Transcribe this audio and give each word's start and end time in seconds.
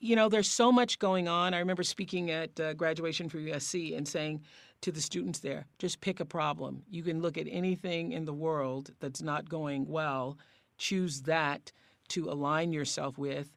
you 0.00 0.14
know, 0.14 0.28
there's 0.28 0.50
so 0.50 0.70
much 0.70 0.98
going 0.98 1.28
on. 1.28 1.54
I 1.54 1.58
remember 1.58 1.82
speaking 1.82 2.30
at 2.30 2.58
uh, 2.60 2.74
graduation 2.74 3.28
for 3.28 3.38
USC 3.38 3.96
and 3.96 4.06
saying 4.06 4.42
to 4.82 4.92
the 4.92 5.00
students 5.00 5.40
there, 5.40 5.66
just 5.78 6.00
pick 6.00 6.20
a 6.20 6.24
problem. 6.24 6.82
You 6.88 7.02
can 7.02 7.20
look 7.20 7.36
at 7.36 7.46
anything 7.50 8.12
in 8.12 8.24
the 8.24 8.32
world 8.32 8.92
that's 9.00 9.22
not 9.22 9.48
going 9.48 9.88
well, 9.88 10.38
choose 10.76 11.22
that 11.22 11.72
to 12.08 12.30
align 12.30 12.72
yourself 12.72 13.18
with, 13.18 13.50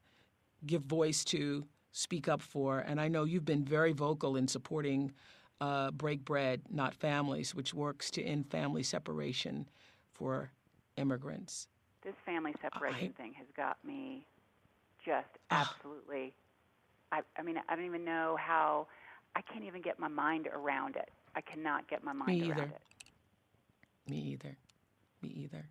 give 0.66 0.82
voice 0.82 1.24
to, 1.26 1.66
speak 1.92 2.28
up 2.28 2.42
for. 2.42 2.80
And 2.80 3.00
I 3.00 3.08
know 3.08 3.24
you've 3.24 3.46
been 3.46 3.64
very 3.64 3.92
vocal 3.92 4.36
in 4.36 4.48
supporting 4.48 5.12
uh, 5.60 5.92
Break 5.92 6.26
Bread, 6.26 6.62
Not 6.72 6.96
Families, 6.96 7.54
which 7.54 7.74
works 7.74 8.10
to 8.12 8.24
end 8.24 8.50
family 8.50 8.82
separation 8.82 9.70
for 10.12 10.52
immigrants. 10.98 11.68
This 12.04 12.16
family 12.26 12.56
separation 12.62 13.14
I, 13.16 13.22
thing 13.22 13.34
has 13.38 13.48
got 13.56 13.78
me 13.84 14.26
just 15.06 15.28
absolutely. 15.50 16.34
I, 17.12 17.22
I 17.38 17.42
mean, 17.44 17.58
I 17.68 17.76
don't 17.76 17.86
even 17.86 18.06
know 18.06 18.38
how. 18.40 18.88
I 19.36 19.42
can't 19.42 19.64
even 19.64 19.82
get 19.82 19.98
my 20.00 20.10
mind 20.10 20.48
around 20.54 20.98
it. 20.98 21.10
I 21.36 21.42
cannot 21.42 21.88
get 21.90 22.04
my 22.04 22.12
mind 22.14 22.28
Me 22.42 22.50
around 22.50 22.60
either. 22.60 22.64
it. 22.64 24.10
Me 24.10 24.18
either. 24.18 24.58
Me 25.22 25.30
either. 25.30 25.70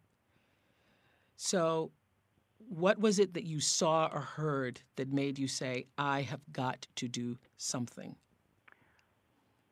So, 1.36 1.90
what 2.68 2.98
was 2.98 3.18
it 3.18 3.34
that 3.34 3.44
you 3.44 3.60
saw 3.60 4.08
or 4.12 4.20
heard 4.20 4.80
that 4.96 5.12
made 5.12 5.38
you 5.38 5.48
say, 5.48 5.86
"I 5.98 6.22
have 6.22 6.40
got 6.52 6.86
to 6.96 7.08
do 7.08 7.38
something"? 7.56 8.16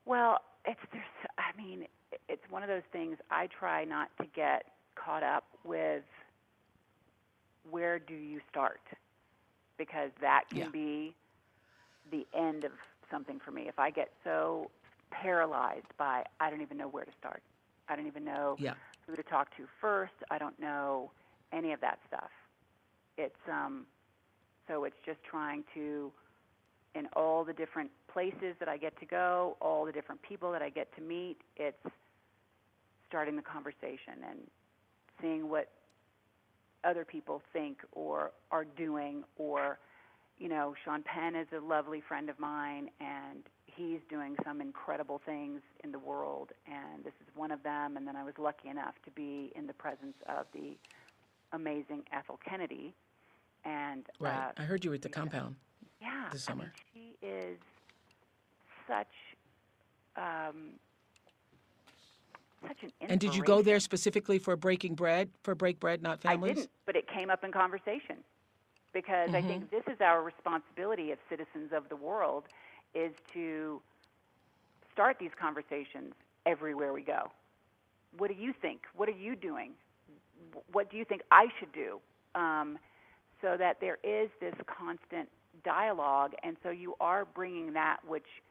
Well, 0.05 0.39
it's 0.65 0.81
there's. 0.93 1.05
I 1.39 1.57
mean, 1.57 1.87
it's 2.29 2.43
one 2.51 2.63
of 2.63 2.69
those 2.69 2.83
things. 2.93 3.17
I 3.31 3.47
try 3.47 3.85
not 3.85 4.09
to 4.21 4.27
get 4.35 4.65
caught 4.95 5.23
up 5.23 5.45
with 5.65 6.05
where 7.71 7.99
do 7.99 8.15
you 8.15 8.41
start 8.51 8.81
because 9.79 10.11
that 10.21 10.45
can 10.51 10.59
yeah. 10.59 10.69
be 10.71 11.15
the 12.11 12.27
end 12.37 12.65
of 12.65 12.73
something 13.11 13.41
for 13.45 13.51
me. 13.51 13.63
If 13.69 13.79
I 13.79 13.91
get 13.91 14.11
so 14.25 14.71
paralyzed 15.11 15.87
by 15.97 16.25
I 16.41 16.51
don't 16.51 16.61
even 16.61 16.77
know 16.77 16.89
where 16.89 17.05
to 17.05 17.13
start. 17.19 17.43
I 17.89 17.97
don't 17.97 18.07
even 18.07 18.25
know 18.25 18.57
yeah. 18.59 18.75
who 19.07 19.17
to 19.17 19.23
talk 19.23 19.57
to 19.57 19.65
first. 19.81 20.13
I 20.31 20.39
don't 20.39 20.59
know 20.61 21.11
any 21.53 21.73
of 21.73 21.81
that 21.81 21.99
stuff. 22.07 22.31
It's 23.17 23.49
um 23.51 23.87
so 24.67 24.85
it's 24.85 24.97
just 25.07 25.19
trying 25.25 25.65
to 25.75 26.13
in 26.95 27.07
all 27.15 27.45
the 27.45 27.53
different 27.53 27.91
places 28.13 28.57
that 28.59 28.69
I 28.69 28.77
get 28.77 28.99
to 29.01 29.07
go, 29.07 29.57
all 29.61 29.85
the 29.85 29.93
different 29.93 30.21
people 30.23 30.51
that 30.53 30.63
I 30.63 30.71
get 30.71 30.95
to 30.97 31.03
meet, 31.03 31.37
it's 31.57 31.77
starting 33.09 33.37
the 33.37 33.43
conversation 33.43 34.25
and 34.29 34.39
seeing 35.21 35.49
what 35.49 35.71
other 36.85 37.05
people 37.05 37.43
think 37.53 37.79
or 37.93 38.33
are 38.51 38.65
doing 38.65 39.25
or 39.37 39.79
you 40.39 40.49
know 40.49 40.75
Sean 40.85 41.03
Penn 41.03 41.35
is 41.35 41.49
a 41.57 41.65
lovely 41.65 42.01
friend 42.07 42.31
of 42.31 42.39
mine 42.39 42.89
and 43.01 43.43
he's 43.67 44.01
doing 44.11 44.37
some 44.45 44.61
incredible 44.61 45.21
things 45.25 45.61
in 45.85 45.93
the 45.93 45.99
world 45.99 46.51
and 46.67 47.05
this 47.05 47.13
is 47.21 47.29
one 47.35 47.51
of 47.51 47.63
them. 47.63 47.97
And 47.97 48.07
then 48.07 48.17
I 48.17 48.25
was 48.25 48.35
lucky 48.39 48.69
enough 48.69 48.95
to 49.05 49.11
be 49.11 49.53
in 49.55 49.67
the 49.67 49.73
presence 49.73 50.17
of 50.29 50.47
the 50.53 50.77
amazing 51.53 52.03
Ethel 52.13 52.39
Kennedy 52.47 52.95
and 53.65 54.05
right. 54.21 54.49
Uh, 54.49 54.53
I 54.63 54.63
heard 54.63 54.85
you 54.85 54.93
at 54.93 55.03
the 55.03 55.09
compound 55.09 55.57
yeah 56.01 56.29
this 56.31 56.45
summer 56.45 56.73
I 56.95 56.99
mean, 56.99 57.13
she 57.21 57.27
is 57.27 57.59
such 58.87 59.07
um, 60.17 60.73
such 62.67 62.83
an 62.83 62.91
And 63.01 63.21
did 63.21 63.35
you 63.35 63.43
go 63.43 63.63
there 63.63 63.81
specifically 63.81 64.39
for 64.39 64.57
breaking 64.57 64.95
bread, 64.95 65.31
for 65.43 65.55
break 65.55 65.81
bread, 65.81 66.03
not 66.03 66.21
families? 66.21 66.51
I 66.51 66.55
didn't, 66.55 66.71
but 66.87 66.97
it 66.97 67.09
came 67.09 67.31
up 67.31 67.45
in 67.45 67.53
conversation 67.53 68.17
because 68.93 69.31
mm-hmm. 69.31 69.37
I 69.37 69.43
think 69.43 69.71
this 69.71 69.85
is 69.87 70.01
our 70.01 70.23
responsibility 70.23 71.13
as 71.13 71.19
citizens 71.29 71.73
of 71.73 71.89
the 71.89 71.97
world 71.97 72.45
is 72.95 73.13
to 73.35 73.81
start 74.93 75.19
these 75.21 75.31
conversations 75.41 76.15
everywhere 76.47 76.93
we 76.93 77.03
go. 77.03 77.31
What 78.17 78.29
do 78.29 78.37
you 78.41 78.53
think? 78.61 78.83
What 78.97 79.09
are 79.09 79.13
you 79.13 79.37
doing? 79.37 79.73
What 80.73 80.91
do 80.91 80.97
you 80.97 81.05
think 81.05 81.23
I 81.31 81.47
should 81.59 81.73
do? 81.73 82.01
Um, 82.35 82.79
so 83.43 83.57
that 83.57 83.81
there 83.81 83.99
is 84.03 84.31
this 84.41 84.55
constant 84.67 85.29
dialogue, 85.65 86.33
and 86.43 86.57
so 86.63 86.71
you 86.71 86.95
are 87.01 87.25
bringing 87.25 87.73
that 87.75 87.99
which– 88.07 88.27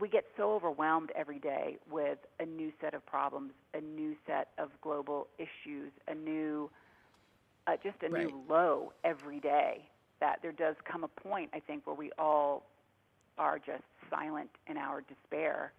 we 0.00 0.08
get 0.08 0.24
so 0.36 0.52
overwhelmed 0.52 1.12
every 1.14 1.38
day 1.38 1.78
with 1.90 2.18
a 2.38 2.46
new 2.46 2.72
set 2.80 2.94
of 2.94 3.04
problems, 3.04 3.52
a 3.74 3.80
new 3.80 4.16
set 4.26 4.48
of 4.58 4.70
global 4.80 5.28
issues, 5.38 5.92
a 6.08 6.14
new, 6.14 6.70
uh, 7.66 7.72
just 7.82 7.96
a 8.02 8.08
right. 8.08 8.26
new 8.26 8.42
low 8.48 8.92
every 9.04 9.40
day. 9.40 9.84
That 10.20 10.40
there 10.42 10.52
does 10.52 10.76
come 10.90 11.04
a 11.04 11.08
point, 11.08 11.50
I 11.54 11.60
think, 11.60 11.86
where 11.86 11.96
we 11.96 12.10
all 12.18 12.64
are 13.38 13.58
just 13.58 13.84
silent 14.10 14.50
in 14.66 14.76
our 14.76 15.00
despair, 15.00 15.72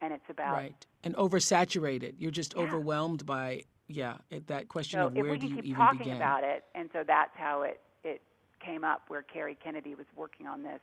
and 0.00 0.12
it's 0.12 0.22
about 0.28 0.52
right 0.52 0.86
and 1.02 1.16
oversaturated. 1.16 2.14
You're 2.18 2.30
just 2.30 2.54
yeah. 2.54 2.62
overwhelmed 2.62 3.26
by 3.26 3.64
yeah 3.88 4.18
that 4.46 4.68
question 4.68 5.00
so 5.00 5.08
of 5.08 5.14
where 5.14 5.36
do 5.36 5.46
you 5.48 5.58
even 5.58 5.74
talking 5.74 5.98
begin? 5.98 6.16
about 6.16 6.44
it, 6.44 6.64
and 6.76 6.90
so 6.92 7.02
that's 7.04 7.32
how 7.34 7.62
it 7.62 7.80
it 8.04 8.22
came 8.64 8.84
up, 8.84 9.02
where 9.08 9.22
Kerry 9.22 9.58
Kennedy 9.62 9.96
was 9.96 10.06
working 10.16 10.46
on 10.46 10.62
this 10.62 10.80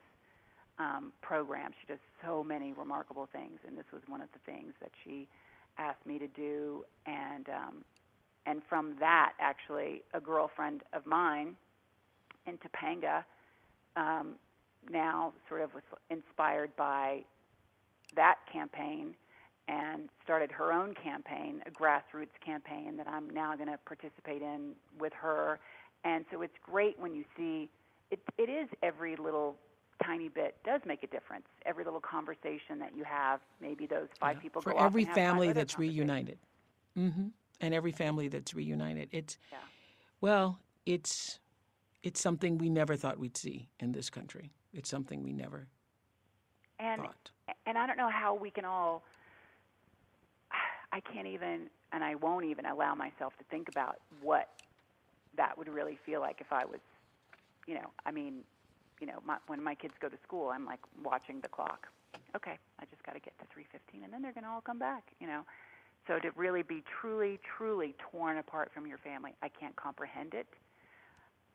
um, 0.80 1.12
program. 1.22 1.72
She 1.80 1.88
does 1.88 2.00
so 2.24 2.44
many 2.44 2.74
remarkable 2.74 3.28
things, 3.32 3.60
and 3.68 3.78
this 3.78 3.86
was 3.92 4.02
one 4.08 4.22
of 4.22 4.30
the 4.34 4.40
things 4.52 4.74
that 4.82 4.92
she 5.04 5.28
asked 5.78 6.06
me 6.06 6.18
to 6.20 6.28
do. 6.28 6.86
And 7.06 7.48
um, 7.50 7.84
and 8.46 8.62
from 8.68 8.96
that, 9.00 9.34
actually, 9.40 10.02
a 10.14 10.20
girlfriend 10.20 10.82
of 10.94 11.06
mine 11.06 11.56
in 12.48 12.58
Topanga 12.58 13.24
um, 13.96 14.36
now 14.90 15.34
sort 15.48 15.62
of 15.62 15.74
was 15.74 15.84
inspired 16.10 16.76
by 16.76 17.24
that 18.16 18.38
campaign 18.52 19.14
and 19.68 20.10
started 20.24 20.52
her 20.52 20.74
own 20.74 20.96
campaign, 20.96 21.62
a 21.68 21.70
grassroots 21.70 22.34
campaign 22.44 22.98
that 22.98 23.08
I'm 23.08 23.30
now 23.30 23.56
going 23.56 23.70
to 23.70 23.78
participate 23.86 24.42
in 24.42 24.72
with 25.00 25.14
her. 25.14 25.60
And 26.04 26.26
so 26.32 26.42
it's 26.42 26.58
great 26.64 27.00
when 27.00 27.14
you 27.14 27.24
see 27.38 27.70
it. 28.10 28.20
It 28.38 28.50
is 28.50 28.68
every 28.82 29.16
little 29.16 29.58
tiny 30.04 30.30
bit 30.30 30.56
does 30.64 30.82
make 30.86 31.04
a 31.04 31.08
difference. 31.08 31.46
Every 31.66 31.84
little 31.84 32.00
conversation 32.00 32.80
that 32.80 32.96
you 32.96 33.04
have, 33.04 33.40
maybe 33.62 33.86
those 33.86 34.08
five 34.20 34.38
yeah. 34.38 34.42
people 34.42 34.62
for 34.62 34.74
go 34.74 34.80
every 34.80 35.06
family 35.06 35.52
that's 35.52 35.78
reunited. 35.78 36.38
Mm-hmm. 36.98 37.28
And 37.62 37.74
every 37.74 37.92
family 37.92 38.30
that's 38.30 38.54
reunited. 38.54 39.10
It's 39.12 39.38
yeah. 39.52 39.58
well, 40.22 40.60
it's 40.86 41.40
it's 42.04 42.22
something 42.22 42.58
we 42.58 42.70
never 42.70 42.96
thought 42.96 43.20
we'd 43.20 43.38
see 43.38 43.68
in 43.80 43.92
this 43.92 44.10
country. 44.10 44.52
It's 44.74 44.90
something 44.90 45.24
we 45.24 45.34
never 45.34 45.68
and 46.80 47.02
thought. 47.02 47.30
and 47.66 47.78
I 47.78 47.86
don't 47.86 47.98
know 47.98 48.10
how 48.10 48.34
we 48.34 48.50
can 48.50 48.66
all. 48.66 49.04
I 50.92 51.02
can't 51.02 51.28
even, 51.28 51.70
and 51.92 52.04
I 52.04 52.16
won't 52.16 52.46
even 52.46 52.66
allow 52.66 52.96
myself 52.96 53.38
to 53.38 53.44
think 53.52 53.70
about 53.70 53.98
what 54.22 54.50
that 55.38 55.58
would 55.58 55.70
really 55.70 56.00
feel 56.06 56.20
like 56.20 56.42
if 56.42 56.52
I 56.52 56.66
was, 56.66 56.80
you 57.68 57.76
know, 57.76 57.92
I 58.06 58.12
mean, 58.12 58.40
you 59.00 59.08
know, 59.08 59.20
my, 59.26 59.38
when 59.48 59.64
my 59.64 59.76
kids 59.76 59.94
go 60.02 60.10
to 60.10 60.18
school, 60.24 60.50
I'm 60.50 60.66
like 60.66 60.80
watching 61.04 61.40
the 61.42 61.48
clock. 61.48 61.88
Okay, 62.36 62.58
I 62.80 62.86
just 62.86 63.04
got 63.04 63.14
to 63.14 63.20
get 63.20 63.34
to 63.40 63.46
3:15, 63.46 64.04
and 64.04 64.14
then 64.14 64.22
they're 64.22 64.34
going 64.34 64.44
to 64.44 64.50
all 64.50 64.62
come 64.62 64.80
back, 64.80 65.04
you 65.20 65.28
know. 65.28 65.42
So 66.08 66.20
to 66.20 66.30
really 66.36 66.64
be 66.64 66.84
truly, 67.02 67.40
truly 67.58 67.96
torn 68.12 68.38
apart 68.38 68.72
from 68.74 68.88
your 68.88 68.98
family, 68.98 69.34
I 69.42 69.50
can't 69.50 69.76
comprehend 69.76 70.34
it. 70.34 70.48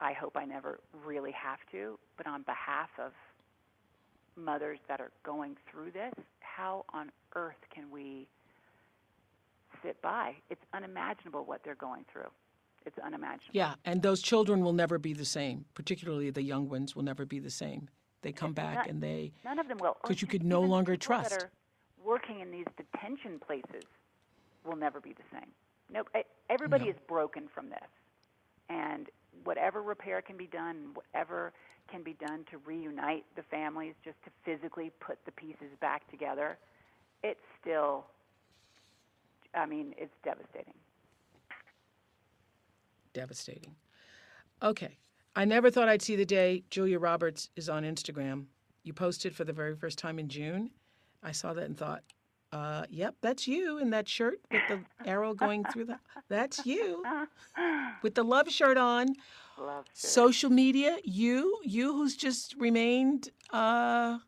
I 0.00 0.12
hope 0.12 0.36
I 0.36 0.44
never 0.44 0.80
really 1.04 1.32
have 1.32 1.58
to. 1.72 1.98
But 2.16 2.26
on 2.26 2.42
behalf 2.42 2.90
of 2.98 3.12
mothers 4.36 4.78
that 4.88 5.00
are 5.00 5.10
going 5.24 5.56
through 5.70 5.92
this, 5.92 6.14
how 6.40 6.84
on 6.92 7.10
earth 7.34 7.60
can 7.74 7.90
we 7.90 8.26
sit 9.82 10.00
by? 10.02 10.34
It's 10.50 10.62
unimaginable 10.72 11.44
what 11.44 11.60
they're 11.64 11.74
going 11.74 12.04
through. 12.12 12.30
It's 12.86 12.98
unimaginable. 12.98 13.50
Yeah, 13.52 13.74
and 13.84 14.02
those 14.02 14.20
children 14.20 14.62
will 14.62 14.72
never 14.74 14.98
be 14.98 15.12
the 15.14 15.24
same. 15.24 15.64
Particularly 15.74 16.30
the 16.30 16.42
young 16.42 16.68
ones 16.68 16.94
will 16.94 17.02
never 17.02 17.24
be 17.24 17.38
the 17.38 17.50
same. 17.50 17.88
They 18.22 18.32
come 18.32 18.52
back 18.52 18.74
not- 18.76 18.86
and 18.88 19.02
they 19.02 19.32
None 19.44 19.58
of 19.58 19.68
them 19.68 19.78
will. 19.78 19.90
Or 19.90 20.00
'Cause 20.08 20.22
you 20.22 20.28
could 20.28 20.42
no 20.44 20.60
longer 20.60 20.96
trust. 20.96 21.30
That 21.30 21.44
are 21.44 21.50
working 22.02 22.40
in 22.40 22.50
these 22.50 22.66
detention 22.76 23.38
places 23.38 23.84
will 24.64 24.76
never 24.76 25.00
be 25.00 25.12
the 25.12 25.22
same. 25.32 25.52
No, 25.90 26.04
e- 26.18 26.24
everybody 26.48 26.84
No. 26.84 26.90
is 26.90 26.96
broken 27.06 27.48
from 27.48 27.68
this, 27.68 27.88
and 28.68 29.10
whatever 29.44 29.82
repair 29.82 30.22
can 30.22 30.36
be 30.36 30.46
done, 30.46 30.94
whatever 30.94 31.52
can 31.88 32.02
be 32.02 32.14
done 32.14 32.44
to 32.46 32.58
reunite 32.58 33.24
the 33.34 33.42
families, 33.42 33.94
just 34.02 34.22
to 34.24 34.30
physically 34.42 34.90
put 35.00 35.22
the 35.26 35.32
pieces 35.32 35.70
back 35.80 36.06
together, 36.10 36.58
it's 37.22 37.40
still. 37.60 38.06
I 39.54 39.66
mean, 39.66 39.94
it's 39.98 40.14
devastating. 40.22 40.74
Devastating. 43.14 43.74
Okay. 44.62 44.98
I 45.34 45.44
never 45.44 45.70
thought 45.70 45.88
I'd 45.88 46.02
see 46.02 46.16
the 46.16 46.26
day 46.26 46.62
Julia 46.70 46.98
Roberts 46.98 47.48
is 47.56 47.68
on 47.68 47.82
Instagram. 47.82 48.44
You 48.82 48.92
posted 48.92 49.34
for 49.34 49.44
the 49.44 49.52
very 49.52 49.74
first 49.74 49.98
time 49.98 50.18
in 50.18 50.28
June. 50.28 50.70
I 51.22 51.32
saw 51.32 51.54
that 51.54 51.64
and 51.64 51.76
thought, 51.76 52.02
uh, 52.52 52.84
yep, 52.88 53.16
that's 53.20 53.48
you 53.48 53.78
in 53.78 53.90
that 53.90 54.08
shirt 54.08 54.40
with 54.50 54.62
the 54.68 54.80
arrow 55.04 55.34
going 55.34 55.64
through 55.72 55.86
the. 55.86 55.98
That's 56.28 56.64
you 56.64 57.02
with 58.02 58.14
the 58.14 58.22
love 58.22 58.48
shirt 58.48 58.76
on. 58.76 59.08
Love. 59.58 59.86
Sue. 59.92 60.08
Social 60.08 60.50
media, 60.50 60.98
you, 61.02 61.58
you 61.64 61.92
who's 61.94 62.16
just 62.16 62.54
remained, 62.58 63.30
uh, 63.50 64.18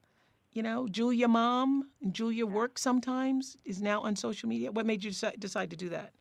you 0.53 0.63
know, 0.63 0.89
Julia 0.89 1.29
mom 1.29 1.89
and 2.03 2.13
Julia 2.13 2.47
work 2.47 2.79
sometimes 2.79 3.57
is 3.65 3.81
now 3.81 4.01
on 4.01 4.17
social 4.17 4.49
media. 4.49 4.73
What 4.73 4.87
made 4.87 5.05
you 5.05 5.13
decide 5.39 5.71
to 5.71 5.77
do 5.77 5.89
that? 5.91 6.13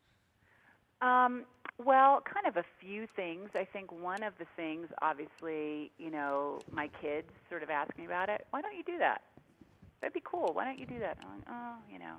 Um, 1.00 1.44
well, 1.84 2.22
kind 2.22 2.46
of 2.46 2.56
a 2.56 2.64
few 2.80 3.06
things. 3.16 3.50
I 3.54 3.64
think 3.64 3.92
one 3.92 4.22
of 4.22 4.32
the 4.38 4.46
things, 4.56 4.88
obviously, 5.02 5.90
you 5.98 6.10
know, 6.10 6.60
my 6.72 6.88
kids 7.00 7.28
sort 7.50 7.62
of 7.62 7.70
ask 7.70 7.96
me 7.98 8.06
about 8.06 8.28
it. 8.28 8.46
Why 8.50 8.62
don't 8.62 8.76
you 8.76 8.84
do 8.84 8.98
that? 8.98 9.22
That'd 10.00 10.14
be 10.14 10.22
cool. 10.24 10.50
Why 10.52 10.64
don't 10.64 10.78
you 10.78 10.86
do 10.86 10.98
that? 11.00 11.18
I'm 11.20 11.28
like, 11.36 11.46
oh, 11.50 11.74
you 11.92 11.98
know. 11.98 12.16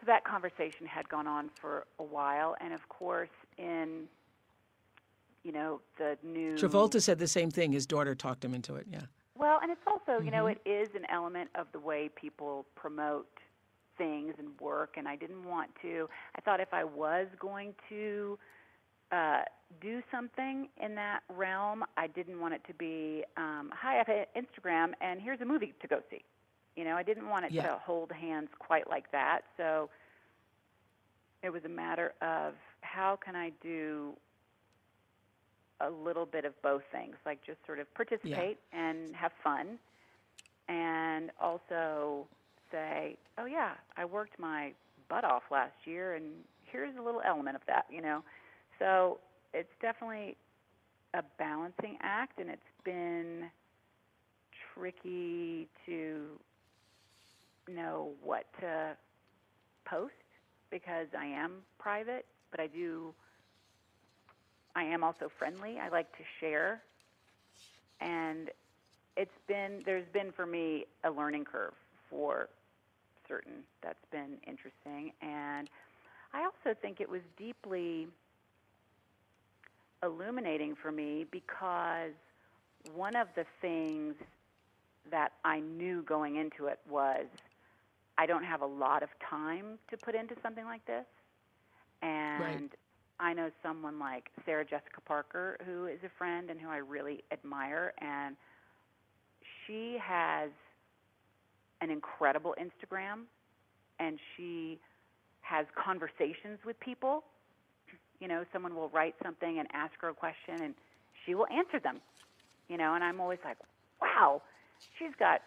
So 0.00 0.06
that 0.06 0.24
conversation 0.24 0.86
had 0.86 1.08
gone 1.08 1.26
on 1.26 1.50
for 1.60 1.86
a 1.98 2.02
while, 2.02 2.56
and 2.60 2.74
of 2.74 2.88
course, 2.88 3.30
in 3.56 4.04
you 5.42 5.52
know 5.52 5.80
the 5.98 6.18
new 6.22 6.54
Travolta 6.56 7.00
said 7.00 7.18
the 7.18 7.28
same 7.28 7.50
thing. 7.50 7.72
His 7.72 7.86
daughter 7.86 8.14
talked 8.14 8.44
him 8.44 8.54
into 8.54 8.74
it. 8.74 8.86
Yeah. 8.90 9.02
well, 9.36 9.60
and 9.62 9.70
it's 9.70 9.80
also, 9.86 10.22
you 10.22 10.30
know, 10.30 10.44
mm-hmm. 10.44 10.58
it 10.66 10.70
is 10.70 10.88
an 10.94 11.06
element 11.10 11.50
of 11.54 11.68
the 11.72 11.78
way 11.78 12.10
people 12.14 12.66
promote 12.74 13.28
things 13.96 14.34
and 14.38 14.48
work. 14.60 14.94
And 14.96 15.06
I 15.08 15.16
didn't 15.16 15.44
want 15.44 15.70
to. 15.82 16.08
I 16.36 16.40
thought 16.40 16.60
if 16.60 16.72
I 16.72 16.84
was 16.84 17.26
going 17.38 17.74
to 17.88 18.38
uh, 19.12 19.42
do 19.80 20.02
something 20.10 20.68
in 20.82 20.94
that 20.94 21.20
realm, 21.28 21.84
I 21.96 22.06
didn't 22.08 22.40
want 22.40 22.54
it 22.54 22.62
to 22.66 22.74
be, 22.74 23.24
um, 23.36 23.70
"Hi, 23.74 23.94
I 24.00 24.04
have 24.06 24.26
Instagram, 24.34 24.92
and 25.00 25.20
here's 25.20 25.40
a 25.40 25.44
movie 25.44 25.74
to 25.80 25.86
go 25.88 26.00
see." 26.10 26.24
You 26.76 26.84
know, 26.84 26.96
I 26.96 27.02
didn't 27.02 27.28
want 27.28 27.44
it 27.44 27.52
Yeah. 27.52 27.62
to 27.68 27.78
hold 27.78 28.10
hands 28.10 28.48
quite 28.58 28.88
like 28.88 29.10
that. 29.12 29.42
So 29.56 29.90
it 31.42 31.50
was 31.50 31.64
a 31.64 31.68
matter 31.68 32.14
of 32.22 32.54
how 32.80 33.16
can 33.16 33.36
I 33.36 33.50
do 33.62 34.16
a 35.80 35.90
little 35.90 36.26
bit 36.26 36.44
of 36.44 36.60
both 36.62 36.82
things, 36.90 37.16
like 37.26 37.42
just 37.44 37.58
sort 37.66 37.78
of 37.78 37.92
participate 37.94 38.58
and 38.72 39.14
have 39.14 39.32
fun, 39.42 39.78
and 40.68 41.30
also 41.40 42.26
say, 42.74 43.16
"Oh 43.38 43.44
yeah, 43.44 43.74
I 43.96 44.04
worked 44.04 44.38
my 44.38 44.72
butt 45.08 45.24
off 45.24 45.44
last 45.50 45.74
year, 45.84 46.14
and 46.14 46.32
here's 46.64 46.96
a 46.96 47.02
little 47.02 47.22
element 47.24 47.56
of 47.56 47.62
that," 47.66 47.86
you 47.90 48.02
know. 48.02 48.22
So 48.78 49.20
it's 49.52 49.72
definitely 49.80 50.36
a 51.14 51.22
balancing 51.38 51.96
act, 52.02 52.40
and 52.40 52.50
it's 52.50 52.62
been 52.84 53.50
tricky 54.74 55.68
to 55.86 56.38
know 57.68 58.10
what 58.22 58.44
to 58.60 58.96
post 59.84 60.12
because 60.70 61.06
I 61.16 61.26
am 61.26 61.62
private, 61.78 62.26
but 62.50 62.60
I 62.60 62.66
do 62.66 63.14
I 64.76 64.82
am 64.82 65.04
also 65.04 65.30
friendly. 65.38 65.78
I 65.78 65.88
like 65.88 66.10
to 66.16 66.24
share. 66.40 66.82
And 68.00 68.50
it's 69.16 69.38
been 69.46 69.82
there's 69.84 70.08
been 70.12 70.32
for 70.32 70.46
me 70.46 70.86
a 71.04 71.10
learning 71.10 71.44
curve 71.44 71.74
for 72.10 72.48
certain 73.28 73.64
that's 73.82 74.04
been 74.10 74.38
interesting 74.46 75.12
and 75.20 75.68
I 76.32 76.44
also 76.44 76.76
think 76.80 77.00
it 77.00 77.08
was 77.08 77.20
deeply 77.38 78.08
illuminating 80.02 80.74
for 80.74 80.90
me 80.90 81.26
because 81.30 82.12
one 82.94 83.16
of 83.16 83.28
the 83.36 83.44
things 83.60 84.14
that 85.10 85.32
I 85.44 85.60
knew 85.60 86.02
going 86.02 86.36
into 86.36 86.66
it 86.66 86.78
was 86.88 87.26
I 88.18 88.26
don't 88.26 88.44
have 88.44 88.62
a 88.62 88.66
lot 88.66 89.02
of 89.02 89.08
time 89.28 89.78
to 89.90 89.96
put 89.96 90.14
into 90.14 90.34
something 90.42 90.64
like 90.64 90.84
this. 90.86 91.04
And 92.02 92.70
I 93.18 93.32
know 93.32 93.50
someone 93.62 93.98
like 93.98 94.30
Sarah 94.44 94.64
Jessica 94.64 95.00
Parker, 95.04 95.56
who 95.64 95.86
is 95.86 95.98
a 96.04 96.10
friend 96.18 96.50
and 96.50 96.60
who 96.60 96.68
I 96.68 96.78
really 96.78 97.24
admire, 97.32 97.92
and 97.98 98.36
she 99.66 99.96
has 100.02 100.50
an 101.84 101.90
incredible 101.90 102.54
Instagram, 102.60 103.22
and 104.00 104.18
she 104.36 104.78
has 105.42 105.66
conversations 105.76 106.58
with 106.66 106.78
people. 106.80 107.22
You 108.20 108.28
know, 108.28 108.44
someone 108.52 108.74
will 108.74 108.88
write 108.88 109.14
something 109.22 109.58
and 109.58 109.68
ask 109.72 109.92
her 110.00 110.08
a 110.08 110.14
question, 110.14 110.62
and 110.62 110.74
she 111.24 111.34
will 111.34 111.46
answer 111.48 111.78
them. 111.78 112.00
You 112.68 112.78
know, 112.78 112.94
and 112.94 113.04
I'm 113.04 113.20
always 113.20 113.38
like, 113.44 113.58
wow, 114.00 114.42
she's 114.98 115.12
got 115.18 115.42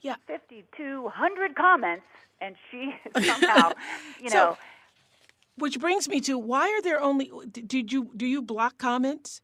Yeah. 0.00 0.16
5,200 0.26 1.54
comments, 1.54 2.06
and 2.40 2.56
she 2.70 2.94
somehow, 3.22 3.72
you 4.20 4.30
So- 4.30 4.36
know. 4.36 4.58
Which 5.58 5.78
brings 5.78 6.08
me 6.08 6.18
to 6.22 6.38
why 6.38 6.70
are 6.70 6.80
there 6.80 6.98
only 7.00 7.30
did 7.50 7.92
you 7.92 8.10
do 8.16 8.24
you 8.24 8.40
block 8.40 8.78
comments? 8.78 9.42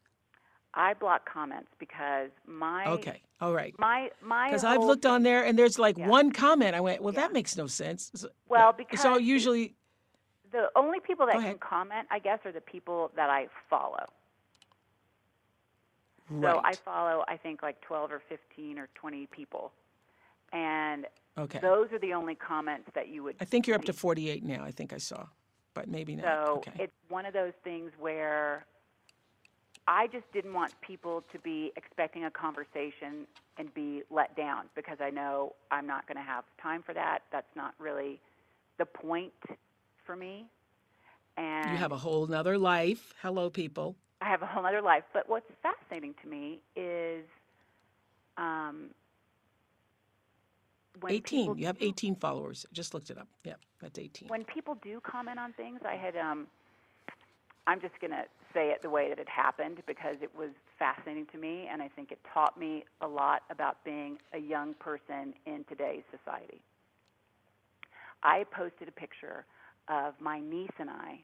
I 0.73 0.93
block 0.93 1.27
comments 1.31 1.69
because 1.79 2.29
my 2.45 2.85
Okay. 2.85 3.21
All 3.41 3.53
right. 3.53 3.73
my 3.79 4.11
my 4.21 4.47
Because 4.49 4.63
I've 4.63 4.83
looked 4.83 5.05
on 5.05 5.23
there 5.23 5.43
and 5.43 5.57
there's 5.57 5.79
like 5.79 5.97
Yeah. 5.97 6.07
one 6.07 6.31
comment. 6.31 6.75
I 6.75 6.81
went, 6.81 7.01
well, 7.01 7.13
Yeah. 7.13 7.21
that 7.21 7.33
makes 7.33 7.57
no 7.57 7.67
sense. 7.67 8.11
So- 8.13 8.29
Well, 8.47 8.71
because 8.73 9.01
so 9.01 9.17
usually, 9.17 9.75
the 10.51 10.69
only 10.75 10.99
people 10.99 11.25
that 11.27 11.35
can 11.35 11.57
comment, 11.59 12.07
I 12.11 12.19
guess, 12.19 12.39
are 12.45 12.51
the 12.51 12.61
people 12.61 13.11
that 13.15 13.29
I 13.29 13.47
follow. 13.69 14.05
right. 16.29 16.53
So 16.53 16.61
I 16.63 16.73
follow, 16.75 17.23
I 17.27 17.37
think, 17.37 17.61
like 17.63 17.81
12 17.81 18.11
or 18.11 18.19
15 18.29 18.77
or 18.77 18.87
20 18.95 19.27
people, 19.27 19.71
and 20.53 21.07
okay. 21.37 21.59
those 21.59 21.91
are 21.91 21.99
the 21.99 22.13
only 22.13 22.35
comments 22.35 22.89
that 22.93 23.07
you 23.07 23.23
would. 23.23 23.35
I 23.39 23.45
think 23.45 23.67
you're 23.67 23.75
up 23.75 23.85
to 23.85 23.93
48 23.93 24.43
now. 24.43 24.63
I 24.63 24.71
think 24.71 24.93
I 24.93 24.97
saw, 24.97 25.27
but 25.73 25.87
maybe 25.87 26.15
not. 26.15 26.25
So 26.25 26.53
okay. 26.57 26.83
it's 26.83 26.93
one 27.09 27.25
of 27.25 27.33
those 27.33 27.53
things 27.63 27.91
where 27.99 28.65
I 29.89 30.05
just 30.05 30.31
didn't 30.31 30.53
want 30.53 30.71
people 30.81 31.23
to 31.31 31.39
be 31.39 31.71
expecting 31.75 32.25
a 32.25 32.29
conversation 32.29 33.25
and 33.57 33.73
be 33.73 34.03
let 34.11 34.37
down 34.37 34.65
because 34.75 34.97
I 35.01 35.09
know 35.09 35.55
I'm 35.71 35.87
not 35.87 36.07
going 36.07 36.17
to 36.17 36.23
have 36.23 36.43
time 36.61 36.83
for 36.83 36.93
that. 36.93 37.23
That's 37.31 37.49
not 37.55 37.73
really 37.79 38.21
the 38.77 38.85
point 38.85 39.33
for 40.05 40.15
me. 40.15 40.45
And 41.37 41.71
you 41.71 41.77
have 41.77 41.91
a 41.91 41.97
whole 41.97 42.27
nother 42.27 42.55
life. 42.55 43.15
Hello, 43.23 43.49
people. 43.49 43.95
I 44.21 44.29
have 44.29 44.43
a 44.43 44.45
whole 44.45 44.63
other 44.63 44.81
life. 44.81 45.05
But 45.11 45.27
what's 45.27 45.49
fascinating 45.63 46.13
to 46.21 46.29
me 46.29 46.59
is 46.75 47.25
um, 48.37 48.91
when 50.99 51.13
18. 51.13 51.39
people 51.39 51.57
You 51.57 51.65
have 51.65 51.79
do- 51.79 51.87
18 51.87 52.15
followers. 52.17 52.67
Just 52.71 52.93
looked 52.93 53.09
it 53.09 53.17
up. 53.17 53.27
Yep, 53.43 53.59
that's 53.81 53.97
18. 53.97 54.27
when 54.27 54.43
people 54.43 54.75
do 54.83 55.01
comment 55.01 55.39
on 55.39 55.51
things, 55.53 55.79
I 55.83 55.95
had 55.95 56.15
um 56.15 56.45
I'm 57.65 57.81
just 57.81 57.99
going 57.99 58.11
to 58.11 58.23
say 58.53 58.69
it 58.69 58.81
the 58.81 58.89
way 58.89 59.09
that 59.09 59.19
it 59.19 59.29
happened 59.29 59.81
because 59.85 60.15
it 60.21 60.31
was 60.37 60.49
fascinating 60.77 61.25
to 61.31 61.37
me, 61.37 61.67
and 61.71 61.81
I 61.81 61.87
think 61.87 62.11
it 62.11 62.19
taught 62.33 62.57
me 62.59 62.83
a 63.01 63.07
lot 63.07 63.43
about 63.49 63.83
being 63.83 64.17
a 64.33 64.39
young 64.39 64.73
person 64.75 65.33
in 65.45 65.65
today's 65.69 66.03
society. 66.11 66.61
I 68.23 68.45
posted 68.51 68.87
a 68.87 68.91
picture 68.91 69.45
of 69.87 70.13
my 70.19 70.39
niece 70.39 70.71
and 70.79 70.89
I 70.89 71.21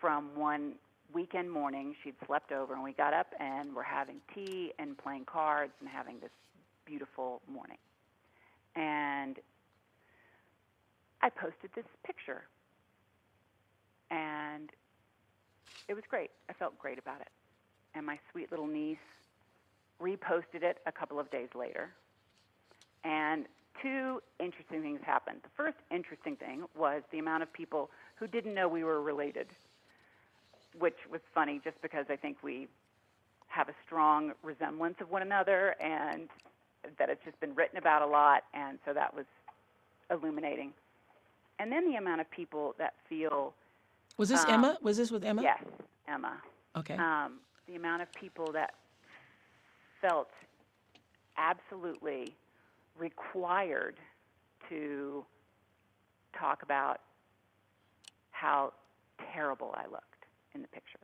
from 0.00 0.30
one 0.34 0.74
weekend 1.14 1.50
morning. 1.50 1.94
She'd 2.02 2.14
slept 2.26 2.52
over, 2.52 2.74
and 2.74 2.82
we 2.82 2.92
got 2.92 3.12
up 3.14 3.28
and 3.38 3.74
we're 3.74 3.82
having 3.82 4.16
tea 4.34 4.72
and 4.78 4.96
playing 4.96 5.24
cards 5.26 5.72
and 5.80 5.88
having 5.88 6.20
this 6.20 6.30
beautiful 6.86 7.42
morning. 7.52 7.78
And 8.74 9.36
I 11.20 11.28
posted 11.28 11.70
this 11.74 11.84
picture, 12.04 12.44
and 14.10 14.70
it 15.88 15.94
was 15.94 16.04
great. 16.08 16.30
I 16.48 16.52
felt 16.52 16.78
great 16.78 16.98
about 16.98 17.20
it. 17.20 17.28
And 17.94 18.06
my 18.06 18.18
sweet 18.30 18.50
little 18.50 18.66
niece 18.66 18.96
reposted 20.00 20.62
it 20.62 20.78
a 20.86 20.92
couple 20.92 21.18
of 21.18 21.30
days 21.30 21.48
later. 21.54 21.90
And 23.04 23.46
two 23.80 24.22
interesting 24.40 24.82
things 24.82 25.00
happened. 25.04 25.40
The 25.42 25.50
first 25.56 25.76
interesting 25.90 26.36
thing 26.36 26.64
was 26.76 27.02
the 27.10 27.18
amount 27.18 27.42
of 27.42 27.52
people 27.52 27.90
who 28.16 28.26
didn't 28.26 28.54
know 28.54 28.68
we 28.68 28.84
were 28.84 29.00
related, 29.00 29.48
which 30.78 30.98
was 31.10 31.20
funny 31.34 31.60
just 31.62 31.80
because 31.82 32.06
I 32.08 32.16
think 32.16 32.38
we 32.42 32.68
have 33.48 33.68
a 33.68 33.74
strong 33.84 34.32
resemblance 34.42 34.96
of 35.00 35.10
one 35.10 35.22
another 35.22 35.76
and 35.80 36.28
that 36.98 37.10
it's 37.10 37.22
just 37.24 37.38
been 37.40 37.54
written 37.54 37.78
about 37.78 38.02
a 38.02 38.06
lot. 38.06 38.44
And 38.54 38.78
so 38.84 38.92
that 38.92 39.14
was 39.14 39.26
illuminating. 40.10 40.72
And 41.58 41.70
then 41.70 41.90
the 41.90 41.96
amount 41.96 42.20
of 42.20 42.30
people 42.30 42.74
that 42.78 42.94
feel 43.08 43.54
Was 44.16 44.28
this 44.28 44.44
Um, 44.44 44.50
Emma? 44.50 44.78
Was 44.82 44.96
this 44.96 45.10
with 45.10 45.24
Emma? 45.24 45.42
Yes, 45.42 45.62
Emma. 46.06 46.40
Okay. 46.76 46.96
Um, 46.96 47.40
the 47.66 47.76
amount 47.76 48.02
of 48.02 48.12
people 48.12 48.52
that 48.52 48.74
felt 50.00 50.30
absolutely 51.36 52.36
required 52.96 53.98
to 54.68 55.24
talk 56.32 56.62
about 56.62 57.00
how 58.30 58.72
terrible 59.32 59.74
I 59.76 59.86
looked 59.86 60.26
in 60.54 60.62
the 60.62 60.68
picture. 60.68 60.98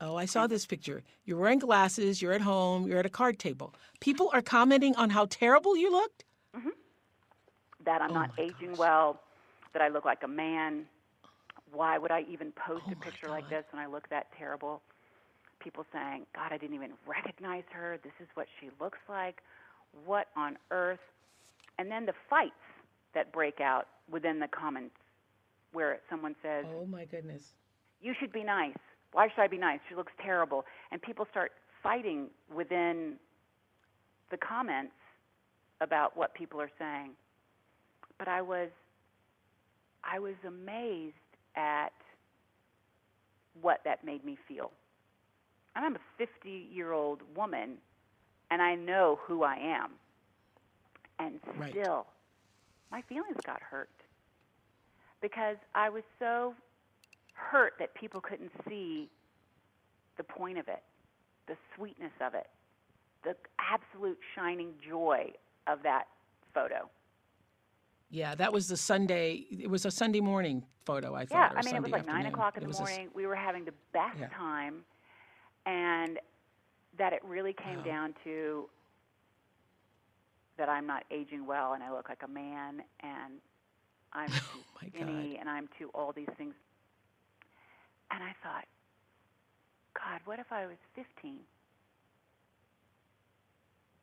Oh, 0.00 0.16
I 0.16 0.26
saw 0.26 0.46
this 0.46 0.66
picture. 0.66 1.02
You're 1.24 1.38
wearing 1.38 1.58
glasses, 1.58 2.20
you're 2.20 2.32
at 2.34 2.42
home, 2.42 2.86
you're 2.86 2.98
at 2.98 3.06
a 3.06 3.10
card 3.10 3.38
table. 3.38 3.74
People 4.00 4.30
are 4.34 4.42
commenting 4.42 4.94
on 4.96 5.08
how 5.08 5.26
terrible 5.30 5.76
you 5.76 5.90
looked? 5.90 6.24
That 7.84 8.02
I'm 8.02 8.10
Oh 8.10 8.14
not 8.14 8.30
my 8.36 8.44
aging 8.44 8.76
well, 8.76 9.20
that 9.76 9.82
I 9.82 9.88
look 9.88 10.06
like 10.06 10.22
a 10.24 10.28
man. 10.28 10.86
Why 11.70 11.98
would 11.98 12.10
I 12.10 12.24
even 12.30 12.50
post 12.52 12.84
Oh 12.88 12.92
a 12.92 12.96
picture 12.96 13.28
like 13.28 13.50
this 13.50 13.64
when 13.72 13.82
I 13.82 13.86
look 13.86 14.08
that 14.08 14.28
terrible? 14.38 14.80
People 15.60 15.84
saying, 15.92 16.24
God, 16.34 16.50
I 16.50 16.56
didn't 16.56 16.76
even 16.76 16.92
recognize 17.06 17.64
her. 17.72 17.98
This 18.02 18.12
is 18.18 18.26
what 18.34 18.46
she 18.58 18.70
looks 18.80 18.98
like. 19.06 19.42
What 20.06 20.28
on 20.34 20.56
earth? 20.70 21.00
And 21.78 21.90
then 21.90 22.06
the 22.06 22.14
fights 22.30 22.54
that 23.12 23.32
break 23.32 23.60
out 23.60 23.88
within 24.10 24.40
the 24.40 24.48
comments 24.48 24.94
where 25.72 25.98
someone 26.08 26.34
says, 26.42 26.64
Oh 26.74 26.86
my 26.86 27.04
goodness. 27.04 27.52
You 28.00 28.14
should 28.18 28.32
be 28.32 28.44
nice. 28.44 28.78
Why 29.12 29.28
should 29.28 29.42
I 29.42 29.46
be 29.46 29.58
nice? 29.58 29.80
She 29.90 29.94
looks 29.94 30.12
terrible. 30.22 30.64
And 30.90 31.02
people 31.02 31.26
start 31.30 31.52
fighting 31.82 32.28
within 32.54 33.16
the 34.30 34.38
comments 34.38 34.94
about 35.82 36.16
what 36.16 36.32
people 36.32 36.62
are 36.62 36.70
saying. 36.78 37.10
But 38.18 38.28
I 38.28 38.40
was 38.40 38.70
I 40.10 40.18
was 40.18 40.34
amazed 40.46 41.14
at 41.56 41.92
what 43.60 43.80
that 43.84 44.04
made 44.04 44.24
me 44.24 44.36
feel. 44.48 44.70
And 45.74 45.84
I'm 45.84 45.96
a 45.96 46.00
50 46.18 46.68
year 46.72 46.92
old 46.92 47.22
woman, 47.34 47.78
and 48.50 48.62
I 48.62 48.74
know 48.74 49.18
who 49.26 49.42
I 49.42 49.56
am. 49.56 49.92
And 51.18 51.40
Right. 51.58 51.70
still, 51.70 52.06
my 52.90 53.02
feelings 53.02 53.36
got 53.44 53.62
hurt 53.62 53.90
because 55.20 55.56
I 55.74 55.88
was 55.88 56.02
so 56.18 56.54
hurt 57.34 57.74
that 57.78 57.94
people 57.94 58.20
couldn't 58.20 58.52
see 58.68 59.10
the 60.16 60.24
point 60.24 60.58
of 60.58 60.68
it, 60.68 60.82
the 61.46 61.56
sweetness 61.74 62.12
of 62.20 62.34
it, 62.34 62.48
the 63.24 63.36
absolute 63.58 64.18
shining 64.34 64.74
joy 64.88 65.32
of 65.66 65.82
that 65.82 66.08
photo. 66.54 66.88
Yeah, 68.10 68.34
that 68.36 68.52
was 68.52 68.68
the 68.68 68.76
Sunday. 68.76 69.44
It 69.50 69.68
was 69.70 69.84
a 69.84 69.90
Sunday 69.90 70.20
morning 70.20 70.64
photo, 70.84 71.14
I 71.14 71.26
Yeah, 71.30 71.48
thought. 71.48 71.52
or 71.52 71.56
I 71.56 71.62
mean, 71.62 71.76
it 71.76 71.82
was 71.82 71.90
Sunday 71.90 71.92
like 71.92 72.06
nine 72.06 72.26
o'clock 72.26 72.56
in 72.56 72.62
It 72.62 72.66
the 72.66 72.68
was 72.68 72.80
a 72.80 72.82
morning. 72.82 73.08
we 73.14 73.26
were 73.26 73.34
having 73.36 73.64
the 73.64 73.74
best 73.92 74.18
Yeah. 74.18 74.28
time, 74.36 74.84
and 75.66 76.18
that 76.98 77.12
it 77.12 77.22
really 77.24 77.52
came 77.52 77.78
Wow. 77.78 77.84
down 77.84 78.14
to 78.24 78.68
that 80.58 80.68
I'm 80.68 80.86
not 80.86 81.04
aging 81.10 81.46
well, 81.46 81.74
and 81.74 81.82
I 81.82 81.92
look 81.92 82.08
like 82.08 82.22
a 82.24 82.28
man, 82.28 82.82
and 83.02 83.34
I'm 84.12 84.36
too 84.52 84.60
Oh 84.82 84.88
skinny, 84.88 85.36
God. 85.36 85.40
and 85.40 85.48
I'm 85.50 85.68
too 85.78 85.90
all 85.94 86.12
these 86.12 86.28
things. 86.38 86.54
And 88.10 88.22
I 88.22 88.32
thought, 88.42 88.64
God, 89.94 90.20
what 90.24 90.38
if 90.38 90.52
I 90.52 90.66
was 90.66 90.76
15? 90.94 91.38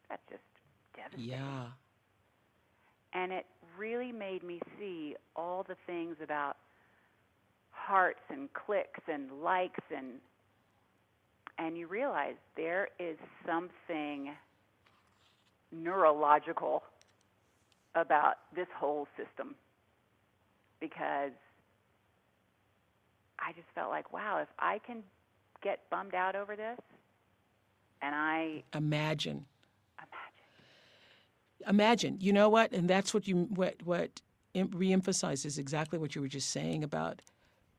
That's 0.10 0.22
just 0.30 0.44
devastating. 0.96 1.30
Yeah. 1.30 1.68
And 3.14 3.32
it 3.32 3.46
really 3.78 4.12
made 4.12 4.44
me 4.44 4.60
see 4.80 5.16
all 5.36 5.64
the 5.68 5.76
things 5.86 6.16
about 6.24 6.58
hearts 7.72 8.22
and 8.30 8.52
clicks 8.54 9.02
and 9.12 9.32
likes 9.44 9.84
and 9.96 10.16
and 11.60 11.78
you 11.78 11.86
realize 11.86 12.34
there 12.56 12.90
is 13.00 13.18
something 13.46 14.32
neurological 15.72 16.84
about 17.96 18.36
this 18.56 18.68
whole 18.76 19.08
system 19.18 19.56
because 20.80 21.32
I 23.40 23.52
just 23.54 23.68
felt 23.76 23.90
like 23.90 24.12
wow 24.14 24.40
if 24.42 24.48
I 24.60 24.80
can 24.86 25.04
get 25.62 25.80
bummed 25.90 26.16
out 26.16 26.36
over 26.36 26.56
this 26.56 26.80
and 28.02 28.16
I 28.16 28.64
Imagine. 28.74 29.46
Imagine. 31.68 32.18
You 32.20 32.34
know 32.34 32.50
what? 32.50 32.72
And 32.72 32.90
that's 32.90 33.14
what 33.14 33.28
you 33.28 33.46
what 33.56 33.76
what 33.84 34.22
em- 34.56 34.70
reemphasizes 34.70 35.58
exactly 35.58 36.00
what 36.00 36.16
you 36.16 36.22
were 36.22 36.28
just 36.28 36.50
saying 36.52 36.84
about 36.84 37.22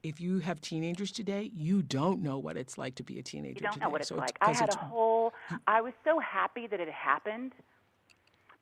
if 0.03 0.21
you 0.21 0.39
have 0.41 0.61
teenagers 0.61 1.11
today, 1.11 1.51
you 1.55 1.83
don't 1.83 2.23
know 2.23 2.39
what 2.39 2.57
it's 2.59 2.77
like 2.77 2.95
to 2.97 3.03
be 3.03 3.19
a 3.19 3.23
teenager 3.23 3.55
You 3.55 3.61
don't 3.63 3.73
today. 3.73 3.87
know 3.87 3.91
what 3.91 4.03
it's 4.03 4.09
So 4.11 4.17
like. 4.17 4.37
I 4.41 4.47
'cause 4.47 4.61
had 4.61 4.69
a 4.69 4.77
whole. 4.77 5.33
I 5.67 5.81
was 5.81 5.95
so 6.05 6.19
happy 6.19 6.67
that 6.67 6.79
it 6.79 6.91
happened 6.91 7.55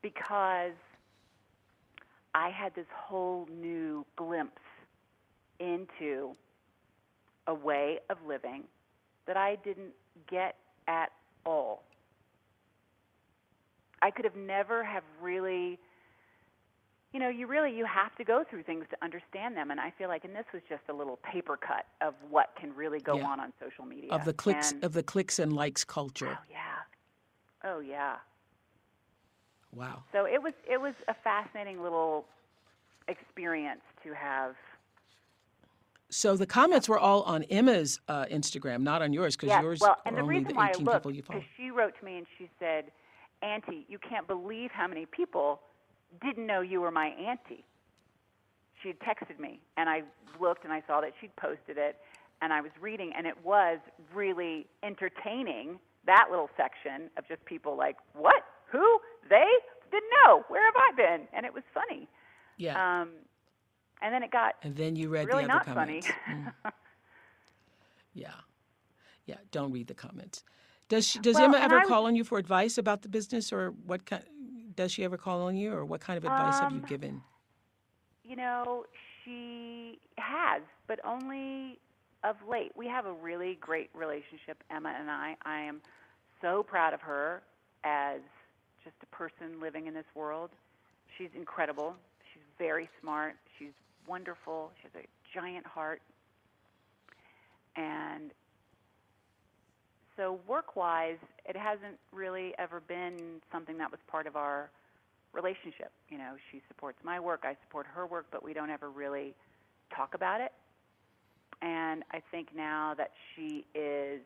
because 0.03 0.75
I 2.35 2.49
had 2.51 2.75
this 2.75 2.87
whole 2.95 3.47
new 3.51 4.07
glimpse 4.17 4.63
into 5.59 6.37
a 7.47 7.55
way 7.55 7.99
of 8.09 8.19
living 8.27 8.65
that 9.27 9.37
I 9.37 9.57
didn't 9.57 9.93
get 10.29 10.57
at 10.87 11.11
all. 11.45 11.83
I 14.03 14.11
could 14.11 14.25
have 14.25 14.37
never 14.37 14.83
have 14.85 15.05
really 15.21 15.79
you 17.15 17.21
know, 17.21 17.29
you 17.29 17.47
really 17.47 17.77
you 17.77 17.85
have 17.85 18.15
to 18.17 18.25
go 18.25 18.43
through 18.49 18.63
things 18.63 18.87
to 18.91 18.97
understand 19.03 19.55
them 19.57 19.71
and 19.71 19.79
I 19.79 19.91
feel 19.99 20.09
like 20.09 20.25
and 20.25 20.35
this 20.35 20.47
was 20.53 20.63
just 20.69 20.83
a 20.89 20.93
little 20.95 21.19
paper 21.19 21.57
cut 21.59 21.85
of 22.01 22.15
what 22.31 22.55
can 22.59 22.75
really 22.75 23.01
go 23.01 23.17
Yeah. 23.17 23.27
on 23.27 23.39
on 23.41 23.53
social 23.61 23.85
media. 23.85 24.11
of 24.13 24.25
the 24.25 24.33
clicks 24.33 24.73
And- 24.73 24.83
of 24.85 24.93
the 24.95 25.03
clicks 25.03 25.39
and 25.39 25.53
likes 25.53 25.85
culture. 25.85 26.39
Oh 26.41 26.45
yeah. 26.51 26.77
Oh 27.65 27.81
yeah. 27.81 28.17
Wow. 29.75 30.05
So 30.13 30.25
it 30.27 30.43
was 30.43 30.53
it 30.69 30.81
was 30.81 30.95
a 31.09 31.15
fascinating 31.15 31.83
little 31.83 32.27
experience 33.09 33.83
to 34.05 34.15
have. 34.15 34.55
So 36.11 36.37
the 36.37 36.47
comments 36.47 36.89
were 36.91 36.99
all 36.99 37.23
on 37.23 37.43
Emma's 37.45 37.99
uh, 38.07 38.27
Instagram, 38.27 38.83
not 38.83 39.01
on 39.01 39.15
yours, 39.15 39.35
because 39.35 39.49
Yeah. 39.49 39.63
yours 39.63 39.81
Well, 39.81 39.93
are 39.93 39.99
and 40.05 40.17
the 40.17 40.21
only 40.21 40.35
reason 40.37 40.49
the 40.49 40.55
why 40.55 40.67
I 40.67 40.71
18 40.71 40.85
looked 40.85 40.97
people 40.99 41.11
you 41.15 41.23
follow. 41.23 41.39
because 41.41 41.51
she 41.57 41.71
wrote 41.71 41.99
to 41.99 42.05
me 42.05 42.19
and 42.19 42.27
she 42.37 42.51
said, 42.59 42.93
"Auntie, 43.43 43.85
you 43.89 43.99
can't 43.99 44.27
believe 44.27 44.71
how 44.73 44.87
many 44.87 45.07
people 45.07 45.61
didn't 46.23 46.47
know 46.47 46.61
you 46.61 46.81
were 46.81 46.91
my 46.91 47.09
auntie." 47.09 47.65
She 48.83 48.89
had 48.89 48.99
texted 49.01 49.39
me, 49.39 49.61
and 49.77 49.89
I 49.89 50.03
looked 50.41 50.65
and 50.65 50.73
I 50.73 50.83
saw 50.87 51.01
that 51.01 51.13
she'd 51.21 51.35
posted 51.37 51.79
it, 51.79 52.01
and 52.41 52.53
I 52.53 52.61
was 52.61 52.73
reading, 52.81 53.13
and 53.17 53.27
it 53.27 53.45
was 53.45 53.79
really 54.15 54.67
entertaining. 54.83 55.79
That 56.07 56.27
little 56.31 56.51
section 56.57 57.11
of 57.17 57.29
just 57.29 57.45
people 57.45 57.77
like, 57.77 57.97
"What? 58.15 58.45
Who? 58.71 59.01
They? 59.29 59.47
Didn't 59.91 60.11
know. 60.25 60.45
Where 60.49 60.65
have 60.65 60.75
I 60.77 60.93
been?" 60.97 61.29
And 61.33 61.47
it 61.47 61.53
was 61.55 61.63
funny. 61.73 62.09
Yeah. 62.57 62.75
Um, 63.03 63.11
and 64.01 64.13
then 64.13 64.23
it 64.23 64.31
got 64.31 64.55
and 64.63 64.75
then 64.77 64.97
you 64.97 65.09
read 65.09 65.27
really 65.29 65.47
the 65.47 65.53
other 65.53 65.65
not 65.71 65.75
funny. 65.75 66.03
comments. 66.03 66.09
Mm. 66.65 66.73
Yeah. 68.15 68.35
Yeah. 69.27 69.37
Don't 69.53 69.73
read 69.73 69.87
the 69.87 69.95
comments. 69.95 70.43
Does 70.93 71.07
she, 71.09 71.19
does 71.21 71.37
Well, 71.37 71.45
Emma 71.47 71.57
ever 71.57 71.77
I 71.77 71.79
was- 71.79 71.89
call 71.89 72.05
on 72.05 72.15
you 72.15 72.23
for 72.23 72.37
advice 72.37 72.77
about 72.77 73.01
the 73.01 73.09
business, 73.09 73.51
or 73.51 73.71
what 73.71 74.05
kind? 74.05 74.23
Does 74.77 74.93
she 74.93 75.05
ever 75.05 75.17
call 75.17 75.41
on 75.43 75.57
you, 75.57 75.73
or 75.73 75.87
what 75.87 76.03
kind 76.03 76.19
of 76.19 76.25
advice 76.25 76.61
have 76.61 76.71
you 76.73 76.81
Um, 76.81 76.85
given? 76.85 77.23
you 78.25 78.37
know, 78.37 78.85
she 79.25 79.99
has, 80.19 80.61
but 80.87 81.01
only 81.03 81.81
of 82.25 82.37
late. 82.47 82.73
We 82.77 82.87
have 82.89 83.07
a 83.07 83.13
really 83.13 83.55
great 83.55 83.89
relationship, 83.95 84.63
Emma 84.69 84.91
and 84.91 85.11
I. 85.11 85.35
I 85.47 85.61
am 85.61 85.81
so 86.43 86.63
proud 86.63 86.93
of 86.93 87.01
her 87.01 87.43
as 87.85 88.21
just 88.85 88.97
a 89.03 89.07
person 89.07 89.61
living 89.61 89.87
in 89.87 89.95
this 89.95 90.07
world. 90.15 90.51
She's 91.17 91.31
incredible. 91.35 91.97
She's 92.35 92.43
very 92.59 92.91
smart. 93.01 93.37
She's 93.59 93.73
wonderful. 94.07 94.73
She 94.77 94.89
has 94.93 95.05
a 95.05 95.07
giant 95.33 95.67
heart. 95.67 96.03
And 97.77 98.33
so, 100.17 100.39
work 100.47 100.77
wise, 100.77 101.17
it 101.49 101.57
hasn't 101.57 101.99
really 102.13 102.53
ever 102.59 102.81
been 102.81 103.41
something 103.51 103.79
that 103.79 103.91
was 103.91 104.01
part 104.09 104.27
of 104.27 104.37
our 104.37 104.71
relationship. 105.33 105.91
You 106.09 106.19
know, 106.19 106.35
she 106.51 106.61
supports 106.69 106.99
my 107.03 107.19
work, 107.19 107.45
I 107.45 107.57
support 107.67 107.87
her 107.87 108.07
work, 108.07 108.27
but 108.31 108.45
we 108.45 108.53
don't 108.53 108.71
ever 108.71 108.91
really 108.91 109.35
talk 109.95 110.15
about 110.15 110.41
it. 110.41 110.53
And 111.63 112.03
I 112.11 112.21
think 112.31 112.49
now 112.55 112.95
that 112.99 113.13
she 113.35 113.65
is 113.75 114.21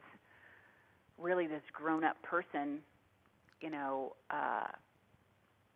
really 1.18 1.46
this 1.46 1.62
grown 1.72 2.02
up 2.02 2.20
person, 2.22 2.78
you 3.60 3.70
know, 3.70 4.14
uh, 4.30 4.68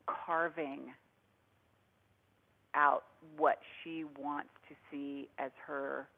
carving 0.06 0.92
out 2.74 3.04
what 3.36 3.58
she 3.82 4.04
wants 4.18 4.50
to 4.68 4.74
see 4.90 5.28
as 5.38 5.50
her, 5.66 6.08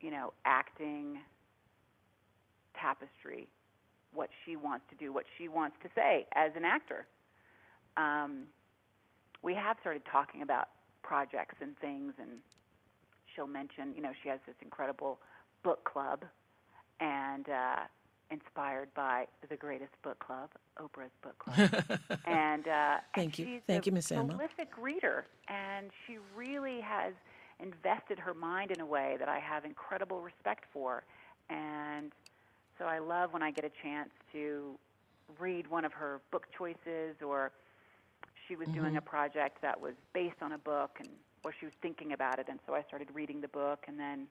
you 0.00 0.10
know, 0.10 0.32
acting 0.44 1.18
tapestry, 2.80 3.48
what 4.12 4.30
she 4.44 4.56
wants 4.56 4.84
to 4.90 4.96
do, 4.96 5.12
what 5.12 5.24
she 5.36 5.48
wants 5.48 5.76
to 5.82 5.88
say 5.94 6.26
as 6.34 6.52
an 6.56 6.64
actor. 6.64 7.06
Um, 7.96 8.44
we 9.42 9.54
have 9.54 9.76
started 9.80 10.02
talking 10.10 10.42
about 10.42 10.68
projects 11.02 11.56
and 11.60 11.78
things, 11.78 12.14
and 12.18 12.30
she'll 13.34 13.46
mention, 13.46 13.92
you 13.94 14.02
know, 14.02 14.12
she 14.22 14.28
has 14.28 14.40
this 14.46 14.56
incredible 14.62 15.18
book 15.62 15.84
club, 15.84 16.24
and 17.00 17.48
uh, 17.48 17.76
inspired 18.30 18.92
by 18.94 19.26
the 19.48 19.56
greatest 19.56 19.92
book 20.02 20.18
club, 20.18 20.50
Oprah's 20.78 21.12
book 21.22 21.38
club. 21.38 21.70
and 22.26 22.66
uh, 22.68 22.96
thank 23.14 23.38
and 23.38 23.38
you, 23.38 23.60
thank 23.66 23.86
you, 23.86 23.92
Miss 23.92 24.10
Emma. 24.10 24.28
Prolific 24.28 24.70
reader, 24.80 25.26
and 25.48 25.90
she 26.06 26.18
really 26.36 26.80
has 26.80 27.12
invested 27.60 28.18
her 28.18 28.34
mind 28.34 28.70
in 28.70 28.80
a 28.80 28.86
way 28.86 29.16
that 29.18 29.28
I 29.28 29.38
have 29.38 29.64
incredible 29.64 30.20
respect 30.20 30.64
for, 30.72 31.04
and 31.50 32.12
so 32.78 32.84
I 32.84 32.98
love 32.98 33.32
when 33.32 33.42
I 33.42 33.50
get 33.50 33.64
a 33.64 33.70
chance 33.82 34.10
to 34.32 34.78
read 35.38 35.68
one 35.68 35.84
of 35.84 35.92
her 35.92 36.20
book 36.30 36.46
choices 36.56 37.16
or 37.24 37.52
she 38.46 38.56
was 38.56 38.68
mm-hmm. 38.68 38.80
doing 38.80 38.96
a 38.96 39.00
project 39.02 39.60
that 39.62 39.80
was 39.80 39.94
based 40.14 40.40
on 40.40 40.52
a 40.52 40.58
book 40.58 40.96
and 40.98 41.08
or 41.44 41.52
she 41.58 41.66
was 41.66 41.74
thinking 41.82 42.12
about 42.12 42.38
it 42.38 42.46
and 42.48 42.58
so 42.66 42.74
I 42.74 42.82
started 42.82 43.08
reading 43.12 43.40
the 43.40 43.48
book 43.48 43.84
and 43.86 43.98
then 43.98 44.26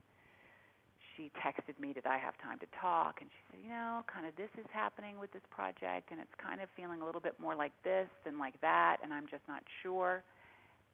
she 1.16 1.32
texted 1.40 1.80
me 1.80 1.94
did 1.94 2.06
I 2.06 2.18
have 2.18 2.38
time 2.38 2.58
to 2.60 2.66
talk 2.80 3.20
and 3.22 3.30
she 3.30 3.38
said 3.52 3.60
you 3.64 3.70
know 3.70 4.04
kind 4.12 4.26
of 4.26 4.36
this 4.36 4.50
is 4.58 4.66
happening 4.72 5.20
with 5.20 5.32
this 5.32 5.44
project 5.50 6.10
and 6.12 6.20
it's 6.20 6.34
kind 6.38 6.62
of 6.62 6.70
feeling 6.76 7.02
a 7.02 7.06
little 7.06 7.22
bit 7.22 7.36
more 7.40 7.56
like 7.56 7.74
this 7.84 8.08
than 8.26 8.40
like 8.40 8.60
that 8.62 8.98
and 9.04 9.14
I'm 9.14 9.28
just 9.28 9.44
not 9.48 9.64
sure. 9.84 10.24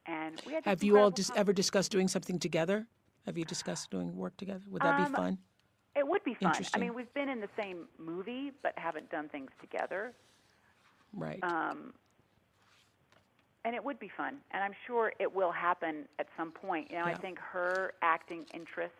And 0.06 0.40
we 0.46 0.52
had 0.52 0.66
have 0.66 0.82
you 0.82 0.98
all 0.98 1.10
just 1.10 1.34
ever 1.34 1.54
discussed 1.54 1.90
doing 1.90 2.08
something 2.08 2.38
together? 2.38 2.86
Have 3.24 3.38
you 3.38 3.46
discussed 3.46 3.90
doing 3.90 4.14
work 4.14 4.36
together? 4.36 4.60
Would 4.68 4.82
that 4.82 5.00
um, 5.00 5.04
be 5.04 5.16
fun 5.16 5.38
it 5.96 6.06
would 6.06 6.24
be 6.24 6.34
fun. 6.34 6.54
I 6.74 6.78
mean, 6.78 6.94
we've 6.94 7.12
been 7.14 7.28
in 7.28 7.40
the 7.40 7.48
same 7.60 7.86
movie, 7.98 8.52
but 8.62 8.72
haven't 8.76 9.10
done 9.10 9.28
things 9.28 9.50
together. 9.60 10.12
Right. 11.12 11.38
Um, 11.42 11.92
and 13.64 13.74
it 13.74 13.82
would 13.82 13.98
be 13.98 14.10
fun, 14.14 14.36
and 14.50 14.62
I'm 14.62 14.74
sure 14.86 15.12
it 15.18 15.32
will 15.32 15.52
happen 15.52 16.06
at 16.18 16.26
some 16.36 16.50
point. 16.50 16.90
You 16.90 16.98
know, 16.98 17.06
yeah. 17.06 17.12
I 17.12 17.14
think 17.14 17.38
her 17.38 17.94
acting 18.02 18.44
interests, 18.52 18.96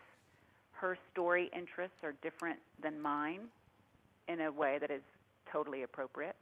her 0.73 0.97
story 1.13 1.51
interests, 1.55 1.97
are 2.03 2.15
different 2.23 2.59
than 2.83 3.01
mine, 3.01 3.41
in 4.29 4.41
a 4.41 4.51
way 4.51 4.79
that 4.81 4.91
is 4.91 5.03
totally 5.53 5.83
appropriate. 5.83 6.37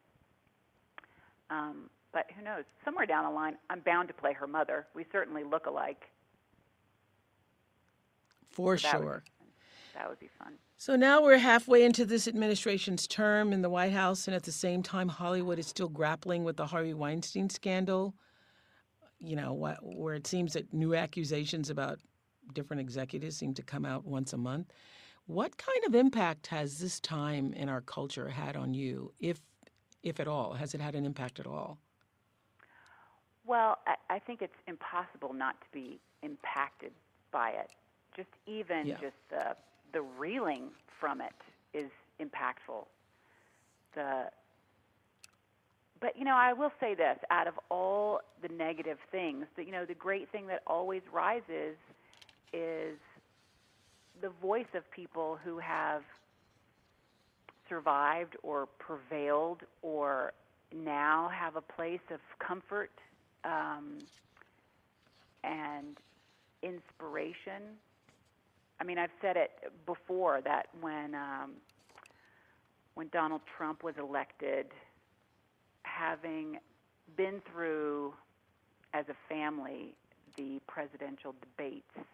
Um, 1.51 1.91
but 2.13 2.27
who 2.37 2.45
knows? 2.45 2.65
Somewhere 2.85 3.07
down 3.07 3.25
the 3.25 3.31
line, 3.31 3.57
I'm 3.71 3.81
bound 3.81 4.09
to 4.09 4.15
play 4.15 4.35
her 4.35 4.47
mother. 4.47 4.87
We 4.95 5.05
certainly 5.11 5.43
look 5.43 5.67
alike. 5.67 6.03
For 8.51 8.77
so 8.77 8.89
sure 8.89 9.25
that 9.95 10.09
would 10.09 10.19
be 10.19 10.31
fun. 10.39 10.55
So 10.77 10.97
now 10.97 11.23
we're 11.23 11.39
halfway 11.39 11.85
into 11.85 12.05
this 12.05 12.27
administration's 12.27 13.07
term 13.07 13.53
in 13.53 13.63
the 13.63 13.71
White 13.71 13.93
House, 13.93 14.27
and 14.27 14.35
at 14.35 14.43
the 14.43 14.53
same 14.53 14.83
time, 14.83 15.09
Hollywood 15.09 15.59
is 15.59 15.67
still 15.67 15.89
grappling 15.89 16.45
with 16.45 16.57
the 16.57 16.67
Harvey 16.67 16.95
Weinstein 16.95 17.49
scandal. 17.51 18.15
You 19.21 19.37
know, 19.37 19.53
where 19.83 20.15
it 20.15 20.27
seems 20.27 20.55
that 20.55 20.75
new 20.75 20.97
accusations 20.97 21.71
about 21.71 22.01
different 22.53 22.81
executives 22.81 23.37
seem 23.37 23.55
to 23.55 23.63
come 23.63 23.85
out 23.85 24.05
once 24.05 24.33
a 24.33 24.37
month. 24.37 24.73
What 25.27 25.57
kind 25.57 25.85
of 25.87 25.95
impact 25.95 26.49
has 26.49 26.81
this 26.81 26.99
time 26.99 27.53
in 27.53 27.69
our 27.69 27.81
culture 27.81 28.29
had 28.29 28.57
on 28.57 28.75
you, 28.75 29.13
if 29.21 29.39
if 30.03 30.19
at 30.19 30.27
all? 30.27 30.55
Has 30.55 30.75
it 30.75 30.81
had 30.81 30.97
an 30.97 31.07
impact 31.07 31.39
at 31.39 31.47
all? 31.47 31.79
Well, 33.45 33.79
I, 33.87 34.17
I 34.17 34.19
think 34.19 34.43
it's 34.43 34.53
impossible 34.67 35.33
not 35.33 35.61
to 35.61 35.67
be 35.73 36.01
impacted 36.23 36.93
by 37.31 37.51
it. 37.51 37.71
Just 38.17 38.29
even 38.47 38.87
yeah. 38.87 38.97
just 39.01 39.17
the 39.31 39.57
the 39.93 40.03
reeling 40.03 40.69
from 41.01 41.21
it 41.21 41.33
is 41.75 41.91
impactful. 42.21 42.87
The 43.95 44.25
but 46.01 46.19
you 46.19 46.25
know, 46.25 46.35
I 46.35 46.53
will 46.53 46.73
say 46.81 46.95
this: 46.95 47.19
out 47.31 47.47
of 47.47 47.55
all 47.71 48.21
the 48.43 48.49
negative 48.49 48.99
things, 49.11 49.47
that 49.57 49.67
you 49.67 49.73
know, 49.73 49.85
the 49.85 49.95
great 49.95 50.31
thing 50.31 50.47
that 50.49 50.63
always 50.67 51.03
rises 51.13 51.77
is 52.53 52.99
the 54.21 54.31
voice 54.41 54.67
of 54.75 54.91
people 54.91 55.39
who 55.45 55.59
have 55.59 56.03
survived 57.69 58.37
or 58.43 58.67
prevailed 58.79 59.61
or 59.83 60.33
now 60.75 61.31
have 61.33 61.57
a 61.57 61.61
place 61.61 62.01
of 62.11 62.21
comfort 62.39 62.91
um, 63.45 63.99
and 65.45 65.97
inspiration 66.63 67.63
I 68.83 68.85
mean, 68.85 68.99
I've 68.99 69.11
said 69.21 69.37
it 69.37 69.53
before 69.87 70.41
that 70.41 70.67
when 70.81 71.15
um, 71.15 71.53
when 72.95 73.09
Donald 73.13 73.43
Trump 73.57 73.85
was 73.85 73.95
elected, 73.97 74.67
having 75.85 76.59
been 77.17 77.41
through 77.53 78.13
as 78.93 79.05
a 79.09 79.15
family 79.33 79.95
the 80.37 80.61
presidential 80.67 81.33
debates 81.41 82.09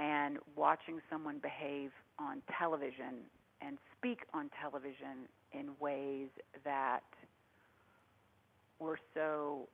and 0.00 0.38
watching 0.56 0.98
someone 1.08 1.38
behave 1.38 1.92
on 2.18 2.42
television 2.58 3.22
and 3.60 3.78
speak 3.96 4.22
on 4.34 4.50
television 4.60 5.28
in 5.52 5.68
ways 5.78 6.28
that 6.64 7.04
were 8.80 8.98
so 9.14 9.68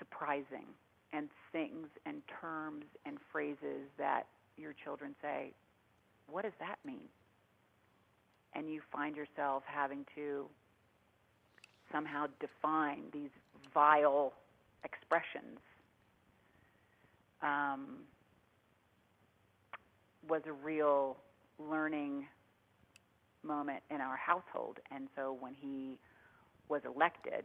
surprising 0.00 0.66
and 1.12 1.28
things 1.52 1.88
and 2.06 2.22
terms 2.40 2.84
and 3.04 3.18
phrases 3.30 3.88
that 3.98 4.26
your 4.56 4.74
children 4.84 5.14
say, 5.20 5.52
What 6.30 6.42
does 6.42 6.52
that 6.60 6.76
mean? 6.84 7.08
And 8.54 8.68
you 8.68 8.80
find 8.92 9.16
yourself 9.16 9.62
having 9.66 10.04
to 10.14 10.46
somehow 11.90 12.26
define 12.40 13.04
these 13.12 13.30
vile 13.72 14.32
expressions. 14.84 15.58
Um, 17.42 17.98
was 20.28 20.42
a 20.46 20.52
real 20.52 21.16
learning 21.58 22.26
moment 23.42 23.82
in 23.90 24.00
our 24.00 24.16
household. 24.16 24.78
And 24.90 25.08
so 25.16 25.36
when 25.38 25.54
he 25.54 25.98
was 26.68 26.82
elected, 26.84 27.44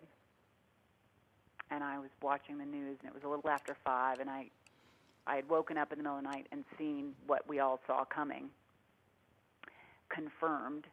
and 1.72 1.84
I 1.84 2.00
was 2.00 2.10
watching 2.22 2.58
the 2.58 2.66
news, 2.66 2.98
and 3.00 3.10
it 3.10 3.14
was 3.14 3.24
a 3.24 3.28
little 3.28 3.50
after 3.50 3.76
five, 3.84 4.20
and 4.20 4.30
I, 4.30 4.50
I 5.26 5.36
had 5.36 5.50
woken 5.50 5.78
up 5.78 5.92
in 5.92 5.98
the 5.98 6.04
middle 6.04 6.18
of 6.18 6.24
the 6.24 6.30
night 6.30 6.48
and 6.52 6.64
seen 6.78 7.14
what 7.26 7.48
we 7.48 7.60
all 7.60 7.80
saw 7.86 8.06
coming, 8.06 8.50
confirmed, 10.10 10.86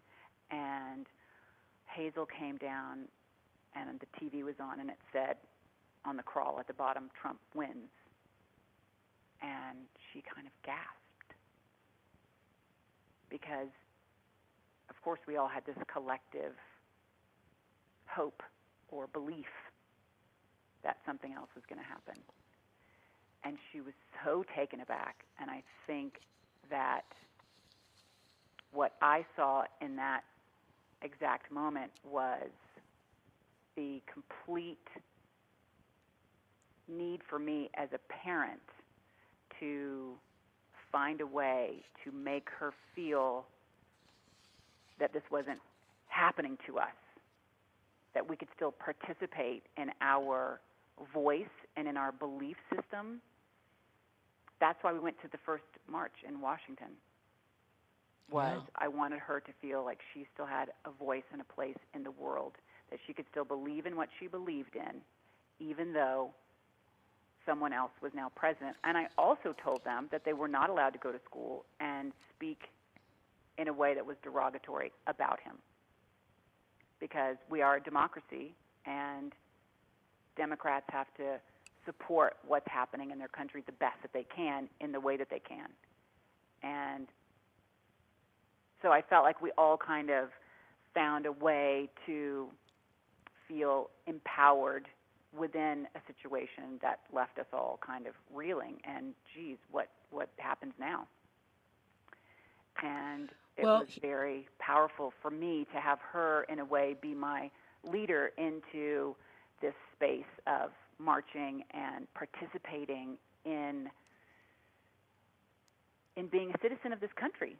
and 0.50 1.06
Hazel 1.86 2.26
came 2.26 2.56
down, 2.56 3.06
and 3.74 4.00
the 4.00 4.06
TV 4.18 4.42
was 4.42 4.56
on, 4.60 4.80
and 4.80 4.90
it 4.90 4.98
said 5.12 5.36
on 6.04 6.16
the 6.16 6.22
crawl 6.22 6.58
at 6.58 6.66
the 6.66 6.74
bottom, 6.74 7.10
Trump 7.20 7.38
wins, 7.54 7.90
and 9.42 9.78
she 10.12 10.22
kind 10.22 10.46
of 10.46 10.52
gasped. 10.64 11.34
Because, 13.30 13.72
of 14.90 15.00
course, 15.02 15.20
we 15.26 15.36
all 15.36 15.48
had 15.48 15.64
this 15.66 15.76
collective 15.92 16.52
hope 18.06 18.42
or 18.90 19.06
belief 19.08 19.46
that 20.84 20.98
something 21.06 21.32
else 21.32 21.48
was 21.54 21.64
going 21.68 21.80
to 21.80 21.86
happen. 21.86 22.20
And 23.42 23.56
she 23.72 23.80
was 23.80 23.92
so 24.24 24.44
taken 24.56 24.80
aback. 24.80 25.16
And 25.40 25.50
I 25.50 25.62
think 25.86 26.14
that 26.70 27.04
what 28.72 28.92
I 29.02 29.24
saw 29.36 29.64
in 29.80 29.96
that 29.96 30.22
exact 31.02 31.52
moment 31.52 31.90
was 32.08 32.50
the 33.76 34.00
complete 34.12 34.78
need 36.88 37.20
for 37.28 37.38
me 37.38 37.70
as 37.76 37.88
a 37.92 37.98
parent 38.12 38.60
to 39.60 40.12
find 40.92 41.20
a 41.20 41.26
way 41.26 41.82
to 42.04 42.12
make 42.12 42.48
her 42.58 42.72
feel 42.94 43.46
that 45.00 45.12
this 45.12 45.22
wasn't 45.30 45.58
happening 46.08 46.56
to 46.66 46.78
us, 46.78 46.94
that 48.14 48.28
we 48.28 48.36
could 48.36 48.48
still 48.54 48.72
participate 48.72 49.64
in 49.76 49.90
our 50.00 50.60
voice 51.12 51.44
and 51.76 51.88
in 51.88 51.96
our 51.96 52.12
belief 52.12 52.56
system. 52.74 53.20
That's 54.60 54.82
why 54.82 54.92
we 54.92 54.98
went 54.98 55.20
to 55.22 55.28
the 55.28 55.38
first 55.44 55.64
march 55.88 56.14
in 56.26 56.40
Washington. 56.40 56.88
Was 58.30 58.62
Yeah. 58.62 58.86
I 58.86 58.88
wanted 58.88 59.20
her 59.20 59.40
to 59.40 59.52
feel 59.60 59.84
like 59.84 60.00
she 60.12 60.26
still 60.32 60.46
had 60.46 60.72
a 60.84 60.90
voice 60.90 61.24
and 61.32 61.40
a 61.40 61.44
place 61.44 61.76
in 61.94 62.02
the 62.02 62.10
world, 62.10 62.56
that 62.90 62.98
she 63.06 63.12
could 63.12 63.26
still 63.30 63.44
believe 63.44 63.86
in 63.86 63.96
what 63.96 64.08
she 64.18 64.26
believed 64.26 64.76
in, 64.76 65.02
even 65.58 65.92
though 65.92 66.32
someone 67.44 67.72
else 67.72 67.92
was 68.00 68.12
now 68.14 68.30
president. 68.34 68.76
And 68.84 68.96
I 68.96 69.08
also 69.18 69.54
told 69.62 69.84
them 69.84 70.08
that 70.10 70.24
they 70.24 70.32
were 70.32 70.48
not 70.48 70.70
allowed 70.70 70.90
to 70.90 70.98
go 70.98 71.12
to 71.12 71.20
school 71.24 71.64
and 71.80 72.12
speak 72.34 72.62
in 73.58 73.68
a 73.68 73.72
way 73.72 73.94
that 73.94 74.06
was 74.06 74.16
derogatory 74.22 74.92
about 75.06 75.40
him. 75.40 75.56
Because 77.00 77.36
we 77.50 77.60
are 77.60 77.76
a 77.76 77.82
democracy 77.82 78.54
and 78.86 79.32
Democrats 80.36 80.86
have 80.90 81.06
to 81.16 81.40
support 81.84 82.36
what's 82.46 82.68
happening 82.68 83.10
in 83.10 83.18
their 83.18 83.28
country 83.28 83.62
the 83.66 83.72
best 83.72 83.96
that 84.02 84.12
they 84.12 84.24
can 84.34 84.68
in 84.80 84.92
the 84.92 85.00
way 85.00 85.16
that 85.16 85.30
they 85.30 85.40
can. 85.40 85.68
And 86.62 87.08
so 88.82 88.90
I 88.92 89.02
felt 89.02 89.24
like 89.24 89.40
we 89.42 89.50
all 89.58 89.76
kind 89.76 90.10
of 90.10 90.30
found 90.94 91.26
a 91.26 91.32
way 91.32 91.90
to 92.06 92.48
feel 93.48 93.90
empowered 94.06 94.88
within 95.36 95.86
a 95.94 96.00
situation 96.06 96.78
that 96.80 97.00
left 97.12 97.38
us 97.38 97.46
all 97.52 97.78
kind 97.84 98.06
of 98.06 98.14
reeling 98.32 98.76
and 98.84 99.14
geez 99.34 99.58
what 99.70 99.88
what 100.10 100.28
happens 100.38 100.72
now 100.78 101.06
and 102.82 103.30
it 103.56 103.64
Well, 103.64 103.80
was 103.80 103.88
very 104.00 104.48
powerful 104.58 105.12
for 105.22 105.30
me 105.30 105.66
to 105.72 105.80
have 105.80 105.98
her 106.12 106.44
in 106.48 106.58
a 106.58 106.64
way 106.64 106.96
be 107.00 107.14
my 107.14 107.50
leader 107.84 108.32
into 108.38 109.16
space 109.94 110.24
of 110.46 110.70
marching 110.98 111.64
and 111.72 112.06
participating 112.14 113.16
in 113.44 113.88
in 116.16 116.28
being 116.28 116.50
a 116.54 116.58
citizen 116.62 116.92
of 116.92 117.00
this 117.00 117.10
country 117.16 117.56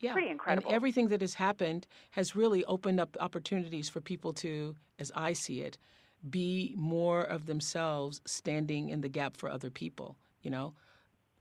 Yeah. 0.00 0.12
Pretty 0.14 0.30
incredible. 0.30 0.68
And 0.68 0.74
everything 0.74 1.08
that 1.08 1.20
has 1.20 1.34
happened 1.34 1.86
has 2.12 2.34
really 2.36 2.64
opened 2.64 3.00
up 3.00 3.16
opportunities 3.20 3.88
for 3.88 4.00
people 4.00 4.32
to, 4.34 4.74
as 4.98 5.12
I 5.14 5.32
see 5.32 5.60
it, 5.60 5.78
be 6.28 6.74
more 6.76 7.22
of 7.22 7.46
themselves 7.46 8.20
standing 8.26 8.88
in 8.90 9.00
the 9.00 9.08
gap 9.08 9.36
for 9.36 9.48
other 9.48 9.70
people, 9.70 10.16
you 10.42 10.50
know? 10.50 10.74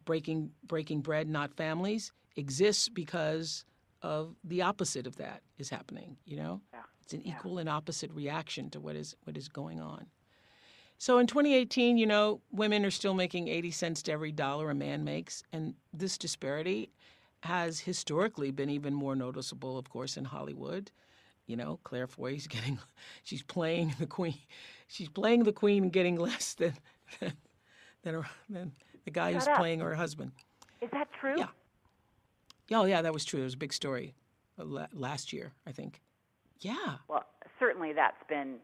Breaking 0.05 0.51
breaking 0.63 1.01
bread 1.01 1.27
not 1.29 1.53
families 1.53 2.11
exists 2.35 2.89
because 2.89 3.65
of 4.01 4.35
the 4.43 4.61
opposite 4.61 5.07
of 5.07 5.17
that 5.17 5.41
is 5.57 5.69
happening, 5.69 6.17
you 6.25 6.37
know? 6.37 6.61
Yeah. 6.73 6.81
It's 7.01 7.13
an 7.13 7.25
equal 7.25 7.57
and 7.57 7.69
opposite 7.69 8.11
reaction 8.11 8.69
to 8.71 8.79
what 8.79 8.95
is 8.95 9.15
what 9.23 9.37
is 9.37 9.47
going 9.47 9.79
on. 9.79 10.07
So 10.97 11.17
in 11.17 11.25
2018, 11.25 11.97
you 11.97 12.05
know, 12.05 12.41
women 12.51 12.85
are 12.85 12.91
still 12.91 13.15
making 13.15 13.47
80 13.47 13.71
cents 13.71 14.03
to 14.03 14.11
every 14.11 14.31
dollar 14.31 14.69
a 14.69 14.75
man 14.75 15.03
makes, 15.03 15.41
and 15.51 15.73
this 15.91 16.15
disparity 16.15 16.91
has 17.41 17.79
historically 17.79 18.51
been 18.51 18.69
even 18.69 18.93
more 18.93 19.15
noticeable, 19.15 19.79
of 19.79 19.89
course, 19.89 20.15
in 20.15 20.25
Hollywood. 20.25 20.91
You 21.47 21.55
know, 21.55 21.79
Claire 21.83 22.05
Foy's 22.05 22.45
getting, 22.49 22.77
she's 23.23 23.41
playing 23.41 23.95
the 23.99 24.05
queen, 24.05 24.37
she's 24.87 25.09
playing 25.09 25.43
the 25.43 25.51
queen 25.51 25.83
and 25.83 25.91
getting 25.91 26.17
less 26.17 26.53
than 26.53 26.73
than 27.19 27.33
than, 28.03 28.13
her, 28.13 28.25
than 28.49 28.71
the 29.05 29.11
guy 29.11 29.33
who's 29.33 29.47
up. 29.47 29.57
playing 29.57 29.79
her 29.79 29.95
husband. 29.95 30.31
is 30.81 30.89
that 30.91 31.11
true 31.13 31.35
Yeah. 31.35 31.47
Oh 32.71 32.85
yeah, 32.85 33.01
that 33.01 33.11
was 33.11 33.25
true. 33.25 33.41
It 33.41 33.45
was 33.45 33.55
a 33.55 33.57
big 33.57 33.73
story 33.73 34.13
uh, 34.59 34.85
last 34.93 35.33
year, 35.33 35.51
I 35.65 35.71
think. 35.71 35.99
Yeah. 36.61 36.97
well 37.07 37.25
certainly 37.59 37.93
that's 37.93 38.23
been 38.27 38.57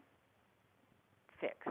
fixed 1.40 1.68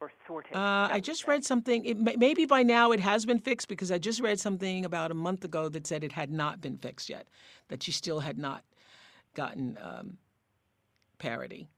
or 0.00 0.10
sorted 0.26 0.54
Uh, 0.54 0.88
I 0.90 1.00
just 1.00 1.26
read 1.26 1.44
something. 1.44 1.84
It, 1.84 2.18
maybe 2.18 2.46
by 2.46 2.62
now 2.62 2.92
it 2.92 3.00
has 3.00 3.24
been 3.24 3.38
fixed 3.38 3.68
because 3.68 3.90
I 3.90 3.98
just 3.98 4.20
read 4.20 4.38
something 4.40 4.84
about 4.84 5.10
a 5.10 5.14
month 5.14 5.44
ago 5.44 5.68
that 5.68 5.86
said 5.86 6.04
it 6.04 6.12
had 6.12 6.30
not 6.30 6.60
been 6.60 6.76
fixed 6.78 7.08
yet, 7.08 7.26
that 7.68 7.82
she 7.82 7.92
still 7.92 8.20
had 8.20 8.36
not 8.38 8.64
gotten 9.34 9.78
um, 9.80 10.18
parity. 11.18 11.68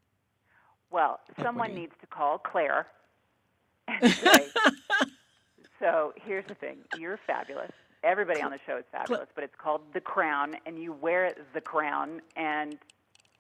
Well, 0.91 1.21
someone 1.43 1.75
needs 1.75 1.93
to 2.01 2.07
call 2.07 2.39
Claire 2.39 2.87
and 3.89 4.13
say, 4.13 4.49
so 5.79 6.13
here's 6.17 6.47
the 6.47 6.55
thing. 6.55 6.79
You're 6.99 7.19
fabulous. 7.27 7.73
Everybody 8.03 8.41
on 8.41 8.51
the 8.51 8.59
show 8.67 8.77
is 8.77 8.85
fabulous, 8.93 9.29
but 9.35 9.43
it's 9.45 9.55
called 9.59 9.81
The 9.93 10.01
Crown, 10.01 10.57
and 10.65 10.79
you 10.79 10.93
wear 10.93 11.35
the 11.55 11.61
crown, 11.61 12.21
and 12.37 12.79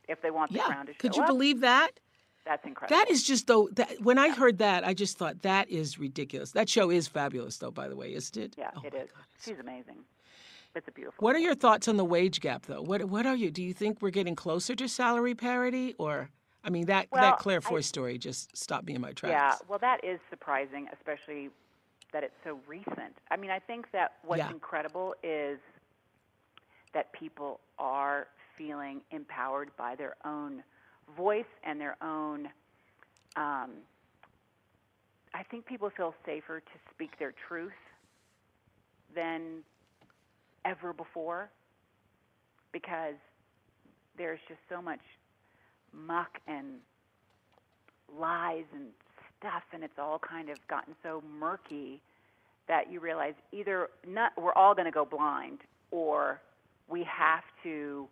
if 0.08 0.20
they 0.22 0.30
want 0.30 0.52
the 0.52 0.58
Yeah. 0.58 0.66
crown 0.66 0.86
to 0.86 0.92
show 0.92 0.98
Could 0.98 1.16
you 1.16 1.22
up, 1.22 1.28
believe 1.28 1.60
that? 1.60 1.90
that's 2.44 2.64
incredible. 2.64 2.96
That 2.96 3.10
is 3.10 3.22
just 3.24 3.46
though. 3.46 3.68
That, 3.72 4.00
when 4.00 4.18
I 4.18 4.28
heard 4.30 4.58
that, 4.58 4.84
I 4.86 4.94
just 4.94 5.18
thought 5.18 5.42
that 5.42 5.68
is 5.68 5.98
ridiculous. 5.98 6.52
That 6.52 6.68
show 6.68 6.90
is 6.90 7.08
fabulous, 7.08 7.58
though. 7.58 7.70
By 7.72 7.88
the 7.88 7.96
way, 7.96 8.14
isn't 8.14 8.36
it? 8.36 8.54
yeah, 8.56 8.70
Oh 8.76 8.82
it 8.84 8.94
is. 8.94 9.10
God, 9.10 9.24
She's 9.40 9.58
amazing. 9.58 9.96
It's 10.74 10.86
a 10.86 10.90
beautiful. 10.92 11.24
What 11.24 11.34
are 11.34 11.38
your 11.40 11.54
thoughts 11.54 11.88
on 11.88 11.96
the 11.96 12.04
wage 12.04 12.40
gap, 12.40 12.66
though? 12.66 12.82
What 12.82 13.02
What 13.04 13.26
are 13.26 13.34
you? 13.34 13.50
Do 13.50 13.62
you 13.62 13.72
think 13.72 14.00
we're 14.02 14.10
getting 14.10 14.36
closer 14.36 14.74
to 14.76 14.88
salary 14.88 15.34
parity, 15.34 15.94
or 15.98 16.30
I 16.62 16.70
mean 16.70 16.86
that 16.86 17.08
Well, 17.10 17.22
that 17.22 17.38
Claire 17.38 17.58
I- 17.64 17.68
Foy 17.68 17.80
story 17.80 18.18
just 18.18 18.56
stopped 18.56 18.86
me 18.86 18.94
in 18.94 19.00
my 19.00 19.12
tracks. 19.12 19.32
Yeah, 19.60 19.66
well, 19.68 19.78
that 19.80 20.04
is 20.04 20.20
surprising, 20.30 20.88
especially 20.92 21.50
that 22.12 22.22
it's 22.22 22.34
so 22.44 22.60
recent. 22.66 23.16
I 23.30 23.36
mean, 23.36 23.50
I 23.50 23.58
think 23.58 23.90
that 23.92 24.18
what's 24.22 24.38
Yeah. 24.38 24.50
incredible 24.50 25.14
is 25.22 25.58
that 26.92 27.12
people 27.12 27.60
are 27.78 28.28
feeling 28.56 29.00
empowered 29.10 29.70
by 29.76 29.94
their 29.94 30.16
own 30.24 30.62
voice 31.16 31.44
and 31.64 31.80
their 31.80 31.96
own. 32.02 32.46
Um, 33.36 33.70
I 35.34 35.42
think 35.50 35.66
people 35.66 35.90
feel 35.96 36.14
safer 36.24 36.60
to 36.60 36.94
speak 36.94 37.18
their 37.18 37.34
truth 37.48 37.72
than 39.14 39.62
ever 40.64 40.92
before 40.92 41.50
because 42.72 43.14
there's 44.18 44.40
just 44.48 44.60
so 44.68 44.80
much 44.80 45.00
muck 45.92 46.38
and 46.46 46.66
lies 48.18 48.64
and 48.74 48.88
stuff 49.38 49.62
and 49.72 49.82
it's 49.84 49.98
all 49.98 50.18
kind 50.18 50.48
of 50.48 50.56
gotten 50.68 50.94
so 51.02 51.22
murky 51.38 52.00
that 52.68 52.90
you 52.90 53.00
realize 53.00 53.34
either 53.52 53.88
not, 54.06 54.32
we're 54.36 54.52
all 54.54 54.74
going 54.74 54.86
to 54.86 54.90
go 54.90 55.04
blind 55.04 55.58
or 55.90 56.40
we 56.88 57.00
have 57.04 57.44
to 57.62 58.08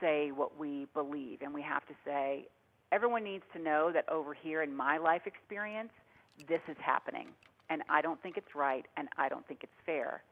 say 0.00 0.30
what 0.34 0.58
we 0.58 0.86
believe 0.94 1.42
and 1.42 1.52
we 1.52 1.62
have 1.62 1.86
to 1.86 1.94
say 2.04 2.46
everyone 2.92 3.24
needs 3.24 3.44
to 3.52 3.60
know 3.60 3.90
that 3.92 4.08
over 4.08 4.34
here 4.34 4.62
in 4.62 4.74
my 4.74 4.98
life 4.98 5.22
experience 5.26 5.90
this 6.48 6.60
is 6.68 6.76
happening 6.80 7.28
and 7.70 7.82
I 7.88 8.00
don't 8.00 8.20
think 8.22 8.36
it's 8.36 8.54
right 8.54 8.86
and 8.96 9.08
I 9.16 9.28
don't 9.28 9.46
think 9.46 9.60
it's 9.62 9.72
fair. 9.84 10.22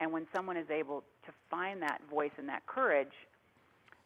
And 0.00 0.12
when 0.12 0.26
someone 0.34 0.56
is 0.56 0.68
able 0.70 1.04
to 1.26 1.32
find 1.50 1.82
that 1.82 2.00
voice 2.10 2.30
and 2.38 2.48
that 2.48 2.66
courage, 2.66 3.12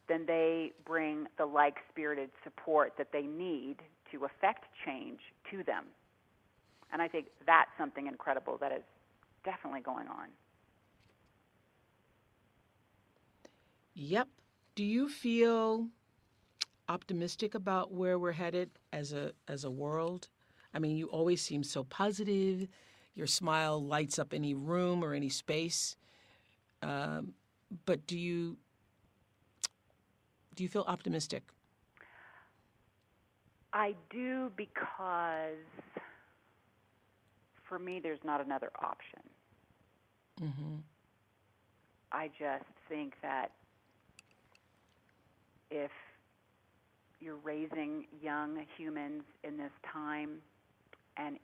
then 0.09 0.25
they 0.27 0.73
bring 0.85 1.27
the 1.39 1.47
like 1.47 1.77
spirited 1.91 2.31
support 2.43 2.95
that 2.99 3.09
they 3.13 3.23
need 3.23 3.77
to 4.13 4.25
affect 4.25 4.65
change 4.85 5.21
to 5.51 5.63
them. 5.63 5.85
And 6.93 7.01
I 7.01 7.09
think 7.09 7.27
that's 7.47 7.71
something 7.79 8.07
incredible 8.07 8.59
that 8.61 8.73
is 8.73 8.83
definitely 9.45 9.81
going 9.81 10.09
on. 10.09 10.29
Yep. 13.95 14.29
Do 14.75 14.85
you 14.85 15.09
feel 15.09 15.89
optimistic 16.89 17.55
about 17.55 17.93
where 17.93 18.19
we're 18.19 18.33
headed 18.33 18.71
as 18.93 19.13
a 19.13 19.33
as 19.47 19.65
a 19.65 19.71
world? 19.71 20.29
I 20.73 20.81
mean, 20.81 20.97
you 20.97 21.07
always 21.07 21.41
seem 21.41 21.63
so 21.63 21.85
positive. 21.85 22.67
Your 23.15 23.29
smile 23.29 23.81
lights 23.81 24.19
up 24.19 24.35
any 24.35 24.55
room 24.55 25.05
or 25.05 25.15
any 25.15 25.29
space. 25.29 25.97
Um, 26.83 27.35
but 27.87 28.07
do 28.07 28.19
you 28.19 28.57
do 30.57 30.63
you 30.65 30.69
feel 30.69 30.85
optimistic? 30.89 31.45
I 33.73 33.95
do 34.11 34.51
because 34.57 35.57
for 37.63 37.79
me 37.79 38.01
there's 38.01 38.23
not 38.25 38.45
another 38.45 38.71
option. 38.81 39.21
Mm-hmm. 40.41 40.77
I 42.13 42.29
just 42.39 42.65
think 42.89 43.15
that 43.23 43.53
if 45.71 45.91
you're 47.21 47.37
raising 47.37 48.07
young 48.23 48.65
humans 48.77 49.23
in 49.43 49.57
this 49.57 49.73
time 49.93 50.39
and 51.17 51.39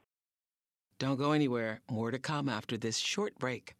Don't 0.99 1.17
go 1.17 1.31
anywhere. 1.31 1.81
More 1.89 2.11
to 2.11 2.19
come 2.19 2.47
after 2.49 2.77
this 2.77 2.97
short 2.97 3.37
break. 3.39 3.75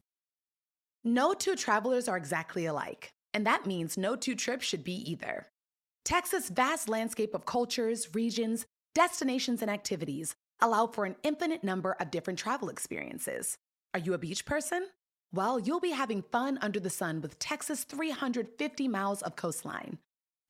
No 1.03 1.33
two 1.33 1.55
travelers 1.55 2.07
are 2.07 2.17
exactly 2.17 2.65
alike, 2.65 3.13
and 3.33 3.45
that 3.45 3.65
means 3.65 3.97
no 3.97 4.15
two 4.15 4.35
trips 4.35 4.65
should 4.65 4.83
be 4.83 5.09
either. 5.09 5.47
Texas' 6.03 6.49
vast 6.49 6.89
landscape 6.89 7.33
of 7.35 7.45
cultures, 7.45 8.09
regions, 8.15 8.65
destinations, 8.95 9.61
and 9.61 9.69
activities 9.71 10.35
allow 10.61 10.87
for 10.87 11.05
an 11.05 11.15
infinite 11.23 11.63
number 11.63 11.95
of 11.99 12.11
different 12.11 12.39
travel 12.39 12.69
experiences. 12.69 13.57
Are 13.93 13.99
you 13.99 14.13
a 14.13 14.17
beach 14.17 14.45
person? 14.45 14.87
Well, 15.33 15.59
you'll 15.59 15.79
be 15.79 15.91
having 15.91 16.23
fun 16.23 16.59
under 16.61 16.79
the 16.79 16.89
sun 16.89 17.21
with 17.21 17.39
Texas' 17.39 17.83
350 17.83 18.87
miles 18.87 19.21
of 19.21 19.35
coastline. 19.35 19.99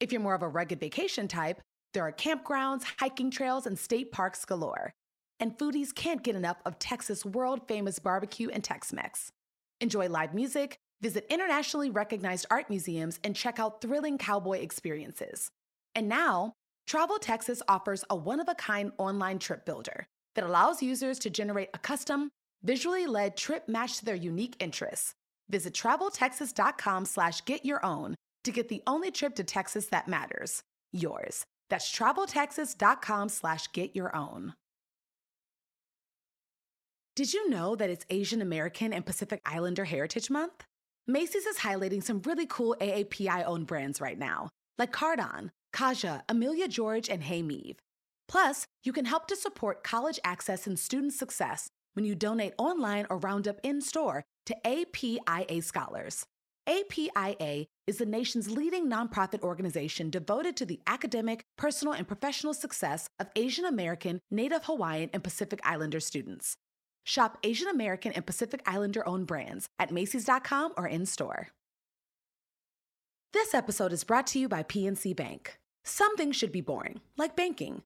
If 0.01 0.11
you're 0.11 0.19
more 0.19 0.33
of 0.33 0.41
a 0.41 0.47
rugged 0.47 0.79
vacation 0.79 1.27
type, 1.27 1.61
there 1.93 2.01
are 2.01 2.11
campgrounds, 2.11 2.85
hiking 2.97 3.29
trails, 3.29 3.67
and 3.67 3.77
state 3.77 4.11
parks 4.11 4.43
galore. 4.45 4.91
And 5.39 5.55
foodies 5.55 5.93
can't 5.93 6.23
get 6.23 6.35
enough 6.35 6.57
of 6.65 6.79
Texas' 6.79 7.23
world 7.23 7.67
famous 7.67 7.99
barbecue 7.99 8.49
and 8.49 8.63
Tex 8.63 8.91
Mex. 8.91 9.31
Enjoy 9.79 10.09
live 10.09 10.33
music, 10.33 10.79
visit 11.01 11.27
internationally 11.29 11.91
recognized 11.91 12.47
art 12.49 12.67
museums, 12.67 13.19
and 13.23 13.35
check 13.35 13.59
out 13.59 13.79
thrilling 13.79 14.17
cowboy 14.17 14.57
experiences. 14.57 15.51
And 15.93 16.09
now, 16.09 16.53
Travel 16.87 17.19
Texas 17.19 17.61
offers 17.67 18.03
a 18.09 18.15
one 18.15 18.39
of 18.39 18.49
a 18.49 18.55
kind 18.55 18.91
online 18.97 19.37
trip 19.37 19.67
builder 19.67 20.07
that 20.33 20.43
allows 20.43 20.81
users 20.81 21.19
to 21.19 21.29
generate 21.29 21.69
a 21.75 21.79
custom, 21.79 22.31
visually 22.63 23.05
led 23.05 23.37
trip 23.37 23.67
matched 23.67 23.99
to 23.99 24.05
their 24.05 24.15
unique 24.15 24.55
interests. 24.59 25.13
Visit 25.47 25.75
traveltexas.com 25.75 27.05
slash 27.05 27.45
get 27.45 27.63
your 27.65 27.85
own 27.85 28.15
to 28.43 28.51
get 28.51 28.69
the 28.69 28.83
only 28.87 29.11
trip 29.11 29.35
to 29.35 29.43
Texas 29.43 29.87
that 29.87 30.07
matters, 30.07 30.63
yours. 30.91 31.45
That's 31.69 31.91
traveltexas.com 31.91 33.29
slash 33.29 33.71
get 33.71 33.95
your 33.95 34.15
own. 34.15 34.53
Did 37.15 37.33
you 37.33 37.49
know 37.49 37.75
that 37.75 37.89
it's 37.89 38.05
Asian 38.09 38.41
American 38.41 38.93
and 38.93 39.05
Pacific 39.05 39.41
Islander 39.45 39.85
Heritage 39.85 40.29
Month? 40.29 40.65
Macy's 41.07 41.45
is 41.45 41.57
highlighting 41.57 42.03
some 42.03 42.21
really 42.25 42.45
cool 42.45 42.75
AAPI 42.79 43.45
owned 43.45 43.67
brands 43.67 43.99
right 43.99 44.17
now, 44.17 44.49
like 44.77 44.91
Cardon, 44.91 45.51
Kaja, 45.73 46.21
Amelia 46.29 46.67
George, 46.67 47.09
and 47.09 47.23
Hey 47.23 47.41
Meave. 47.41 47.77
Plus, 48.27 48.65
you 48.83 48.93
can 48.93 49.05
help 49.05 49.27
to 49.27 49.35
support 49.35 49.83
college 49.83 50.19
access 50.23 50.67
and 50.67 50.79
student 50.79 51.13
success 51.13 51.69
when 51.93 52.05
you 52.05 52.15
donate 52.15 52.53
online 52.57 53.05
or 53.09 53.17
round 53.17 53.47
up 53.47 53.59
in 53.63 53.81
store 53.81 54.23
to 54.45 54.55
APIA 54.65 55.61
Scholars. 55.61 56.25
APIA 56.67 57.65
is 57.87 57.97
the 57.97 58.05
nation's 58.05 58.51
leading 58.51 58.87
nonprofit 58.87 59.41
organization 59.41 60.11
devoted 60.11 60.55
to 60.57 60.65
the 60.65 60.79
academic, 60.85 61.43
personal, 61.57 61.93
and 61.93 62.07
professional 62.07 62.53
success 62.53 63.09
of 63.19 63.29
Asian 63.35 63.65
American, 63.65 64.19
Native 64.29 64.65
Hawaiian, 64.65 65.09
and 65.11 65.23
Pacific 65.23 65.59
Islander 65.63 65.99
students. 65.99 66.57
Shop 67.03 67.39
Asian 67.43 67.67
American 67.67 68.11
and 68.11 68.25
Pacific 68.25 68.61
Islander 68.67 69.07
owned 69.07 69.25
brands 69.25 69.69
at 69.79 69.91
Macy's.com 69.91 70.73
or 70.77 70.87
in 70.87 71.07
store. 71.07 71.47
This 73.33 73.55
episode 73.55 73.91
is 73.91 74.03
brought 74.03 74.27
to 74.27 74.39
you 74.39 74.47
by 74.47 74.61
PNC 74.61 75.15
Bank. 75.15 75.57
Some 75.83 76.15
things 76.15 76.35
should 76.35 76.51
be 76.51 76.61
boring, 76.61 77.01
like 77.17 77.35
banking. 77.35 77.81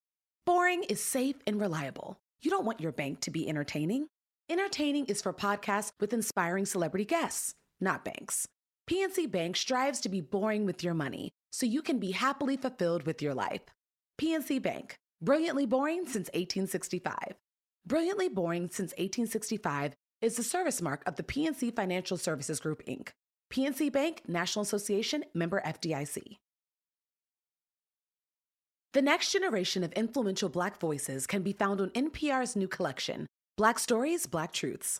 Boring 0.45 0.83
is 0.83 1.01
safe 1.01 1.37
and 1.47 1.61
reliable. 1.61 2.17
You 2.41 2.51
don't 2.51 2.65
want 2.65 2.81
your 2.81 2.91
bank 2.91 3.21
to 3.21 3.31
be 3.31 3.47
entertaining. 3.47 4.07
Entertaining 4.49 5.05
is 5.05 5.21
for 5.21 5.33
podcasts 5.33 5.91
with 6.01 6.11
inspiring 6.11 6.65
celebrity 6.65 7.05
guests, 7.05 7.53
not 7.79 8.03
banks. 8.03 8.47
PNC 8.89 9.31
Bank 9.31 9.57
strives 9.57 9.99
to 10.01 10.09
be 10.09 10.21
boring 10.21 10.65
with 10.65 10.83
your 10.83 10.93
money 10.93 11.31
so 11.51 11.65
you 11.65 11.81
can 11.81 11.99
be 11.99 12.11
happily 12.11 12.55
fulfilled 12.55 13.03
with 13.03 13.21
your 13.21 13.33
life. 13.33 13.61
PNC 14.21 14.61
Bank, 14.61 14.97
brilliantly 15.21 15.65
boring 15.65 16.05
since 16.05 16.29
1865. 16.33 17.35
Brilliantly 17.87 18.29
boring 18.29 18.69
since 18.69 18.91
1865 18.91 19.93
is 20.21 20.35
the 20.35 20.43
service 20.43 20.81
mark 20.81 21.03
of 21.05 21.15
the 21.15 21.23
PNC 21.23 21.75
Financial 21.75 22.17
Services 22.17 22.59
Group, 22.59 22.85
Inc. 22.85 23.09
PNC 23.51 23.91
Bank, 23.91 24.21
National 24.27 24.63
Association, 24.63 25.23
member 25.33 25.61
FDIC. 25.65 26.37
The 28.93 29.01
next 29.01 29.31
generation 29.31 29.83
of 29.83 29.91
influential 29.93 30.49
Black 30.49 30.79
voices 30.79 31.27
can 31.27 31.41
be 31.41 31.53
found 31.53 31.81
on 31.81 31.89
NPR's 31.89 32.55
new 32.55 32.67
collection, 32.67 33.27
Black 33.57 33.77
Stories, 33.77 34.25
Black 34.25 34.53
Truths. 34.53 34.99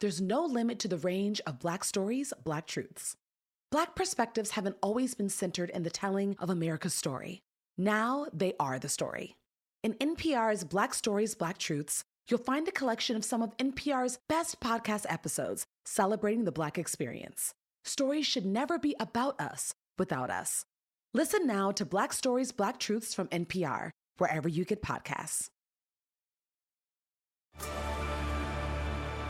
there's 0.00 0.20
no 0.20 0.44
limit 0.44 0.78
to 0.80 0.88
the 0.88 0.96
range 0.96 1.40
of 1.46 1.58
Black 1.58 1.84
stories, 1.84 2.32
Black 2.42 2.66
truths. 2.66 3.16
Black 3.70 3.94
perspectives 3.94 4.52
haven't 4.52 4.76
always 4.82 5.14
been 5.14 5.28
centered 5.28 5.70
in 5.70 5.82
the 5.82 5.90
telling 5.90 6.36
of 6.38 6.50
America's 6.50 6.94
story. 6.94 7.42
Now 7.78 8.26
they 8.32 8.54
are 8.58 8.78
the 8.78 8.88
story. 8.88 9.36
In 9.82 9.94
NPR's 9.94 10.64
Black 10.64 10.92
Stories, 10.92 11.34
Black 11.34 11.56
Truths, 11.56 12.02
you'll 12.28 12.40
find 12.40 12.66
a 12.66 12.72
collection 12.72 13.16
of 13.16 13.24
some 13.24 13.42
of 13.42 13.56
NPR's 13.58 14.18
best 14.28 14.60
podcast 14.60 15.06
episodes 15.08 15.66
celebrating 15.84 16.44
the 16.44 16.52
Black 16.52 16.78
experience. 16.78 17.54
Stories 17.84 18.26
should 18.26 18.44
never 18.44 18.78
be 18.78 18.94
about 18.98 19.40
us 19.40 19.72
without 19.98 20.30
us. 20.30 20.64
Listen 21.14 21.46
now 21.46 21.70
to 21.72 21.84
Black 21.84 22.12
Stories, 22.12 22.52
Black 22.52 22.78
Truths 22.78 23.14
from 23.14 23.28
NPR, 23.28 23.90
wherever 24.18 24.48
you 24.48 24.64
get 24.64 24.82
podcasts. 24.82 25.48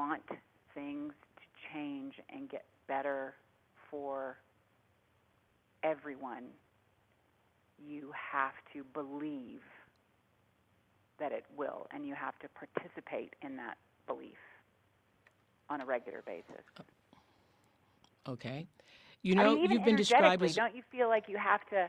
want 0.00 0.22
things 0.74 1.12
to 1.36 1.42
change 1.72 2.14
and 2.34 2.48
get 2.48 2.64
better 2.88 3.34
for 3.90 4.38
everyone, 5.82 6.44
you 7.78 8.12
have 8.32 8.54
to 8.72 8.84
believe 8.94 9.60
that 11.18 11.32
it 11.32 11.44
will, 11.54 11.86
and 11.92 12.06
you 12.06 12.14
have 12.14 12.38
to 12.38 12.48
participate 12.48 13.34
in 13.42 13.56
that 13.56 13.76
belief 14.06 14.38
on 15.68 15.80
a 15.80 15.84
regular 15.84 16.22
basis. 16.26 16.64
Okay. 18.28 18.66
You 19.22 19.34
I 19.38 19.44
know, 19.44 19.54
mean, 19.54 19.64
even 19.64 19.76
you've 19.76 19.84
been 19.84 19.96
described 19.96 20.42
as 20.42 20.54
Don't 20.54 20.74
you 20.74 20.82
feel 20.90 21.08
like 21.08 21.24
you 21.28 21.36
have 21.36 21.60
to 21.70 21.88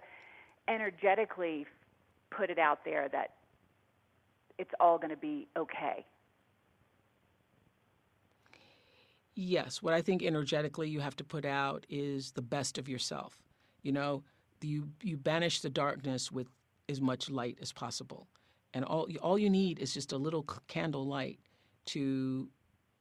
energetically 0.68 1.66
put 2.30 2.50
it 2.50 2.60
out 2.60 2.84
there 2.84 3.08
that 3.10 3.32
it's 4.58 4.72
all 4.80 4.98
going 4.98 5.12
to 5.12 5.18
be 5.18 5.48
okay? 5.58 6.06
Yes, 9.44 9.82
what 9.82 9.96
I 9.96 10.04
think 10.04 10.22
energetically 10.22 10.88
you 10.88 11.00
have 11.00 11.16
to 11.16 11.24
put 11.24 11.46
out 11.46 11.88
is 11.90 12.32
the 12.34 12.44
best 12.44 12.78
of 12.78 12.88
yourself. 12.88 13.40
You 13.82 13.92
know, 13.92 14.24
you 14.62 14.90
you 15.02 15.18
banish 15.18 15.62
the 15.62 15.70
darkness 15.72 16.32
with 16.32 16.48
as 16.88 17.02
much 17.02 17.28
light 17.28 17.58
as 17.60 17.72
possible, 17.74 18.28
and 18.72 18.86
all 18.86 19.08
all 19.20 19.40
you 19.40 19.50
need 19.50 19.80
is 19.80 19.96
just 19.96 20.12
a 20.12 20.18
little 20.18 20.44
candle 20.68 21.08
light 21.08 21.40
to, 21.88 22.52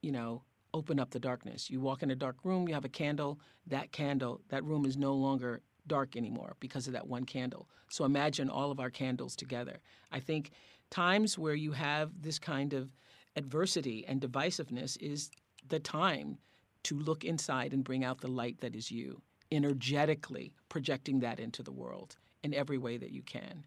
you 0.01 0.11
know, 0.11 0.41
open 0.73 0.99
up 0.99 1.11
the 1.11 1.19
darkness. 1.19 1.69
You 1.69 1.79
walk 1.79 2.01
in 2.01 2.09
a 2.09 2.15
dark 2.15 2.37
room, 2.43 2.67
you 2.67 2.73
have 2.73 2.85
a 2.85 2.89
candle. 2.89 3.39
That 3.67 3.91
candle, 3.91 4.41
that 4.49 4.63
room 4.63 4.83
is 4.85 4.97
no 4.97 5.13
longer 5.13 5.61
dark 5.85 6.15
anymore 6.17 6.55
because 6.59 6.87
of 6.87 6.93
that 6.93 7.07
one 7.07 7.25
candle. 7.25 7.69
So 7.89 8.03
imagine 8.03 8.49
all 8.49 8.71
of 8.71 8.79
our 8.79 8.89
candles 8.89 9.35
together. 9.35 9.79
I 10.11 10.19
think 10.19 10.53
times 10.89 11.37
where 11.37 11.53
you 11.53 11.73
have 11.73 12.19
this 12.19 12.39
kind 12.39 12.73
of 12.73 12.89
adversity 13.35 14.05
and 14.07 14.19
divisiveness 14.19 14.97
is 14.99 15.29
the 15.67 15.79
time 15.79 16.37
to 16.83 16.97
look 16.97 17.23
inside 17.23 17.73
and 17.73 17.83
bring 17.83 18.03
out 18.03 18.21
the 18.21 18.27
light 18.27 18.59
that 18.61 18.75
is 18.75 18.91
you, 18.91 19.21
energetically 19.51 20.53
projecting 20.69 21.19
that 21.19 21.39
into 21.39 21.63
the 21.63 21.71
world 21.71 22.17
in 22.43 22.53
every 22.53 22.77
way 22.77 22.97
that 22.97 23.11
you 23.11 23.21
can. 23.21 23.65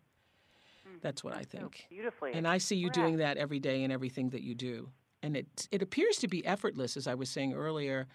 That's 1.00 1.22
what 1.22 1.34
I 1.34 1.42
So 1.42 1.58
think. 1.58 1.86
beautifully. 1.90 2.32
And 2.32 2.46
I 2.48 2.58
see 2.58 2.76
you 2.76 2.90
doing 2.90 3.18
that 3.18 3.36
every 3.36 3.58
day 3.58 3.82
in 3.82 3.90
everything 3.90 4.30
that 4.30 4.42
you 4.42 4.54
do. 4.54 4.90
And 5.22 5.36
it 5.36 5.68
it 5.70 5.82
appears 5.82 6.18
to 6.18 6.28
be 6.28 6.44
effortless, 6.46 6.96
as 6.96 7.06
I 7.06 7.14
was 7.14 7.30
saying 7.30 7.54
earlier. 7.54 8.06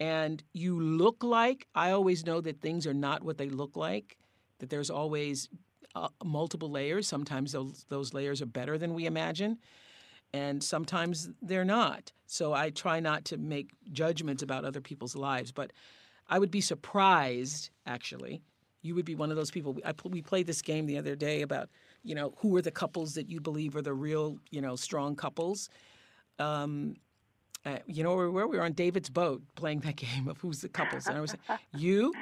And 0.00 0.42
you 0.52 0.80
look 0.80 1.22
like 1.22 1.66
I 1.74 1.90
always 1.90 2.24
know 2.26 2.40
that 2.40 2.60
things 2.60 2.86
are 2.86 2.94
not 2.94 3.22
what 3.22 3.38
they 3.38 3.48
look 3.48 3.76
like. 3.76 4.16
That 4.58 4.70
there's 4.70 4.90
always 4.90 5.48
uh, 5.94 6.08
multiple 6.24 6.70
layers. 6.70 7.06
Sometimes 7.06 7.52
those 7.52 7.84
those 7.88 8.14
layers 8.14 8.42
are 8.42 8.46
better 8.46 8.78
than 8.78 8.94
we 8.94 9.06
imagine. 9.06 9.58
And 10.34 10.60
sometimes 10.64 11.28
they're 11.40 11.64
not. 11.64 12.10
So 12.26 12.52
I 12.52 12.70
try 12.70 12.98
not 12.98 13.24
to 13.26 13.36
make 13.36 13.70
judgments 13.92 14.42
about 14.42 14.64
other 14.64 14.80
people's 14.80 15.14
lives, 15.14 15.52
but 15.52 15.72
I 16.28 16.40
would 16.40 16.50
be 16.50 16.60
surprised, 16.60 17.70
actually. 17.86 18.42
You 18.82 18.96
would 18.96 19.04
be 19.04 19.14
one 19.14 19.30
of 19.30 19.36
those 19.36 19.52
people. 19.52 19.78
I, 19.84 19.94
we 20.04 20.22
played 20.22 20.48
this 20.48 20.60
game 20.60 20.86
the 20.86 20.98
other 20.98 21.14
day 21.14 21.42
about, 21.42 21.68
you 22.02 22.16
know, 22.16 22.34
who 22.38 22.56
are 22.56 22.62
the 22.62 22.72
couples 22.72 23.14
that 23.14 23.30
you 23.30 23.40
believe 23.40 23.76
are 23.76 23.82
the 23.82 23.94
real, 23.94 24.38
you 24.50 24.60
know, 24.60 24.74
strong 24.74 25.14
couples. 25.14 25.68
Um, 26.40 26.96
uh, 27.64 27.78
you 27.86 28.02
know 28.02 28.16
where 28.16 28.26
we 28.26 28.32
were? 28.32 28.48
We 28.48 28.56
were 28.58 28.64
on 28.64 28.72
David's 28.72 29.10
boat 29.10 29.40
playing 29.54 29.80
that 29.80 29.94
game 30.06 30.26
of 30.26 30.38
who's 30.38 30.62
the 30.62 30.68
couples. 30.68 31.06
And 31.06 31.16
I 31.16 31.20
was 31.20 31.36
you, 31.76 32.12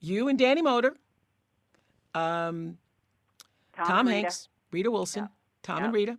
you 0.00 0.26
and 0.26 0.36
Danny 0.36 0.62
Moder, 0.62 0.96
um, 2.12 2.76
Tom, 3.76 3.86
Tom 3.86 3.98
and 4.00 4.08
Rita. 4.08 4.20
Hanks, 4.22 4.48
Rita 4.72 4.90
Wilson, 4.90 5.28
Tom 5.62 5.78
Yeah. 5.78 5.84
and 5.84 5.94
Rita. 5.94 6.18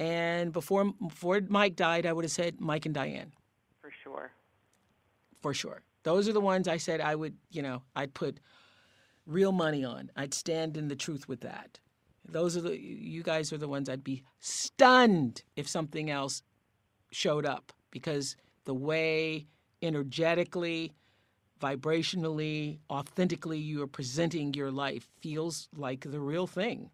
And 0.00 0.50
before 0.50 0.92
before 1.08 1.42
Mike 1.46 1.76
died, 1.76 2.06
I 2.06 2.14
would 2.14 2.24
have 2.24 2.32
said 2.32 2.58
Mike 2.58 2.86
and 2.86 2.94
Diane 2.94 3.32
for 3.82 3.90
sure. 4.02 4.32
for 5.42 5.52
sure. 5.52 5.82
Those 6.04 6.26
are 6.26 6.32
the 6.32 6.40
ones 6.40 6.66
I 6.66 6.78
said 6.78 7.02
I 7.02 7.14
would, 7.14 7.36
you 7.50 7.60
know, 7.60 7.82
I'd 7.94 8.14
put 8.14 8.40
real 9.26 9.52
money 9.52 9.84
on. 9.84 10.10
I'd 10.16 10.32
stand 10.32 10.78
in 10.78 10.88
the 10.88 10.96
truth 10.96 11.28
with 11.28 11.42
that. 11.42 11.78
Those 12.26 12.56
are 12.56 12.62
the 12.62 12.80
you 12.80 13.22
guys 13.22 13.52
are 13.52 13.58
the 13.58 13.68
ones 13.68 13.90
I'd 13.90 14.02
be 14.02 14.22
stunned 14.38 15.42
if 15.54 15.68
something 15.68 16.08
else 16.08 16.42
showed 17.12 17.44
up 17.44 17.70
because 17.90 18.36
the 18.64 18.74
way 18.74 19.48
energetically, 19.82 20.92
vibrationally, 21.60 22.78
authentically 22.88 23.58
you 23.58 23.82
are 23.82 23.86
presenting 23.86 24.54
your 24.54 24.70
life 24.70 25.08
feels 25.20 25.68
like 25.76 26.10
the 26.10 26.20
real 26.20 26.46
thing. 26.46 26.90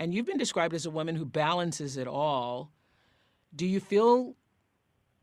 And 0.00 0.14
you've 0.14 0.24
been 0.24 0.38
described 0.38 0.72
as 0.74 0.86
a 0.86 0.90
woman 0.90 1.14
who 1.14 1.26
balances 1.26 1.98
it 1.98 2.08
all. 2.08 2.72
Do 3.54 3.66
you 3.66 3.80
feel 3.80 4.34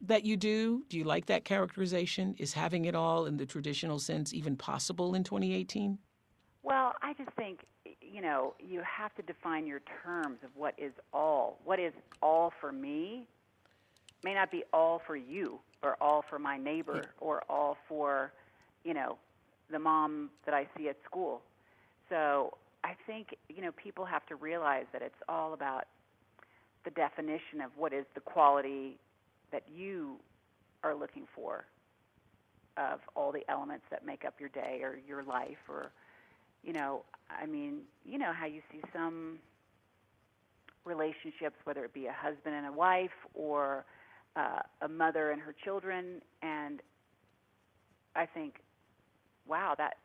that 0.01 0.23
you 0.23 0.37
do? 0.37 0.83
Do 0.87 0.99
you 0.99 1.03
like 1.03 1.25
that 1.25 1.45
characterization? 1.45 2.35
Is 2.37 2.53
having 2.53 2.85
it 2.85 2.93
all 2.93 3.25
in 3.25 3.37
the 3.37 3.45
traditional 3.47 3.97
sense 3.97 4.35
even 4.35 4.55
possible 4.55 5.15
in 5.15 5.23
2018? 5.23 5.97
Well, 6.61 6.93
I 7.01 7.13
just 7.13 7.31
think 7.31 7.61
you 8.01 8.21
know 8.21 8.53
you 8.59 8.81
have 8.81 9.15
to 9.15 9.23
define 9.23 9.65
your 9.65 9.81
terms 10.03 10.37
of 10.43 10.51
what 10.53 10.75
is 10.77 10.93
all. 11.11 11.57
What 11.63 11.79
is 11.79 11.93
all 12.21 12.53
for 12.61 12.71
me 12.71 13.25
may 14.23 14.35
not 14.35 14.51
be 14.51 14.63
all 14.73 15.01
for 15.07 15.15
you, 15.15 15.59
or 15.81 15.97
all 15.99 16.23
for 16.29 16.37
my 16.37 16.57
neighbor, 16.57 17.05
or 17.19 17.43
all 17.49 17.77
for 17.89 18.31
you 18.83 18.93
know 18.93 19.17
the 19.71 19.79
mom 19.79 20.29
that 20.45 20.53
I 20.53 20.67
see 20.77 20.87
at 20.87 20.97
school. 21.03 21.41
So 22.09 22.53
I 22.87 22.95
think 23.05 23.35
you 23.49 23.61
know 23.61 23.71
people 23.73 24.05
have 24.05 24.25
to 24.27 24.35
realize 24.35 24.85
that 24.93 25.01
it's 25.01 25.21
all 25.27 25.53
about 25.53 25.87
the 26.85 26.91
definition 26.91 27.59
of 27.61 27.71
what 27.75 27.91
is 27.91 28.05
the 28.15 28.21
quality 28.21 28.97
that 29.51 29.63
you 29.67 30.15
are 30.85 30.95
looking 30.95 31.27
for 31.35 31.65
of 32.77 32.99
all 33.13 33.33
the 33.33 33.43
elements 33.49 33.83
that 33.91 34.05
make 34.05 34.23
up 34.23 34.35
your 34.39 34.47
day 34.49 34.79
or 34.83 34.97
your 35.05 35.21
life 35.21 35.57
or 35.67 35.91
you 36.63 36.71
know 36.71 37.03
i 37.29 37.45
mean 37.45 37.81
you 38.05 38.17
know 38.17 38.31
how 38.31 38.45
you 38.45 38.61
see 38.71 38.79
some 38.93 39.37
relationships 40.85 41.57
whether 41.65 41.83
it 41.83 41.93
be 41.93 42.05
a 42.05 42.13
husband 42.13 42.55
and 42.55 42.67
a 42.67 42.71
wife 42.71 43.19
or 43.33 43.83
uh, 44.37 44.59
a 44.83 44.87
mother 44.87 45.31
and 45.31 45.41
her 45.41 45.53
children. 45.65 46.21
And 46.41 46.81
i 48.15 48.25
think 48.25 48.61
wow 49.45 49.75
that 49.77 49.97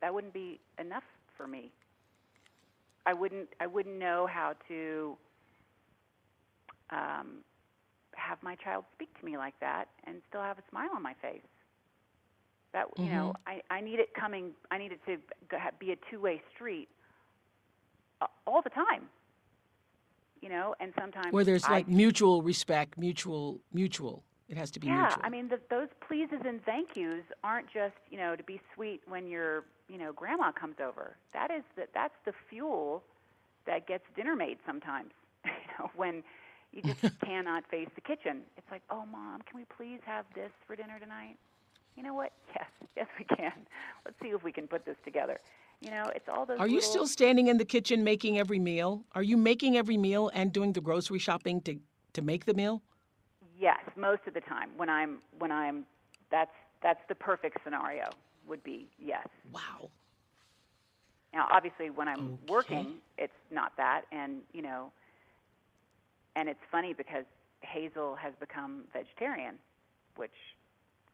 that 0.00 0.14
wouldn't 0.14 0.32
be 0.32 0.58
enough 0.78 1.04
for 1.36 1.46
me 1.46 1.70
i 3.06 3.12
wouldn't 3.12 3.48
i 3.60 3.66
wouldn't 3.66 3.98
know 3.98 4.26
how 4.30 4.54
to 4.68 5.16
um, 6.90 7.38
have 8.14 8.38
my 8.42 8.54
child 8.56 8.84
speak 8.94 9.18
to 9.18 9.24
me 9.24 9.36
like 9.36 9.54
that 9.60 9.86
and 10.04 10.20
still 10.28 10.42
have 10.42 10.58
a 10.58 10.62
smile 10.70 10.90
on 10.94 11.02
my 11.02 11.14
face. 11.20 11.40
That 12.72 12.86
you 12.98 13.04
know, 13.06 13.34
I, 13.46 13.60
I 13.70 13.80
need 13.82 13.98
it 13.98 14.14
coming. 14.18 14.52
I 14.70 14.78
need 14.78 14.92
it 14.92 15.00
to 15.06 15.18
be 15.78 15.92
a 15.92 15.96
two-way 16.10 16.40
street 16.54 16.88
uh, 18.22 18.26
all 18.46 18.62
the 18.62 18.70
time. 18.70 19.08
You 20.40 20.48
know, 20.48 20.74
and 20.80 20.92
sometimes 20.98 21.32
Where 21.32 21.44
there's 21.44 21.64
I- 21.64 21.70
like 21.72 21.88
mutual 21.88 22.42
respect, 22.42 22.96
mutual, 22.98 23.60
mutual. 23.72 24.24
It 24.48 24.56
has 24.56 24.70
to 24.72 24.80
be 24.80 24.88
yeah, 24.88 25.02
mutual. 25.02 25.22
I 25.24 25.28
mean, 25.30 25.48
the, 25.48 25.60
those 25.70 25.88
pleases 26.06 26.40
and 26.44 26.62
thank 26.64 26.96
yous 26.96 27.24
aren't 27.42 27.72
just 27.72 27.94
you 28.10 28.18
know 28.18 28.36
to 28.36 28.42
be 28.42 28.60
sweet 28.74 29.00
when 29.06 29.26
your 29.26 29.64
you 29.88 29.98
know 29.98 30.12
grandma 30.12 30.52
comes 30.52 30.76
over. 30.84 31.16
That 31.32 31.50
is 31.50 31.62
the, 31.76 31.86
that's 31.94 32.14
the 32.24 32.32
fuel 32.50 33.02
that 33.66 33.86
gets 33.86 34.04
dinner 34.16 34.36
made 34.36 34.58
sometimes. 34.66 35.12
you 35.44 35.50
know, 35.78 35.90
when 35.96 36.22
you 36.72 36.82
just 36.82 37.20
cannot 37.24 37.64
face 37.70 37.88
the 37.94 38.00
kitchen. 38.00 38.42
It's 38.56 38.70
like, 38.70 38.82
oh, 38.90 39.04
mom, 39.10 39.42
can 39.42 39.58
we 39.58 39.64
please 39.76 40.00
have 40.04 40.24
this 40.34 40.50
for 40.66 40.74
dinner 40.74 40.98
tonight? 40.98 41.36
You 41.96 42.02
know 42.02 42.14
what? 42.14 42.32
Yes, 42.54 42.68
yes, 42.96 43.06
we 43.18 43.24
can. 43.36 43.52
Let's 44.04 44.16
see 44.20 44.28
if 44.28 44.44
we 44.44 44.52
can 44.52 44.68
put 44.68 44.84
this 44.84 44.96
together. 45.04 45.40
You 45.80 45.90
know, 45.90 46.10
it's 46.14 46.28
all 46.28 46.44
those. 46.44 46.58
Are 46.58 46.68
you 46.68 46.82
still 46.82 47.06
standing 47.06 47.48
in 47.48 47.56
the 47.56 47.64
kitchen 47.64 48.04
making 48.04 48.38
every 48.38 48.58
meal? 48.58 49.04
Are 49.14 49.22
you 49.22 49.38
making 49.38 49.76
every 49.78 49.96
meal 49.96 50.30
and 50.34 50.52
doing 50.52 50.74
the 50.74 50.82
grocery 50.82 51.18
shopping 51.18 51.62
to, 51.62 51.78
to 52.12 52.20
make 52.20 52.44
the 52.44 52.52
meal? 52.52 52.82
Yes, 53.62 53.78
most 53.96 54.22
of 54.26 54.34
the 54.34 54.40
time 54.40 54.70
when 54.76 54.88
I'm 54.90 55.18
when 55.38 55.52
I'm 55.52 55.84
that's 56.32 56.50
that's 56.82 56.98
the 57.08 57.14
perfect 57.14 57.58
scenario 57.64 58.16
would 58.48 58.62
be 58.64 58.88
yes. 58.98 59.28
Wow. 59.52 59.88
Now, 61.32 61.46
obviously, 61.52 61.88
when 61.88 62.08
I'm 62.08 62.32
Okay. 62.34 62.42
working, 62.48 62.94
it's 63.18 63.32
not 63.52 63.72
that, 63.76 64.02
and 64.10 64.42
you 64.52 64.62
know, 64.62 64.90
and 66.34 66.48
it's 66.48 66.58
funny 66.72 66.92
because 66.92 67.24
Hazel 67.60 68.16
has 68.16 68.32
become 68.40 68.82
vegetarian, 68.92 69.54
which 70.16 70.34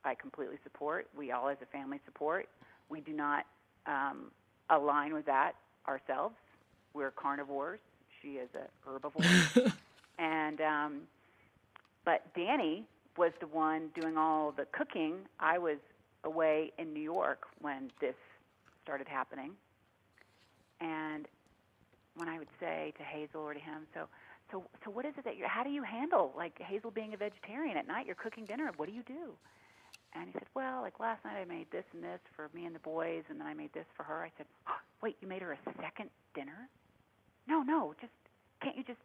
I 0.07 0.15
completely 0.15 0.57
support. 0.65 1.07
We 1.17 1.33
all, 1.33 1.51
as 1.51 1.59
a 1.63 1.67
family, 1.67 2.01
support. 2.07 2.49
We 2.89 3.03
do 3.03 3.13
not 3.13 3.45
um, 3.87 4.31
align 4.71 5.13
with 5.13 5.27
that 5.27 5.53
ourselves. 5.87 6.37
We're 6.95 7.11
carnivores. 7.11 7.81
She 8.23 8.39
is 8.39 8.49
a 8.55 8.89
herbivore, 8.89 9.37
and 10.19 10.61
um, 10.63 11.01
but 12.09 12.25
Danny 12.35 12.87
was 13.18 13.33
the 13.38 13.47
one 13.47 13.90
doing 13.94 14.16
all 14.16 14.51
the 14.51 14.64
cooking. 14.73 15.16
I 15.40 15.59
was 15.59 15.77
away 16.25 16.73
in 16.79 16.94
New 16.94 17.03
York 17.03 17.42
when 17.61 17.90
this 18.01 18.14
started 18.83 19.07
happening. 19.07 19.51
And 20.81 21.29
when 22.16 22.27
I 22.27 22.38
would 22.38 22.49
say 22.59 22.94
to 22.97 23.03
Hazel 23.05 23.42
or 23.42 23.53
to 23.53 23.61
him, 23.61 23.83
so 23.92 24.09
so 24.51 24.64
so 24.83 24.90
what 24.90 25.05
is 25.05 25.12
it 25.18 25.25
that 25.27 25.37
you 25.37 25.44
how 25.47 25.62
do 25.62 25.68
you 25.68 25.83
handle 25.83 26.33
like 26.35 26.59
Hazel 26.59 26.90
being 26.90 27.12
a 27.12 27.18
vegetarian 27.18 27.77
at 27.77 27.87
night? 27.87 28.07
You're 28.07 28.14
cooking 28.14 28.47
dinner. 28.47 28.71
What 28.79 28.88
do 28.88 28.94
you 28.94 29.03
do? 29.03 29.37
And 30.14 30.29
he 30.29 30.33
said 30.33 30.49
well 30.55 30.81
like 30.81 30.99
last 30.99 31.23
night 31.27 31.37
I 31.38 31.44
made 31.44 31.71
this 31.71 31.85
and 31.92 32.03
this 32.03 32.21
for 32.35 32.49
me 32.55 32.64
and 32.64 32.75
the 32.75 32.81
boys 32.81 33.25
and 33.29 33.38
then 33.38 33.47
I 33.47 33.53
made 33.53 33.75
this 33.75 33.87
for 33.94 34.05
her. 34.05 34.23
I 34.23 34.33
said 34.38 34.47
oh, 34.66 34.81
wait 35.03 35.18
you 35.21 35.29
made 35.29 35.42
her 35.42 35.53
a 35.53 35.59
second 35.83 36.09
dinner? 36.35 36.71
No 37.47 37.61
no 37.61 37.92
just 38.01 38.14
can't 38.62 38.79
you 38.79 38.83
just 38.83 39.01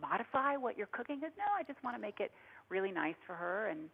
modify 0.00 0.56
what 0.56 0.76
you're 0.76 0.88
cooking 0.88 1.20
goes 1.20 1.30
no 1.38 1.44
I 1.58 1.62
just 1.64 1.82
want 1.84 1.96
to 1.96 2.00
make 2.00 2.20
it 2.20 2.32
really 2.68 2.92
nice 2.92 3.16
for 3.26 3.34
her 3.34 3.68
and 3.68 3.88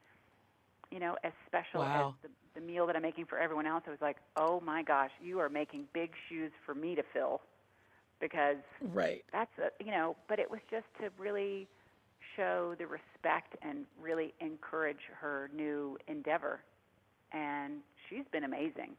you 0.91 0.99
know 1.01 1.17
as 1.25 1.33
special 1.47 1.83
Wow. 1.83 2.15
as 2.23 2.31
the, 2.55 2.61
the 2.61 2.67
meal 2.67 2.87
that 2.87 2.97
I'm 2.97 3.03
making 3.03 3.27
for 3.27 3.39
everyone 3.39 3.67
else 3.67 3.85
I 3.87 3.91
was 3.91 4.01
like 4.01 4.17
oh 4.37 4.61
my 4.61 4.83
gosh 4.83 5.11
you 5.23 5.39
are 5.41 5.49
making 5.49 5.85
big 5.93 6.11
shoes 6.29 6.53
for 6.65 6.75
me 6.75 6.95
to 6.95 7.03
fill 7.13 7.41
because 8.21 8.57
Right. 8.81 9.25
that's 9.33 9.51
a, 9.59 9.85
you 9.85 9.91
know 9.91 10.17
but 10.29 10.39
it 10.39 10.51
was 10.51 10.61
just 10.71 10.87
to 11.01 11.11
really 11.19 11.69
show 12.37 12.75
the 12.79 12.87
respect 12.87 13.57
and 13.63 13.85
really 14.01 14.35
encourage 14.41 15.01
her 15.21 15.51
new 15.55 15.97
endeavor 16.09 16.61
and 17.33 17.75
she's 18.09 18.25
been 18.33 18.45
amazing 18.45 18.93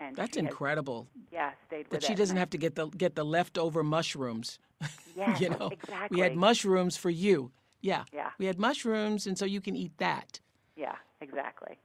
and 0.00 0.16
That's 0.16 0.34
she 0.36 0.40
has, 0.40 0.50
incredible. 0.50 1.06
yeah 1.30 1.52
stayed 1.66 1.86
with 1.90 2.00
That 2.00 2.02
she 2.04 2.14
doesn't 2.14 2.36
have 2.36 2.50
to 2.50 2.58
get 2.58 2.74
the 2.74 2.88
get 2.88 3.14
the 3.14 3.24
leftover 3.24 3.82
mushrooms. 3.84 4.58
Yes, 5.16 5.40
you 5.40 5.50
know, 5.50 5.68
exactly. 5.72 6.16
we 6.16 6.20
had 6.22 6.36
mushrooms 6.36 6.96
for 6.96 7.10
you. 7.10 7.50
Yeah. 7.82 8.04
Yeah. 8.12 8.30
We 8.38 8.46
had 8.46 8.58
mushrooms, 8.58 9.26
and 9.26 9.36
so 9.36 9.44
you 9.44 9.60
can 9.60 9.76
eat 9.76 9.92
that. 9.98 10.40
yeah 10.76 10.96
exactly 11.20 11.78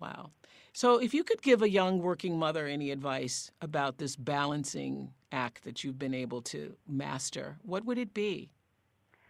Wow. 0.00 0.30
So, 0.72 0.98
if 0.98 1.12
you 1.14 1.24
could 1.24 1.42
give 1.42 1.62
a 1.62 1.68
young 1.68 1.98
working 2.00 2.38
mother 2.38 2.66
any 2.66 2.90
advice 2.90 3.50
about 3.60 3.98
this 3.98 4.16
balancing 4.16 5.12
act 5.32 5.64
that 5.64 5.82
you've 5.84 5.98
been 5.98 6.14
able 6.14 6.40
to 6.42 6.76
master, 6.88 7.58
what 7.62 7.84
would 7.84 7.98
it 7.98 8.14
be? 8.14 8.50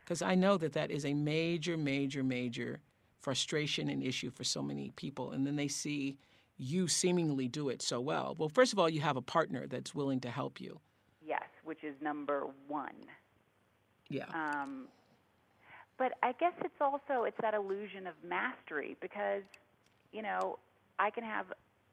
Because 0.04 0.22
I 0.22 0.34
know 0.34 0.56
that 0.58 0.72
that 0.74 0.90
is 0.90 1.04
a 1.04 1.14
major, 1.14 1.76
major, 1.76 2.22
major 2.22 2.80
frustration 3.20 3.88
and 3.88 4.02
issue 4.02 4.30
for 4.30 4.44
so 4.44 4.62
many 4.62 4.92
people. 4.96 5.30
And 5.32 5.46
then 5.46 5.56
they 5.56 5.68
see 5.68 6.18
you 6.60 6.86
seemingly 6.88 7.48
do 7.48 7.70
it 7.70 7.80
so 7.82 8.00
well. 8.00 8.34
Well, 8.38 8.50
first 8.50 8.72
of 8.72 8.78
all, 8.78 8.88
you 8.88 9.00
have 9.00 9.16
a 9.16 9.22
partner 9.22 9.66
that's 9.66 9.94
willing 9.94 10.20
to 10.20 10.30
help 10.30 10.60
you. 10.60 10.80
yes 11.26 11.42
which 11.64 11.84
is 11.84 11.94
number 12.02 12.46
one 12.68 12.94
Yeah. 14.08 14.24
Um, 14.34 14.88
but 15.98 16.12
I 16.22 16.32
guess 16.32 16.54
it's 16.64 16.80
also 16.80 17.24
it's 17.24 17.36
that 17.42 17.54
illusion 17.54 18.06
of 18.06 18.14
mastery 18.26 18.96
because, 19.00 19.42
you 20.12 20.22
know, 20.22 20.58
I 20.98 21.10
can 21.10 21.24
have 21.24 21.46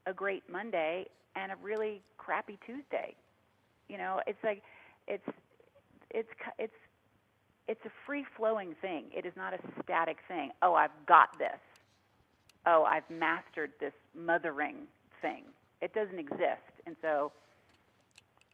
a 0.06 0.14
great 0.14 0.44
Monday 0.50 1.08
and 1.36 1.52
a 1.52 1.56
really 1.62 2.02
crappy 2.18 2.58
Tuesday. 2.66 3.16
You 3.90 3.98
know, 3.98 4.22
it's 4.26 4.44
like 4.44 4.64
it's 5.08 5.28
it's 6.10 6.30
it's 6.58 6.74
it's 7.68 7.86
a 7.86 7.92
free 8.06 8.26
flowing 8.36 8.76
thing. 8.82 9.06
It 9.16 9.26
is 9.26 9.34
not 9.36 9.54
a 9.54 9.60
static 9.84 10.18
thing. 10.28 10.52
Oh, 10.62 10.74
I've 10.74 10.98
got 11.06 11.38
this. 11.38 11.60
Oh, 12.70 12.84
I've 12.84 13.10
mastered 13.10 13.72
this 13.80 13.94
mothering 14.14 14.88
thing. 15.22 15.44
It 15.82 15.94
doesn't 15.94 16.20
exist. 16.20 16.68
And 16.86 16.98
so 17.02 17.32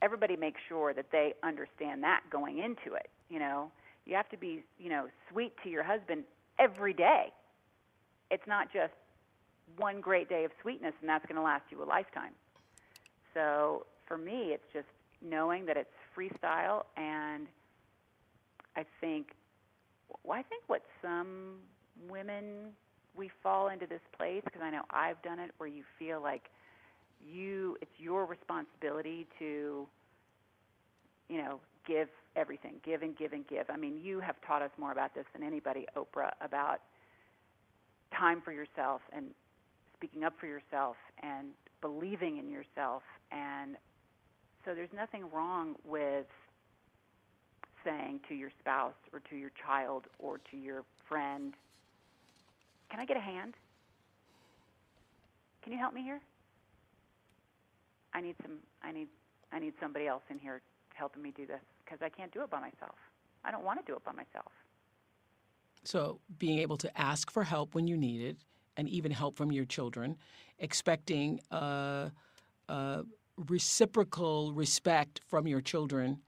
everybody 0.03 0.35
makes 0.35 0.61
sure 0.69 0.93
that 0.93 1.07
they 1.11 1.33
understand 1.41 2.03
that 2.03 2.21
going 2.29 2.59
into 2.59 2.95
it, 2.95 3.09
you 3.29 3.39
know. 3.39 3.71
You 4.05 4.15
have 4.15 4.29
to 4.29 4.37
be, 4.37 4.63
you 4.77 4.89
know, 4.89 5.07
sweet 5.31 5.53
to 5.63 5.69
your 5.69 5.81
husband 5.83 6.25
every 6.59 6.93
day. 6.93 7.31
It's 8.29 8.45
not 8.45 8.71
just 8.71 8.93
one 9.77 9.99
great 9.99 10.29
day 10.29 10.43
of 10.43 10.51
sweetness 10.61 10.93
and 11.01 11.09
that's 11.09 11.25
going 11.25 11.37
to 11.37 11.41
last 11.41 11.63
you 11.71 11.81
a 11.81 11.85
lifetime. 11.85 12.33
So, 13.33 13.87
for 14.07 14.17
me, 14.17 14.51
it's 14.53 14.71
just 14.73 14.87
knowing 15.27 15.65
that 15.65 15.77
it's 15.77 15.89
freestyle 16.15 16.83
and 16.97 17.47
I 18.75 18.85
think 19.01 19.27
well, 20.23 20.37
I 20.37 20.43
think 20.43 20.63
what 20.67 20.83
some 21.01 21.55
women 22.07 22.73
we 23.15 23.29
fall 23.41 23.69
into 23.69 23.85
this 23.85 24.01
place 24.17 24.41
because 24.43 24.61
I 24.63 24.69
know 24.71 24.83
I've 24.89 25.21
done 25.21 25.39
it 25.39 25.51
where 25.57 25.69
you 25.69 25.83
feel 25.99 26.21
like 26.21 26.43
you 27.25 27.77
it's 27.81 27.91
your 27.97 28.25
responsibility 28.25 29.27
to 29.39 29.87
you 31.29 31.37
know 31.37 31.59
give 31.87 32.09
everything 32.35 32.75
give 32.83 33.01
and 33.01 33.17
give 33.17 33.33
and 33.33 33.47
give. 33.47 33.69
I 33.69 33.77
mean 33.77 33.99
you 34.01 34.19
have 34.19 34.35
taught 34.45 34.61
us 34.61 34.71
more 34.77 34.91
about 34.91 35.13
this 35.15 35.25
than 35.33 35.43
anybody 35.43 35.85
oprah 35.95 36.31
about 36.41 36.79
time 38.17 38.41
for 38.41 38.51
yourself 38.51 39.01
and 39.11 39.27
speaking 39.95 40.23
up 40.23 40.33
for 40.39 40.47
yourself 40.47 40.95
and 41.21 41.49
believing 41.81 42.37
in 42.37 42.49
yourself. 42.49 43.03
And 43.31 43.75
so 44.65 44.73
there's 44.73 44.93
nothing 44.95 45.23
wrong 45.33 45.75
with 45.85 46.25
saying 47.85 48.19
to 48.29 48.35
your 48.35 48.51
spouse 48.59 48.93
or 49.11 49.19
to 49.29 49.35
your 49.35 49.51
child 49.65 50.05
or 50.19 50.39
to 50.51 50.57
your 50.57 50.83
friend 51.07 51.53
can 52.93 52.99
i 52.99 53.05
get 53.05 53.17
a 53.17 53.25
hand 53.33 53.55
can 55.63 55.73
you 55.73 55.79
help 55.79 55.93
me 55.95 56.03
here 56.03 56.21
I 58.13 58.21
need 58.21 58.35
some 58.41 58.59
I 58.83 58.91
need 58.91 59.07
I 59.51 59.59
need 59.59 59.73
somebody 59.79 60.07
else 60.07 60.23
in 60.29 60.39
here 60.39 60.61
helping 60.93 61.21
me 61.21 61.33
do 61.35 61.45
this 61.45 61.61
because 61.83 61.99
I 62.01 62.09
can't 62.09 62.31
do 62.31 62.43
it 62.43 62.49
by 62.49 62.59
myself. 62.59 62.95
I 63.43 63.51
don't 63.51 63.63
want 63.63 63.79
to 63.79 63.91
do 63.91 63.95
it 63.95 64.03
by 64.03 64.11
myself. 64.11 64.51
So, 65.83 66.19
being 66.37 66.59
able 66.59 66.77
to 66.77 66.99
ask 66.99 67.29
for 67.29 67.43
help 67.43 67.75
when 67.75 67.87
you 67.87 67.97
need 67.97 68.21
it, 68.21 68.37
and 68.77 68.87
even 68.87 69.11
help 69.11 69.35
from 69.35 69.51
your 69.51 69.65
children, 69.65 70.15
expecting 70.59 71.41
a, 71.51 72.11
a 72.69 73.03
reciprocal 73.35 74.53
respect 74.53 75.19
from 75.27 75.45
your 75.45 75.59
children 75.59 76.19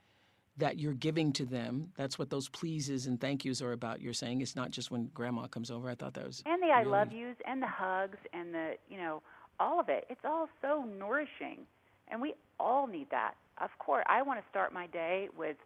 that 0.58 0.80
you're 0.80 0.94
giving 0.94 1.34
to 1.34 1.46
them. 1.46 1.92
That's 1.98 2.18
what 2.18 2.30
those 2.30 2.48
pleases 2.48 3.08
and 3.08 3.20
thank 3.20 3.44
yous 3.44 3.62
are 3.62 3.74
about. 3.74 4.02
You're 4.02 4.14
saying 4.14 4.42
it's 4.42 4.56
not 4.56 4.72
just 4.72 4.92
when 4.92 5.10
grandma 5.14 5.48
comes 5.48 5.70
over. 5.70 5.90
I 5.90 5.96
thought 5.96 6.14
that 6.14 6.26
was 6.26 6.44
and 6.46 6.62
the 6.62 6.68
I 6.68 6.80
really... 6.80 6.92
love 6.92 7.12
yous 7.12 7.36
and 7.46 7.62
the 7.62 7.68
hugs 7.68 8.18
and 8.34 8.54
the 8.54 8.74
you 8.90 8.98
know 8.98 9.22
all 9.60 9.80
of 9.80 9.90
it. 9.90 10.06
It's 10.10 10.26
all 10.26 10.50
so 10.62 10.86
nourishing. 10.98 11.66
And 12.08 12.22
we 12.22 12.34
all 12.60 12.88
need 12.88 13.10
that. 13.12 13.34
Of 13.60 13.72
course, 13.80 14.06
I 14.08 14.22
want 14.22 14.40
to 14.40 14.46
start 14.50 14.74
my 14.74 14.88
day 14.88 15.30
with 15.36 15.58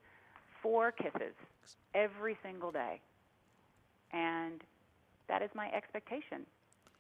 four 0.62 0.92
kisses 0.92 1.34
every 1.94 2.38
single 2.44 2.72
day. 2.72 3.02
And 4.12 4.62
that 5.28 5.42
is 5.42 5.50
my 5.54 5.70
expectation. 5.72 6.46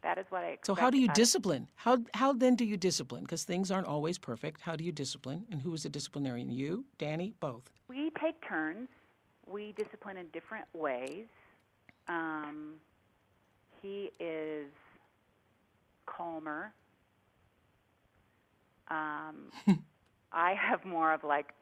That 0.01 0.17
is 0.17 0.25
what 0.29 0.43
I 0.43 0.49
expect. 0.49 0.65
So 0.67 0.75
how 0.75 0.89
do 0.89 0.97
you 0.97 1.09
discipline? 1.09 1.67
How 1.75 1.99
how 2.13 2.33
then 2.33 2.55
do 2.55 2.65
you 2.65 2.77
discipline? 2.77 3.23
Because 3.23 3.43
things 3.43 3.69
aren't 3.69 3.87
always 3.87 4.17
perfect. 4.17 4.61
How 4.61 4.75
do 4.75 4.83
you 4.83 4.91
discipline? 4.91 5.45
And 5.51 5.61
who 5.61 5.73
is 5.73 5.83
the 5.83 5.89
disciplinarian? 5.89 6.49
You, 6.49 6.85
Danny, 6.97 7.33
both. 7.39 7.69
We 7.87 8.11
take 8.21 8.35
turns. 8.47 8.87
We 9.45 9.73
discipline 9.77 10.17
in 10.17 10.27
different 10.31 10.65
ways. 10.73 11.25
Um, 12.07 12.75
he 13.81 14.11
is 14.19 14.67
calmer 16.05 16.73
um, 18.89 19.51
I 20.31 20.53
have 20.53 20.85
more 20.85 21.13
of 21.13 21.23
like 21.23 21.53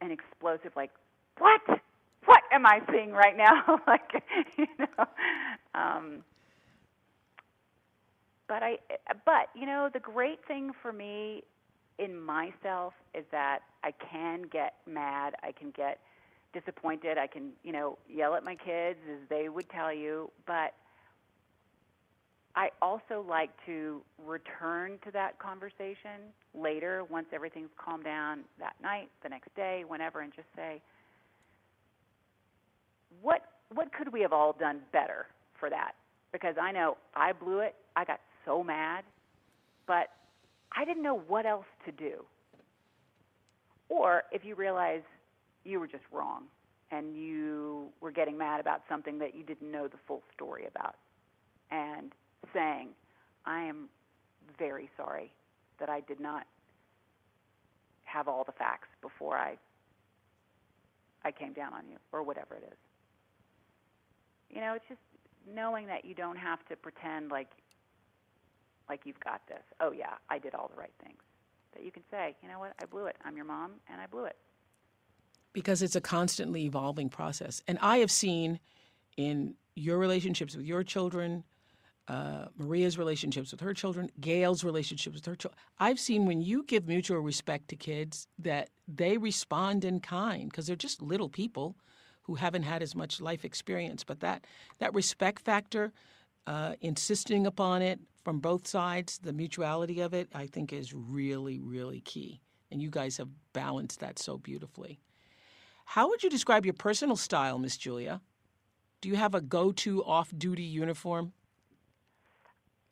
an 0.00 0.10
explosive, 0.10 0.72
like, 0.76 0.90
what? 1.38 1.60
What 2.24 2.42
am 2.52 2.66
I 2.66 2.80
seeing 2.90 3.12
right 3.12 3.36
now? 3.36 3.80
like, 3.86 4.22
you 4.58 4.66
know. 4.78 5.04
Um, 5.74 6.24
but 8.48 8.62
I, 8.62 8.78
but 9.24 9.48
you 9.54 9.66
know, 9.66 9.88
the 9.92 10.00
great 10.00 10.40
thing 10.48 10.72
for 10.82 10.92
me 10.92 11.42
in 11.98 12.18
myself 12.20 12.94
is 13.14 13.24
that 13.30 13.60
I 13.84 13.92
can 14.10 14.42
get 14.50 14.74
mad. 14.86 15.34
I 15.42 15.52
can 15.52 15.70
get 15.76 15.98
disappointed. 16.52 17.18
I 17.18 17.26
can, 17.26 17.50
you 17.62 17.72
know, 17.72 17.98
yell 18.08 18.34
at 18.34 18.44
my 18.44 18.54
kids 18.54 18.98
as 19.10 19.28
they 19.28 19.48
would 19.48 19.68
tell 19.70 19.92
you, 19.92 20.30
but 20.46 20.74
I 22.56 22.70
also 22.82 23.24
like 23.28 23.50
to 23.66 24.00
return 24.26 24.98
to 25.04 25.10
that 25.12 25.38
conversation 25.38 26.32
later 26.54 27.04
once 27.08 27.26
everything's 27.32 27.70
calmed 27.76 28.04
down 28.04 28.40
that 28.58 28.74
night, 28.82 29.10
the 29.22 29.28
next 29.28 29.54
day, 29.54 29.84
whenever, 29.86 30.22
and 30.22 30.32
just 30.34 30.48
say, 30.56 30.80
what 33.22 33.42
what 33.74 33.92
could 33.92 34.12
we 34.12 34.22
have 34.22 34.32
all 34.32 34.56
done 34.58 34.80
better 34.92 35.26
for 35.60 35.68
that? 35.68 35.92
Because 36.32 36.54
I 36.60 36.72
know 36.72 36.96
I 37.14 37.32
blew 37.32 37.60
it. 37.60 37.74
I 37.96 38.04
got 38.04 38.20
so 38.48 38.64
mad, 38.64 39.04
but 39.86 40.08
I 40.74 40.84
didn't 40.84 41.02
know 41.02 41.20
what 41.28 41.46
else 41.46 41.66
to 41.84 41.92
do. 41.92 42.24
Or 43.88 44.24
if 44.32 44.44
you 44.44 44.54
realize 44.54 45.02
you 45.64 45.78
were 45.78 45.86
just 45.86 46.04
wrong 46.10 46.44
and 46.90 47.14
you 47.14 47.88
were 48.00 48.10
getting 48.10 48.38
mad 48.38 48.60
about 48.60 48.82
something 48.88 49.18
that 49.18 49.34
you 49.34 49.42
didn't 49.44 49.70
know 49.70 49.86
the 49.86 49.98
full 50.06 50.22
story 50.34 50.64
about. 50.66 50.96
And 51.70 52.12
saying, 52.54 52.88
I 53.44 53.62
am 53.64 53.88
very 54.58 54.88
sorry 54.96 55.30
that 55.78 55.90
I 55.90 56.00
did 56.00 56.18
not 56.18 56.46
have 58.04 58.26
all 58.26 58.44
the 58.44 58.52
facts 58.52 58.88
before 59.02 59.36
I 59.36 59.58
I 61.24 61.32
came 61.32 61.52
down 61.52 61.74
on 61.74 61.82
you 61.90 61.96
or 62.12 62.22
whatever 62.22 62.54
it 62.54 62.62
is. 62.64 62.78
You 64.48 64.60
know, 64.62 64.72
it's 64.74 64.84
just 64.88 65.00
knowing 65.52 65.86
that 65.88 66.04
you 66.04 66.14
don't 66.14 66.36
have 66.36 66.60
to 66.68 66.76
pretend 66.76 67.30
like 67.30 67.48
like 68.88 69.02
you've 69.04 69.20
got 69.20 69.42
this. 69.48 69.62
Oh 69.80 69.92
yeah, 69.92 70.14
I 70.28 70.38
did 70.38 70.54
all 70.54 70.70
the 70.72 70.80
right 70.80 70.92
things. 71.02 71.18
That 71.74 71.84
you 71.84 71.90
can 71.90 72.02
say, 72.10 72.34
you 72.42 72.48
know 72.48 72.58
what, 72.58 72.72
I 72.80 72.86
blew 72.86 73.06
it. 73.06 73.16
I'm 73.24 73.36
your 73.36 73.44
mom 73.44 73.72
and 73.90 74.00
I 74.00 74.06
blew 74.06 74.24
it. 74.24 74.36
Because 75.52 75.82
it's 75.82 75.96
a 75.96 76.00
constantly 76.00 76.64
evolving 76.64 77.08
process. 77.08 77.62
And 77.66 77.78
I 77.80 77.98
have 77.98 78.10
seen 78.10 78.60
in 79.16 79.54
your 79.74 79.98
relationships 79.98 80.56
with 80.56 80.64
your 80.64 80.82
children, 80.82 81.44
uh, 82.06 82.46
Maria's 82.56 82.96
relationships 82.96 83.50
with 83.50 83.60
her 83.60 83.74
children, 83.74 84.10
Gail's 84.20 84.64
relationships 84.64 85.14
with 85.14 85.26
her 85.26 85.36
children. 85.36 85.58
I've 85.78 86.00
seen 86.00 86.26
when 86.26 86.40
you 86.40 86.64
give 86.64 86.88
mutual 86.88 87.20
respect 87.20 87.68
to 87.68 87.76
kids 87.76 88.26
that 88.38 88.70
they 88.86 89.18
respond 89.18 89.84
in 89.84 90.00
kind 90.00 90.50
because 90.50 90.66
they're 90.66 90.76
just 90.76 91.02
little 91.02 91.28
people 91.28 91.76
who 92.22 92.36
haven't 92.36 92.62
had 92.62 92.82
as 92.82 92.94
much 92.94 93.20
life 93.20 93.44
experience. 93.44 94.04
But 94.04 94.20
that 94.20 94.44
that 94.78 94.94
respect 94.94 95.42
factor, 95.44 95.92
uh, 96.46 96.74
insisting 96.80 97.46
upon 97.46 97.82
it 97.82 98.00
from 98.28 98.40
both 98.40 98.66
sides, 98.66 99.20
the 99.22 99.32
mutuality 99.32 100.00
of 100.00 100.12
it, 100.12 100.28
I 100.34 100.48
think 100.48 100.70
is 100.70 100.92
really 100.92 101.58
really 101.60 102.02
key. 102.02 102.42
And 102.70 102.82
you 102.82 102.90
guys 102.90 103.16
have 103.16 103.28
balanced 103.54 104.00
that 104.00 104.18
so 104.18 104.36
beautifully. 104.36 105.00
How 105.86 106.10
would 106.10 106.22
you 106.22 106.28
describe 106.28 106.66
your 106.66 106.74
personal 106.74 107.16
style, 107.16 107.58
Miss 107.58 107.78
Julia? 107.78 108.20
Do 109.00 109.08
you 109.08 109.16
have 109.16 109.34
a 109.34 109.40
go-to 109.40 110.04
off-duty 110.04 110.62
uniform? 110.62 111.32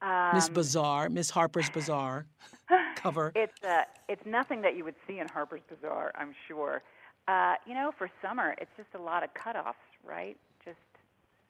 Um, 0.00 0.30
Miss 0.32 0.48
Bazaar, 0.48 1.10
Miss 1.10 1.28
Harper's 1.28 1.68
Bazaar 1.68 2.24
cover. 2.96 3.30
It's 3.34 3.62
uh, 3.62 3.82
it's 4.08 4.24
nothing 4.24 4.62
that 4.62 4.74
you 4.74 4.84
would 4.84 4.96
see 5.06 5.18
in 5.18 5.28
Harper's 5.28 5.60
Bazaar, 5.68 6.12
I'm 6.14 6.34
sure. 6.48 6.82
Uh, 7.28 7.56
you 7.66 7.74
know, 7.74 7.92
for 7.98 8.08
summer, 8.22 8.54
it's 8.56 8.70
just 8.78 8.88
a 8.94 9.02
lot 9.02 9.22
of 9.22 9.28
cutoffs, 9.34 9.74
right? 10.02 10.38
Just 10.64 10.78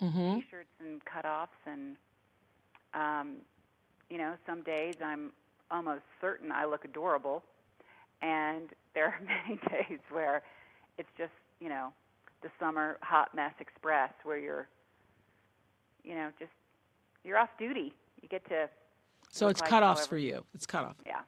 mm-hmm. 0.03 0.41
t-shirts 0.41 0.75
and 0.81 1.01
cutoffs, 1.05 1.63
and 1.67 1.97
um, 2.93 3.37
you 4.11 4.19
know, 4.19 4.35
some 4.47 4.63
days 4.63 4.95
I'm 5.05 5.33
almost 5.71 6.03
certain 6.21 6.53
I 6.53 6.65
look 6.65 6.85
adorable, 6.85 7.43
and 8.23 8.71
there 8.95 9.07
are 9.07 9.21
many 9.21 9.61
days 9.71 10.01
where 10.11 10.43
it's 10.99 11.09
just 11.17 11.33
you 11.61 11.69
know 11.69 11.93
the 12.43 12.49
summer 12.61 12.99
hot 13.03 13.35
mess 13.35 13.53
express 13.61 14.13
where 14.25 14.39
you're 14.39 14.69
you 16.05 16.15
know 16.15 16.31
just 16.39 16.53
you're 17.25 17.39
off 17.39 17.51
duty 17.59 17.93
you 18.23 18.29
get 18.29 18.49
to. 18.49 18.69
So 19.31 19.49
it's 19.49 19.61
like 19.61 19.71
cutoffs 19.71 19.81
however, 19.83 20.07
for 20.07 20.19
you. 20.19 20.45
It's 20.55 20.67
cutoff. 20.67 20.97
Yeah. 21.05 21.21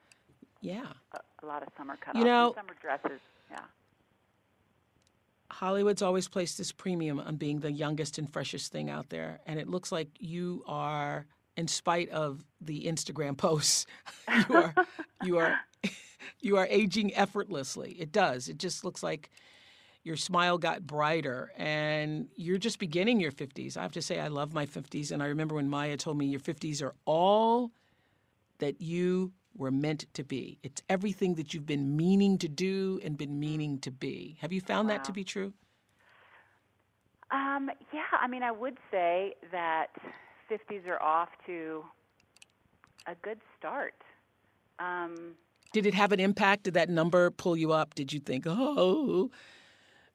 Yeah. 0.60 0.86
A, 1.12 1.18
a 1.42 1.46
lot 1.46 1.62
of 1.62 1.68
summer 1.76 1.96
cutoffs. 1.96 2.18
You 2.18 2.24
know, 2.24 2.54
summer 2.56 2.74
dresses. 2.80 3.20
Yeah. 3.50 3.58
Hollywood's 5.50 6.02
always 6.02 6.28
placed 6.28 6.58
this 6.58 6.72
premium 6.72 7.18
on 7.20 7.36
being 7.36 7.60
the 7.60 7.72
youngest 7.72 8.18
and 8.18 8.30
freshest 8.30 8.70
thing 8.70 8.90
out 8.90 9.08
there, 9.08 9.40
and 9.46 9.58
it 9.58 9.68
looks 9.68 9.90
like 9.90 10.08
you 10.18 10.62
are, 10.66 11.26
in 11.58 11.66
spite 11.66 12.08
of 12.10 12.44
the 12.60 12.84
Instagram 12.84 13.36
posts, 13.36 13.84
you 14.48 14.54
are, 14.54 14.74
you 15.24 15.38
are, 15.38 15.58
you 16.40 16.56
are 16.56 16.68
aging 16.70 17.12
effortlessly. 17.16 17.96
It 17.98 18.12
does. 18.12 18.48
It 18.48 18.58
just 18.58 18.84
looks 18.84 19.02
like 19.02 19.28
your 20.04 20.14
smile 20.14 20.56
got 20.56 20.86
brighter, 20.86 21.50
and 21.56 22.28
you're 22.36 22.58
just 22.58 22.78
beginning 22.78 23.18
your 23.18 23.32
50s. 23.32 23.76
I 23.76 23.82
have 23.82 23.92
to 23.92 24.02
say, 24.02 24.20
I 24.20 24.28
love 24.28 24.54
my 24.54 24.66
50s, 24.66 25.10
and 25.10 25.20
I 25.20 25.26
remember 25.26 25.56
when 25.56 25.68
Maya 25.68 25.96
told 25.96 26.16
me 26.16 26.26
your 26.26 26.40
50s 26.40 26.80
are 26.80 26.94
all 27.04 27.72
that 28.60 28.80
you 28.80 29.32
were 29.56 29.72
meant 29.72 30.06
to 30.14 30.22
be. 30.22 30.60
It's 30.62 30.80
everything 30.88 31.34
that 31.34 31.52
you've 31.52 31.66
been 31.66 31.96
meaning 31.96 32.38
to 32.38 32.48
do 32.48 33.00
and 33.02 33.18
been 33.18 33.40
meaning 33.40 33.80
to 33.80 33.90
be. 33.90 34.38
Have 34.40 34.52
you 34.52 34.60
found 34.60 34.88
that 34.90 35.02
to 35.04 35.12
be 35.12 35.24
true? 35.24 35.52
Um, 37.32 37.68
yeah, 37.92 38.02
I 38.18 38.28
mean, 38.28 38.44
I 38.44 38.52
would 38.52 38.78
say 38.92 39.34
that 39.50 39.88
50s 40.50 40.86
are 40.86 41.00
off 41.02 41.28
to 41.46 41.84
a 43.06 43.14
good 43.22 43.38
start. 43.58 43.94
Um, 44.78 45.34
Did 45.72 45.86
it 45.86 45.94
have 45.94 46.12
an 46.12 46.20
impact? 46.20 46.64
Did 46.64 46.74
that 46.74 46.88
number 46.88 47.30
pull 47.30 47.56
you 47.56 47.72
up? 47.72 47.94
Did 47.94 48.12
you 48.12 48.20
think, 48.20 48.44
oh, 48.46 49.30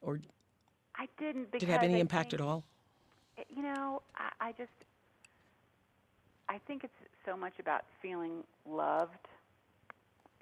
or 0.02 0.20
I 0.96 1.08
didn't 1.20 1.52
because 1.52 1.62
did 1.62 1.70
it 1.70 1.72
have 1.72 1.84
any 1.84 1.96
I 1.96 2.00
impact 2.00 2.32
think, 2.32 2.42
at 2.42 2.48
all? 2.48 2.64
You 3.50 3.64
know, 3.64 4.02
I, 4.16 4.48
I 4.48 4.52
just, 4.54 4.72
I 6.50 6.60
think 6.68 6.84
it's 6.84 6.94
so 7.26 7.36
much 7.36 7.54
about 7.60 7.84
feeling 8.02 8.44
loved, 8.70 9.28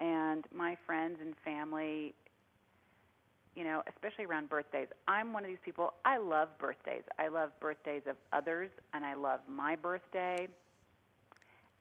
and 0.00 0.44
my 0.54 0.76
friends 0.86 1.18
and 1.20 1.34
family. 1.44 2.14
You 3.54 3.64
know, 3.64 3.82
especially 3.94 4.24
around 4.24 4.48
birthdays. 4.48 4.88
I'm 5.06 5.32
one 5.32 5.44
of 5.44 5.48
these 5.48 5.58
people. 5.62 5.92
I 6.04 6.16
love 6.16 6.48
birthdays. 6.58 7.02
I 7.18 7.28
love 7.28 7.50
birthdays 7.60 8.02
of 8.08 8.16
others, 8.32 8.70
and 8.94 9.04
I 9.04 9.14
love 9.14 9.40
my 9.46 9.76
birthday. 9.76 10.48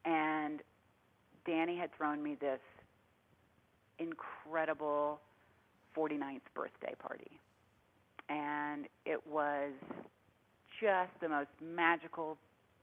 And 0.03 0.61
Danny 1.45 1.77
had 1.77 1.95
thrown 1.95 2.21
me 2.21 2.35
this 2.39 2.59
incredible 3.99 5.21
49th 5.95 6.41
birthday 6.53 6.93
party. 6.99 7.39
And 8.29 8.87
it 9.05 9.25
was 9.27 9.71
just 10.81 11.11
the 11.21 11.29
most 11.29 11.49
magical, 11.61 12.37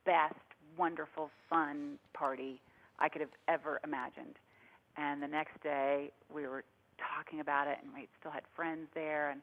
best, 0.04 0.34
wonderful, 0.76 1.30
fun 1.50 1.98
party 2.14 2.60
I 2.98 3.08
could 3.08 3.20
have 3.20 3.30
ever 3.48 3.80
imagined. 3.84 4.36
And 4.96 5.22
the 5.22 5.28
next 5.28 5.60
day, 5.62 6.10
we 6.32 6.46
were 6.46 6.64
talking 6.98 7.40
about 7.40 7.68
it, 7.68 7.78
and 7.82 7.92
we 7.94 8.08
still 8.20 8.30
had 8.32 8.42
friends 8.54 8.88
there. 8.94 9.30
And 9.30 9.40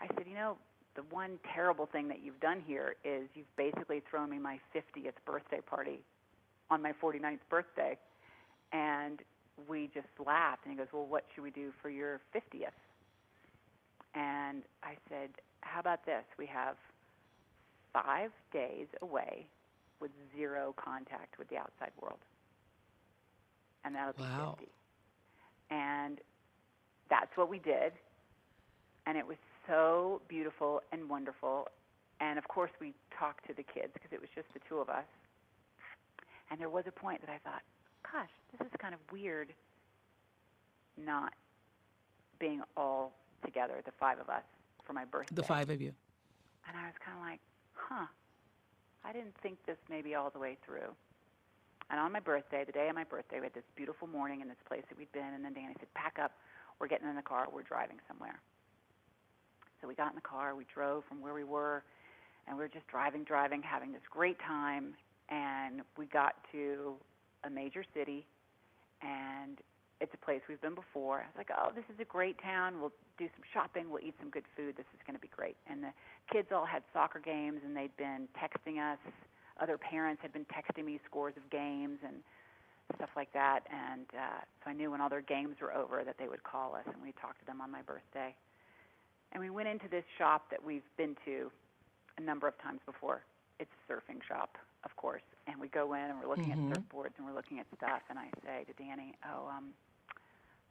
I 0.00 0.06
said, 0.14 0.26
You 0.28 0.34
know, 0.34 0.56
the 0.96 1.02
one 1.10 1.38
terrible 1.54 1.86
thing 1.86 2.08
that 2.08 2.22
you've 2.22 2.40
done 2.40 2.62
here 2.66 2.96
is 3.04 3.28
you've 3.34 3.54
basically 3.56 4.02
thrown 4.10 4.30
me 4.30 4.38
my 4.38 4.58
50th 4.74 5.14
birthday 5.26 5.60
party 5.60 6.00
on 6.70 6.82
my 6.82 6.92
49th 7.02 7.40
birthday. 7.48 7.96
And 8.72 9.20
we 9.68 9.90
just 9.94 10.08
laughed. 10.24 10.64
And 10.64 10.72
he 10.72 10.78
goes, 10.78 10.88
Well, 10.92 11.06
what 11.06 11.24
should 11.34 11.44
we 11.44 11.50
do 11.50 11.72
for 11.82 11.90
your 11.90 12.20
50th? 12.34 12.76
And 14.14 14.62
I 14.82 14.94
said, 15.08 15.30
How 15.62 15.80
about 15.80 16.04
this? 16.06 16.24
We 16.38 16.46
have 16.46 16.76
five 17.92 18.30
days 18.52 18.86
away 19.02 19.46
with 20.00 20.10
zero 20.36 20.74
contact 20.82 21.38
with 21.38 21.48
the 21.48 21.56
outside 21.56 21.92
world. 22.00 22.18
And 23.84 23.94
that'll 23.94 24.14
be 24.14 24.22
Wow. 24.22 24.58
50. 24.58 24.72
And 25.70 26.20
that's 27.10 27.36
what 27.36 27.50
we 27.50 27.58
did. 27.58 27.92
And 29.06 29.18
it 29.18 29.26
was 29.26 29.36
so 29.66 30.22
beautiful 30.28 30.80
and 30.92 31.08
wonderful. 31.08 31.68
And 32.20 32.38
of 32.38 32.48
course, 32.48 32.70
we 32.80 32.94
talked 33.18 33.46
to 33.48 33.54
the 33.54 33.62
kids 33.62 33.92
because 33.94 34.12
it 34.12 34.20
was 34.20 34.30
just 34.34 34.46
the 34.54 34.60
two 34.68 34.78
of 34.78 34.88
us. 34.88 35.04
And 36.50 36.60
there 36.60 36.68
was 36.68 36.84
a 36.86 36.92
point 36.92 37.20
that 37.20 37.30
I 37.30 37.38
thought, 37.38 37.62
gosh, 38.10 38.30
this 38.52 38.66
is 38.66 38.72
kind 38.78 38.94
of 38.94 39.00
weird 39.12 39.52
not 40.96 41.32
being 42.38 42.62
all 42.76 43.12
together, 43.44 43.80
the 43.84 43.92
five 43.98 44.18
of 44.18 44.28
us, 44.28 44.42
for 44.84 44.92
my 44.92 45.04
birthday. 45.04 45.34
The 45.34 45.42
five 45.42 45.70
of 45.70 45.80
you. 45.80 45.92
And 46.68 46.76
I 46.76 46.86
was 46.86 46.94
kind 47.04 47.16
of 47.16 47.24
like, 47.24 47.40
huh, 47.74 48.06
I 49.04 49.12
didn't 49.12 49.34
think 49.42 49.58
this 49.66 49.76
maybe 49.88 50.14
all 50.14 50.30
the 50.30 50.38
way 50.38 50.58
through. 50.64 50.94
And 51.90 51.98
on 51.98 52.12
my 52.12 52.20
birthday, 52.20 52.64
the 52.64 52.72
day 52.72 52.88
of 52.88 52.94
my 52.94 53.04
birthday, 53.04 53.40
we 53.40 53.46
had 53.46 53.54
this 53.54 53.66
beautiful 53.74 54.06
morning 54.06 54.40
in 54.40 54.48
this 54.48 54.60
place 54.68 54.82
that 54.88 54.98
we'd 54.98 55.10
been, 55.12 55.34
and 55.34 55.44
then 55.44 55.54
Danny 55.54 55.74
said, 55.78 55.92
pack 55.94 56.18
up, 56.22 56.32
we're 56.80 56.88
getting 56.88 57.08
in 57.08 57.16
the 57.16 57.22
car, 57.22 57.46
we're 57.52 57.62
driving 57.62 57.98
somewhere. 58.08 58.40
So 59.80 59.88
we 59.88 59.94
got 59.94 60.10
in 60.10 60.16
the 60.16 60.22
car, 60.22 60.54
we 60.54 60.64
drove 60.72 61.04
from 61.08 61.20
where 61.20 61.34
we 61.34 61.44
were, 61.44 61.82
and 62.48 62.56
we 62.56 62.64
were 62.64 62.68
just 62.68 62.86
driving, 62.88 63.24
driving, 63.24 63.62
having 63.62 63.92
this 63.92 64.02
great 64.10 64.38
time, 64.40 64.94
and 65.28 65.82
we 65.96 66.06
got 66.06 66.34
to 66.52 66.94
a 67.44 67.50
major 67.50 67.84
city, 67.94 68.26
and 69.02 69.58
it's 70.00 70.12
a 70.14 70.24
place 70.24 70.40
we've 70.48 70.60
been 70.60 70.74
before. 70.74 71.20
I 71.20 71.26
was 71.28 71.36
like, 71.36 71.50
oh, 71.56 71.70
this 71.74 71.84
is 71.92 72.00
a 72.00 72.04
great 72.04 72.40
town. 72.42 72.80
We'll 72.80 72.92
do 73.18 73.28
some 73.36 73.44
shopping. 73.52 73.90
We'll 73.90 74.02
eat 74.02 74.14
some 74.18 74.30
good 74.30 74.44
food. 74.56 74.76
This 74.76 74.88
is 74.94 75.00
going 75.06 75.14
to 75.14 75.20
be 75.20 75.30
great. 75.34 75.56
And 75.68 75.84
the 75.84 75.92
kids 76.32 76.48
all 76.52 76.64
had 76.64 76.82
soccer 76.92 77.20
games, 77.20 77.60
and 77.64 77.76
they'd 77.76 77.94
been 77.96 78.28
texting 78.32 78.80
us. 78.80 78.98
Other 79.60 79.76
parents 79.76 80.22
had 80.22 80.32
been 80.32 80.46
texting 80.46 80.86
me 80.86 80.98
scores 81.04 81.34
of 81.36 81.48
games 81.50 81.98
and 82.02 82.16
stuff 82.96 83.10
like 83.16 83.32
that. 83.32 83.60
And 83.70 84.06
uh, 84.14 84.40
so 84.64 84.70
I 84.70 84.72
knew 84.72 84.90
when 84.90 85.00
all 85.00 85.08
their 85.08 85.20
games 85.22 85.56
were 85.60 85.72
over 85.74 86.04
that 86.04 86.16
they 86.18 86.28
would 86.28 86.42
call 86.44 86.74
us, 86.74 86.84
and 86.86 86.96
we 87.02 87.12
talked 87.20 87.40
to 87.40 87.46
them 87.46 87.60
on 87.60 87.70
my 87.70 87.82
birthday. 87.82 88.34
And 89.32 89.40
we 89.40 89.50
went 89.50 89.68
into 89.68 89.88
this 89.88 90.04
shop 90.18 90.50
that 90.50 90.62
we've 90.62 90.86
been 90.96 91.16
to 91.24 91.50
a 92.18 92.20
number 92.20 92.48
of 92.48 92.58
times 92.60 92.80
before. 92.84 93.22
It's 93.58 93.70
a 93.70 93.92
surfing 93.92 94.22
shop, 94.26 94.58
of 94.84 94.94
course. 94.96 95.22
And 95.46 95.60
we 95.60 95.68
go 95.68 95.94
in 95.94 96.00
and 96.10 96.18
we're 96.18 96.28
looking 96.28 96.50
Mhm. 96.52 96.72
at 96.72 96.78
surfboards 96.78 97.16
and 97.16 97.26
we're 97.26 97.34
looking 97.34 97.60
at 97.60 97.66
stuff. 97.76 98.02
And 98.08 98.18
I 98.18 98.30
say 98.44 98.64
to 98.64 98.72
Danny, 98.74 99.14
"Oh, 99.24 99.46
um, 99.48 99.74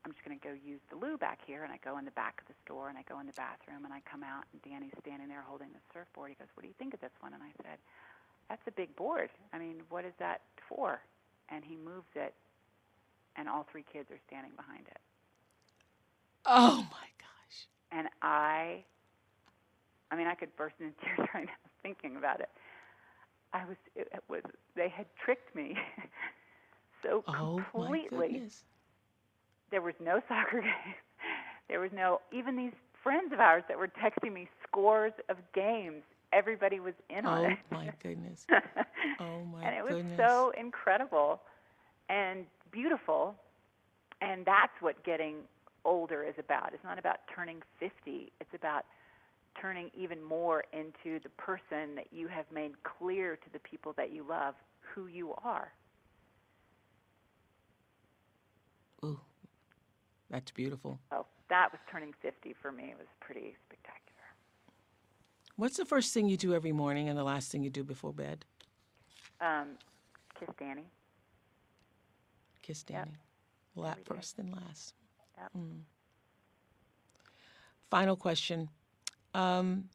I'm 0.04 0.12
just 0.12 0.24
going 0.26 0.38
to 0.38 0.44
go 0.48 0.54
use 0.54 0.82
the 0.90 0.96
loo 0.96 1.18
back 1.18 1.40
here." 1.46 1.64
And 1.64 1.72
I 1.72 1.78
go 1.78 1.98
in 1.98 2.06
the 2.06 2.12
back 2.12 2.42
of 2.42 2.48
the 2.48 2.54
store 2.66 2.90
and 2.90 2.98
I 2.98 3.04
go 3.04 3.20
in 3.20 3.28
the 3.28 3.34
bathroom 3.34 3.86
and 3.86 3.94
I 3.94 4.02
come 4.02 4.24
out 4.24 4.46
and 4.52 4.62
Danny's 4.62 4.94
standing 5.02 5.28
there 5.30 5.42
holding 5.42 5.72
the 5.72 5.80
surfboard. 5.94 6.30
He 6.30 6.36
goes, 6.36 6.48
"What 6.56 6.64
do 6.64 6.68
you 6.68 6.74
think 6.76 6.94
of 6.94 7.00
this 7.00 7.14
one?" 7.22 7.34
And 7.34 7.44
I 7.44 7.52
said, 7.64 7.80
"That's 8.50 8.66
a 8.68 8.72
big 8.72 8.96
board. 8.96 9.30
I 9.54 9.58
mean, 9.60 9.82
what 9.90 10.04
is 10.06 10.16
that 10.18 10.42
for?" 10.68 11.02
And 11.50 11.64
he 11.64 11.76
moves 11.76 12.10
it, 12.16 12.34
and 13.36 13.48
all 13.50 13.66
three 13.72 13.84
kids 13.92 14.10
are 14.12 14.20
standing 14.28 14.52
behind 14.56 14.88
it. 14.88 15.00
Oh 16.46 16.88
my 16.92 17.08
gosh. 17.20 17.68
and 17.92 18.08
I, 18.22 18.84
I 20.12 20.16
mean, 20.16 20.28
I 20.28 20.36
could 20.36 20.56
burst 20.56 20.76
into 20.80 20.94
tears 21.04 21.28
right 21.36 21.46
now 21.46 21.70
thinking 21.84 22.18
about 22.18 22.40
it. 22.42 22.50
I 23.54 23.66
was, 23.66 23.78
it, 23.96 24.08
it 24.14 24.24
was, 24.30 24.42
they 24.76 24.90
had 24.90 25.06
tricked 25.24 25.56
me 25.56 25.76
so 27.04 27.24
Oh 27.28 27.66
my 27.76 27.98
completely. 28.04 28.10
goodness. 28.10 28.66
There 29.72 29.82
was 29.82 29.96
no 30.00 30.22
soccer 30.28 30.62
game. 30.62 30.96
There 31.68 31.80
was 31.80 31.92
no, 31.94 32.20
even 32.32 32.56
these 32.56 32.74
friends 33.04 33.32
of 33.34 33.40
ours 33.40 33.64
that 33.68 33.78
were 33.78 33.88
texting 33.88 34.34
me 34.34 34.50
scores 34.68 35.14
of 35.30 35.38
games. 35.54 36.04
Everybody 36.32 36.80
was 36.80 36.94
in 37.10 37.26
on 37.26 37.46
oh, 37.46 37.50
it. 37.50 37.58
Oh 37.72 37.76
my 37.76 37.92
goodness. 38.02 38.46
Oh 39.20 39.44
my 39.46 39.62
goodness 39.62 39.64
and 39.64 39.76
it 39.76 39.84
was 39.84 39.96
goodness. 39.96 40.18
so 40.18 40.54
incredible 40.58 41.42
and 42.10 42.46
beautiful. 42.72 43.36
And 44.22 44.46
that's 44.46 44.74
what 44.82 45.04
getting 45.04 45.38
older 45.86 46.24
is 46.24 46.36
about. 46.38 46.74
It's 46.74 46.84
not 46.84 47.00
about 47.00 47.20
turning 47.34 47.62
50, 47.80 48.32
it's 48.40 48.54
about 48.54 48.86
turning 49.60 49.90
even 49.98 50.22
more 50.24 50.64
into 50.74 51.20
the 51.22 51.30
person 51.38 51.96
that 51.96 52.08
you 52.12 52.28
have 52.28 52.46
made 52.54 52.72
clear 52.84 53.36
to 53.36 53.50
the 53.52 53.60
people 53.60 53.94
that 53.98 54.12
you 54.12 54.26
love 54.28 54.56
who 54.94 55.08
you 55.08 55.34
are. 55.44 55.72
Ooh, 59.04 59.20
that's 60.30 60.52
beautiful. 60.52 61.00
So 61.10 61.26
that 61.50 61.70
was 61.72 61.80
turning 61.92 62.14
50 62.22 62.56
for 62.62 62.72
me. 62.72 62.92
It 62.92 62.98
was 62.98 63.08
pretty 63.20 63.56
spectacular. 63.68 64.19
What's 65.60 65.76
the 65.76 65.84
first 65.84 66.14
thing 66.14 66.30
you 66.30 66.38
do 66.38 66.54
every 66.54 66.72
morning 66.72 67.10
and 67.10 67.18
the 67.18 67.24
last 67.26 67.52
thing 67.52 67.64
you 67.64 67.70
do 67.70 67.84
before 67.84 68.14
bed? 68.14 68.46
Um, 69.42 69.72
kiss 70.40 70.48
Danny. 70.58 70.86
Kiss 72.62 72.86
Yep. 72.88 73.06
Danny. 73.06 73.18
Every 73.78 74.04
day. 74.04 74.16
first 74.16 74.40
and 74.40 74.54
last. 74.54 74.94
Yep. 75.38 75.52
Mm. 75.58 75.82
Final 77.90 78.16
question. 78.16 78.70
Um, 79.34 79.90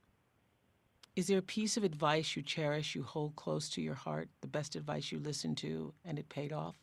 is 1.17 1.29
there 1.29 1.39
a 1.39 1.43
piece 1.43 1.79
of 1.79 1.85
advice 1.85 2.37
you 2.37 2.43
cherish, 2.43 2.95
you 2.95 3.03
hold 3.03 3.35
close 3.35 3.71
to 3.71 3.81
your 3.81 3.95
heart, 3.95 4.29
the 4.43 4.49
best 4.49 4.77
advice 4.77 5.11
you 5.11 5.19
listened 5.19 5.57
to, 5.59 5.95
and 6.05 6.19
it 6.19 6.29
paid 6.29 6.53
off? 6.53 6.77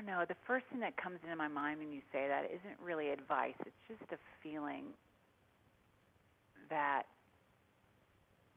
Don't 0.00 0.18
know. 0.18 0.24
The 0.26 0.36
first 0.46 0.66
thing 0.70 0.80
that 0.80 0.96
comes 0.96 1.18
into 1.22 1.36
my 1.36 1.48
mind 1.48 1.78
when 1.78 1.92
you 1.92 2.00
say 2.12 2.26
that 2.28 2.44
isn't 2.46 2.78
really 2.82 3.10
advice. 3.10 3.54
It's 3.60 3.74
just 3.88 4.12
a 4.12 4.18
feeling 4.42 4.84
that 6.68 7.02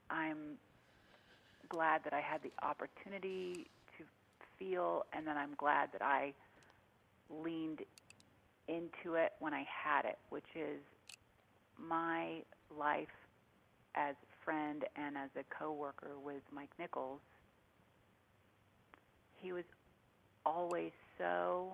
I'm 0.09 0.57
glad 1.69 2.01
that 2.03 2.13
I 2.13 2.21
had 2.21 2.41
the 2.43 2.51
opportunity 2.65 3.67
to 3.97 4.03
feel, 4.59 5.05
and 5.11 5.25
that 5.27 5.37
I'm 5.37 5.55
glad 5.57 5.89
that 5.93 6.01
I 6.01 6.33
leaned 7.29 7.79
into 8.67 9.15
it 9.15 9.33
when 9.39 9.53
I 9.53 9.65
had 9.67 10.05
it, 10.05 10.19
which 10.29 10.45
is 10.55 10.79
my 11.79 12.41
life 12.77 13.07
as 13.95 14.15
friend 14.45 14.85
and 14.95 15.17
as 15.17 15.29
a 15.37 15.43
coworker 15.53 16.11
with 16.23 16.41
Mike 16.53 16.71
Nichols. 16.79 17.19
He 19.41 19.51
was 19.51 19.65
always 20.45 20.91
so 21.17 21.71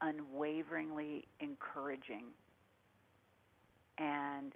unwaveringly 0.00 1.26
encouraging. 1.40 2.24
And 3.98 4.52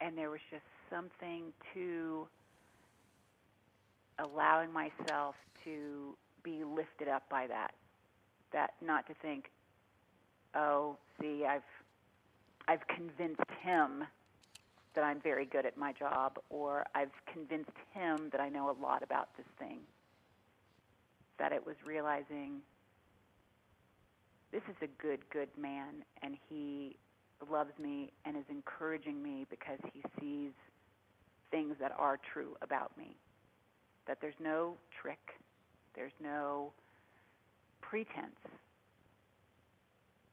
and 0.00 0.18
there 0.18 0.30
was 0.30 0.40
just 0.50 0.64
something 0.90 1.52
to 1.72 2.26
allowing 4.18 4.72
myself 4.72 5.34
to 5.64 6.16
be 6.42 6.62
lifted 6.64 7.08
up 7.08 7.22
by 7.30 7.46
that. 7.46 7.72
That 8.52 8.74
not 8.84 9.06
to 9.06 9.14
think, 9.22 9.50
oh, 10.54 10.96
see, 11.20 11.44
I've 11.48 11.62
I've 12.68 12.86
convinced 12.88 13.40
him 13.62 14.04
that 14.94 15.02
I'm 15.04 15.20
very 15.20 15.44
good 15.44 15.66
at 15.66 15.76
my 15.76 15.92
job, 15.92 16.38
or 16.50 16.84
I've 16.94 17.10
convinced 17.32 17.76
him 17.92 18.28
that 18.30 18.40
I 18.40 18.48
know 18.48 18.70
a 18.70 18.76
lot 18.80 19.02
about 19.02 19.28
this 19.36 19.46
thing. 19.58 19.78
That 21.38 21.52
it 21.52 21.66
was 21.66 21.76
realizing 21.84 22.60
this 24.52 24.62
is 24.68 24.76
a 24.82 25.02
good, 25.02 25.18
good 25.30 25.48
man, 25.60 26.04
and 26.22 26.36
he 26.48 26.96
loves 27.50 27.72
me 27.78 28.12
and 28.24 28.36
is 28.36 28.44
encouraging 28.48 29.22
me 29.22 29.46
because 29.50 29.78
he 29.92 30.02
sees 30.20 30.52
things 31.50 31.74
that 31.80 31.92
are 31.98 32.18
true 32.32 32.56
about 32.62 32.96
me. 32.96 33.16
That 34.06 34.18
there's 34.20 34.34
no 34.40 34.76
trick, 35.02 35.18
there's 35.94 36.12
no 36.22 36.72
pretense. 37.80 38.38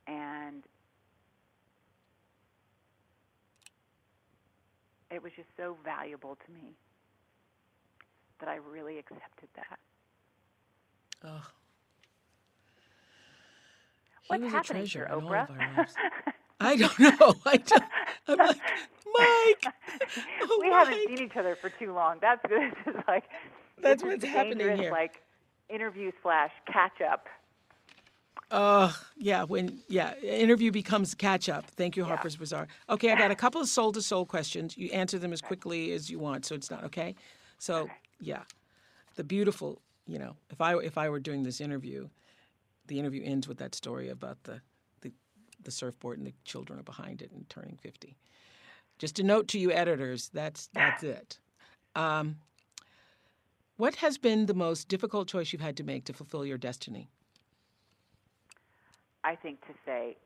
And 0.07 0.63
it 5.09 5.21
was 5.21 5.31
just 5.35 5.49
so 5.57 5.77
valuable 5.83 6.37
to 6.45 6.51
me 6.53 6.73
that 8.39 8.49
I 8.49 8.55
really 8.55 8.97
accepted 8.97 9.49
that. 9.55 9.79
Oh. 11.25 11.41
He 14.23 14.37
What's 14.37 14.43
happening 14.53 14.85
here, 14.85 15.05
in 15.05 15.11
all 15.11 15.21
Oprah? 15.21 15.49
of 15.49 15.51
our 15.51 15.57
lives. 15.77 15.93
I 16.59 16.75
don't 16.77 16.99
know. 16.99 17.33
I 17.45 17.57
don't, 17.57 17.83
I'm 18.27 18.37
like, 18.37 18.59
Mike. 19.13 19.65
Oh, 20.43 20.59
we 20.61 20.69
haven't 20.69 21.07
seen 21.07 21.19
each 21.19 21.35
other 21.37 21.57
for 21.61 21.69
too 21.69 21.93
long. 21.93 22.17
That's 22.21 22.41
good. 22.47 22.73
Like 23.07 23.25
That's 23.81 24.03
what's 24.03 24.25
happening 24.25 24.77
here. 24.77 24.91
Like 24.91 25.21
interview 25.69 26.11
slash 26.21 26.51
catch 26.71 27.01
up. 27.01 27.27
Uh, 28.51 28.91
yeah, 29.17 29.43
when 29.43 29.79
yeah, 29.87 30.15
interview 30.19 30.71
becomes 30.71 31.15
catch 31.15 31.49
up. 31.49 31.65
Thank 31.71 31.95
you, 31.97 32.03
Harper's 32.03 32.35
Bazaar. 32.35 32.67
Okay, 32.89 33.11
I 33.11 33.15
got 33.15 33.31
a 33.31 33.35
couple 33.35 33.61
of 33.61 33.67
soul 33.69 33.91
to 33.93 34.01
soul 34.01 34.25
questions. 34.25 34.77
You 34.77 34.89
answer 34.91 35.17
them 35.19 35.33
as 35.33 35.41
quickly 35.41 35.93
as 35.93 36.09
you 36.09 36.19
want, 36.19 36.45
so 36.45 36.55
it's 36.55 36.69
not 36.69 36.83
okay. 36.85 37.15
So 37.59 37.89
yeah, 38.19 38.43
the 39.15 39.23
beautiful, 39.23 39.81
you 40.11 40.19
know, 40.19 40.35
if 40.49 40.59
I 40.59 40.75
if 40.77 40.97
I 40.97 41.09
were 41.09 41.21
doing 41.21 41.43
this 41.43 41.61
interview, 41.61 42.09
the 42.87 42.99
interview 42.99 43.23
ends 43.23 43.47
with 43.47 43.57
that 43.59 43.73
story 43.73 44.09
about 44.09 44.43
the 44.43 44.61
the, 44.99 45.13
the 45.63 45.71
surfboard 45.71 46.17
and 46.17 46.27
the 46.27 46.33
children 46.43 46.77
are 46.79 46.83
behind 46.83 47.21
it 47.21 47.31
and 47.31 47.49
turning 47.49 47.77
fifty. 47.81 48.17
Just 48.99 49.19
a 49.19 49.23
note 49.23 49.47
to 49.49 49.59
you 49.59 49.71
editors, 49.71 50.29
that's 50.33 50.67
that's 50.73 51.03
it. 51.03 51.39
Um, 51.95 52.35
what 53.77 53.95
has 53.95 54.17
been 54.17 54.47
the 54.47 54.53
most 54.53 54.89
difficult 54.89 55.29
choice 55.29 55.53
you've 55.53 55.61
had 55.61 55.77
to 55.77 55.83
make 55.83 56.03
to 56.05 56.13
fulfill 56.13 56.45
your 56.45 56.57
destiny? 56.57 57.09
I 59.23 59.35
think 59.35 59.61
to 59.61 59.73
say 59.85 60.17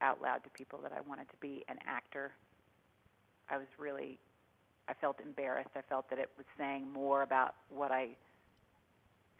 out 0.00 0.22
loud 0.22 0.44
to 0.44 0.50
people 0.50 0.78
that 0.84 0.92
I 0.92 1.00
wanted 1.08 1.28
to 1.30 1.36
be 1.40 1.64
an 1.68 1.78
actor. 1.86 2.30
I 3.50 3.58
was 3.58 3.66
really 3.78 4.20
I 4.86 4.94
felt 4.94 5.18
embarrassed. 5.20 5.70
I 5.74 5.82
felt 5.88 6.08
that 6.10 6.20
it 6.20 6.30
was 6.36 6.46
saying 6.56 6.86
more 6.92 7.22
about 7.22 7.56
what 7.68 7.90
I 7.90 8.10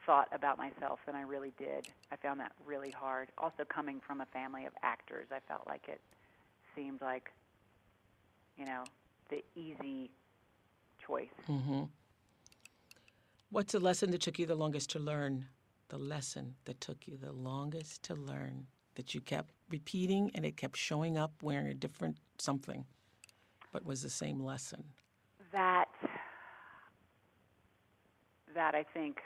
thought 0.07 0.28
about 0.32 0.59
myself 0.59 1.00
than 1.07 1.14
I 1.14 1.22
really 1.22 1.52
did. 1.59 1.88
I 2.12 2.16
found 2.16 2.40
that 2.40 2.52
really 2.64 2.90
hard. 2.90 3.30
Also 3.38 3.64
coming 3.68 4.00
from 4.07 4.20
a 4.20 4.26
family 4.26 4.64
of 4.66 4.72
actors, 4.82 5.26
I 5.32 5.38
felt 5.48 5.66
like 5.66 5.88
it 5.88 6.00
seemed 6.74 7.00
like 7.00 7.30
you 8.57 8.64
know, 8.64 8.84
the 9.30 9.42
easy 9.55 10.11
choice. 11.05 11.28
Mm-hmm. 11.48 11.84
What's 13.50 13.72
the 13.72 13.80
lesson 13.80 14.11
that 14.11 14.20
took 14.20 14.38
you 14.38 14.46
the 14.46 14.55
longest 14.55 14.90
to 14.90 14.98
learn? 14.98 15.46
The 15.88 15.98
lesson 15.98 16.55
that 16.64 16.80
took 16.80 17.07
you 17.07 17.16
the 17.16 17.32
longest 17.32 18.02
to 18.05 18.14
learn 18.14 18.66
that 18.94 19.14
you 19.14 19.20
kept 19.20 19.50
repeating 19.70 20.30
and 20.34 20.44
it 20.44 20.57
kept 20.57 20.76
showing 20.76 21.18
up 21.18 21.32
wearing 21.42 21.66
a 21.66 21.74
different 21.74 22.16
something, 22.38 22.84
but 23.72 23.84
was 23.84 24.02
the 24.02 24.11
same 24.11 24.40
lesson. 24.40 24.84
that 25.52 25.88
that 28.55 28.74
I 28.74 28.84
think 28.94 29.18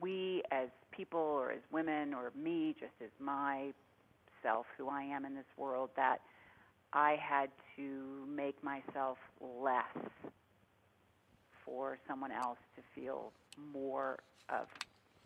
we 0.00 0.42
as 0.50 0.68
people 0.90 1.20
or 1.20 1.52
as 1.52 1.60
women 1.72 2.14
or 2.14 2.32
me 2.36 2.74
just 2.78 2.92
as 3.02 3.10
myself 3.18 4.66
who 4.76 4.88
I 4.88 5.02
am 5.02 5.24
in 5.24 5.34
this 5.34 5.44
world 5.56 5.90
that 5.96 6.20
I 6.92 7.16
had 7.20 7.50
to 7.76 8.26
make 8.28 8.62
myself 8.62 9.18
less 9.40 9.84
for 11.64 11.98
someone 12.08 12.32
else 12.32 12.58
to 12.76 12.82
feel 12.94 13.32
more 13.72 14.18
of 14.48 14.66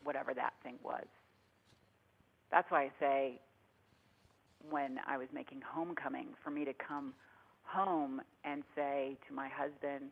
whatever 0.02 0.34
that 0.34 0.52
thing 0.62 0.76
was. 0.82 1.06
That's 2.50 2.70
why 2.70 2.84
I 2.84 2.90
say 3.00 3.40
when 4.70 4.98
I 5.06 5.16
was 5.16 5.28
making 5.32 5.60
homecoming 5.66 6.28
for 6.42 6.50
me 6.50 6.64
to 6.64 6.72
come 6.74 7.14
home 7.62 8.20
and 8.44 8.62
say 8.76 9.16
to 9.28 9.34
my 9.34 9.48
husband, 9.48 10.10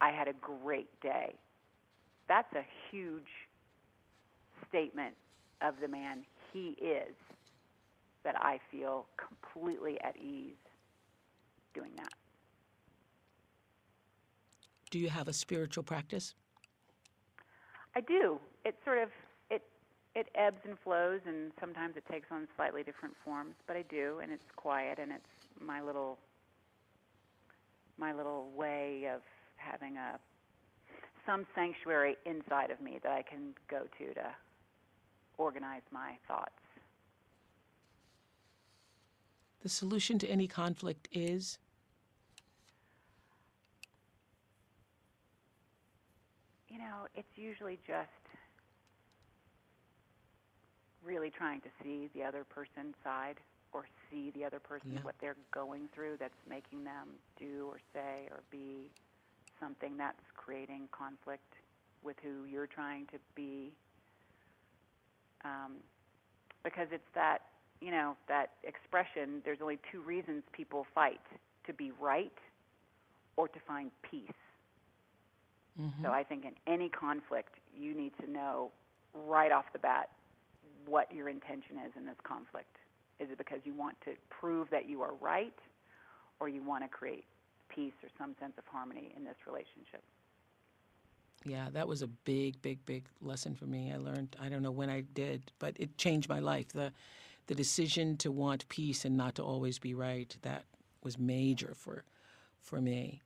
I 0.00 0.10
had 0.10 0.28
a 0.28 0.34
great 0.34 0.88
day. 1.00 1.34
That's 2.28 2.52
a 2.54 2.64
huge 2.90 3.47
statement 4.68 5.14
of 5.62 5.74
the 5.80 5.88
man 5.88 6.24
he 6.52 6.76
is 6.80 7.14
that 8.24 8.34
I 8.36 8.58
feel 8.70 9.06
completely 9.16 10.00
at 10.02 10.16
ease 10.16 10.56
doing 11.74 11.90
that. 11.96 12.12
Do 14.90 14.98
you 14.98 15.08
have 15.08 15.28
a 15.28 15.32
spiritual 15.32 15.82
practice? 15.82 16.34
I 17.94 18.00
do. 18.00 18.38
It 18.64 18.76
sort 18.84 18.98
of 18.98 19.10
it 19.50 19.62
it 20.14 20.28
ebbs 20.34 20.60
and 20.64 20.78
flows 20.82 21.20
and 21.26 21.52
sometimes 21.60 21.96
it 21.96 22.04
takes 22.10 22.28
on 22.30 22.48
slightly 22.56 22.82
different 22.82 23.14
forms, 23.24 23.54
but 23.66 23.76
I 23.76 23.82
do 23.90 24.20
and 24.22 24.32
it's 24.32 24.50
quiet 24.56 24.98
and 25.00 25.12
it's 25.12 25.60
my 25.60 25.82
little 25.82 26.18
my 27.98 28.12
little 28.12 28.50
way 28.56 29.10
of 29.12 29.20
having 29.56 29.96
a 29.96 30.18
some 31.26 31.46
sanctuary 31.54 32.16
inside 32.24 32.70
of 32.70 32.80
me 32.80 32.98
that 33.02 33.12
I 33.12 33.22
can 33.22 33.54
go 33.68 33.82
to 33.98 34.14
to 34.14 34.34
organize 35.38 35.82
my 35.90 36.18
thoughts. 36.26 36.52
The 39.62 39.68
solution 39.68 40.18
to 40.20 40.28
any 40.30 40.46
conflict 40.46 41.08
is 41.12 41.58
You 46.68 46.78
know, 46.78 47.06
it's 47.14 47.36
usually 47.36 47.78
just 47.86 48.08
really 51.02 51.30
trying 51.30 51.60
to 51.62 51.68
see 51.82 52.08
the 52.14 52.22
other 52.22 52.44
person's 52.44 52.94
side 53.02 53.36
or 53.72 53.86
see 54.10 54.30
the 54.30 54.44
other 54.44 54.60
person 54.60 54.92
Yeah. 54.92 55.00
what 55.02 55.14
they're 55.18 55.36
going 55.50 55.88
through 55.88 56.18
that's 56.18 56.46
making 56.46 56.84
them 56.84 57.18
do 57.36 57.66
or 57.68 57.80
say 57.92 58.28
or 58.30 58.42
be 58.50 58.90
something 59.58 59.96
that's 59.96 60.20
creating 60.36 60.88
conflict 60.92 61.54
with 62.02 62.18
who 62.20 62.44
you're 62.44 62.66
trying 62.66 63.06
to 63.06 63.18
be 63.34 63.72
um, 65.44 65.76
because 66.64 66.88
it's 66.92 67.10
that 67.14 67.38
you 67.80 67.90
know 67.90 68.16
that 68.28 68.50
expression 68.64 69.40
there's 69.44 69.58
only 69.62 69.78
two 69.92 70.00
reasons 70.02 70.42
people 70.52 70.86
fight 70.94 71.20
to 71.66 71.72
be 71.72 71.92
right 72.00 72.32
or 73.36 73.48
to 73.48 73.58
find 73.66 73.90
peace 74.02 74.32
so 76.02 76.10
I 76.10 76.24
think 76.24 76.44
in 76.44 76.54
any 76.66 76.88
conflict, 76.88 77.54
you 77.72 77.94
need 77.94 78.12
to 78.20 78.30
know 78.30 78.72
right 79.14 79.52
off 79.52 79.66
the 79.72 79.78
bat 79.78 80.10
what 80.86 81.12
your 81.14 81.28
intention 81.28 81.78
is 81.86 81.92
in 81.96 82.04
this 82.04 82.18
conflict. 82.24 82.76
Is 83.20 83.30
it 83.30 83.38
because 83.38 83.60
you 83.64 83.74
want 83.74 83.96
to 84.04 84.12
prove 84.28 84.68
that 84.70 84.88
you 84.88 85.02
are 85.02 85.14
right, 85.20 85.54
or 86.40 86.48
you 86.48 86.62
want 86.62 86.82
to 86.82 86.88
create 86.88 87.24
peace 87.68 87.94
or 88.02 88.08
some 88.18 88.34
sense 88.40 88.54
of 88.58 88.64
harmony 88.66 89.12
in 89.16 89.24
this 89.24 89.36
relationship? 89.46 90.02
Yeah, 91.44 91.68
that 91.72 91.88
was 91.88 92.02
a 92.02 92.06
big, 92.06 92.60
big, 92.62 92.84
big 92.84 93.06
lesson 93.20 93.54
for 93.54 93.64
me. 93.66 93.92
I 93.92 93.96
learned, 93.96 94.36
I 94.40 94.48
don't 94.48 94.62
know 94.62 94.70
when 94.70 94.90
I 94.90 95.02
did, 95.02 95.52
but 95.58 95.76
it 95.78 95.96
changed 95.96 96.28
my 96.28 96.40
life. 96.40 96.68
The, 96.68 96.92
the 97.46 97.54
decision 97.54 98.16
to 98.18 98.30
want 98.30 98.68
peace 98.68 99.04
and 99.04 99.16
not 99.16 99.36
to 99.36 99.42
always 99.42 99.78
be 99.78 99.94
right, 99.94 100.36
that 100.42 100.64
was 101.02 101.18
major 101.18 101.74
for, 101.74 102.04
for 102.60 102.80
me. 102.80 103.22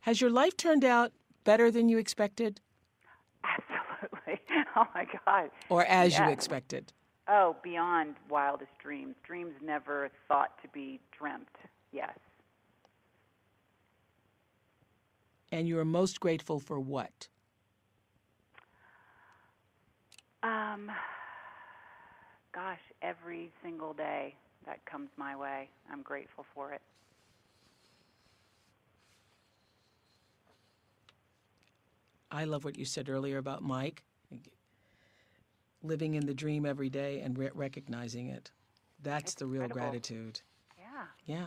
Has 0.00 0.20
your 0.20 0.30
life 0.30 0.56
turned 0.56 0.84
out 0.84 1.12
better 1.44 1.70
than 1.70 1.88
you 1.88 1.98
expected 1.98 2.60
Absolutely. 3.44 4.40
Oh 4.78 4.84
my 4.94 5.06
God. 5.24 5.50
or 5.70 5.86
as 5.86 6.18
you 6.18 6.28
expected? 6.28 6.92
Oh, 7.28 7.56
beyond 7.62 8.16
wildest 8.28 8.72
dreams. 8.78 9.14
Dreams 9.26 9.54
never 9.64 10.10
thought 10.28 10.60
to 10.60 10.68
be 10.68 11.00
dreamt. 11.16 11.48
Yes. 11.92 12.12
And 15.50 15.66
you 15.66 15.78
are 15.78 15.84
most 15.84 16.20
grateful 16.20 16.60
for 16.60 16.78
what? 16.78 17.28
Um, 20.46 20.90
gosh, 22.54 22.78
every 23.02 23.50
single 23.64 23.92
day 23.94 24.34
that 24.64 24.84
comes 24.86 25.08
my 25.16 25.34
way. 25.34 25.68
I'm 25.90 26.02
grateful 26.02 26.44
for 26.54 26.72
it. 26.72 26.82
I 32.30 32.44
love 32.44 32.64
what 32.64 32.78
you 32.78 32.84
said 32.84 33.08
earlier 33.08 33.38
about 33.38 33.62
Mike, 33.62 34.04
living 35.82 36.14
in 36.14 36.26
the 36.26 36.34
dream 36.34 36.66
every 36.66 36.90
day 36.90 37.20
and 37.20 37.36
re- 37.38 37.50
recognizing 37.54 38.28
it. 38.28 38.50
That's 39.02 39.32
It's 39.32 39.34
the 39.34 39.46
real 39.46 39.62
incredible. 39.64 39.86
gratitude. 39.86 40.40
Yeah. 40.78 41.04
Yeah. 41.24 41.46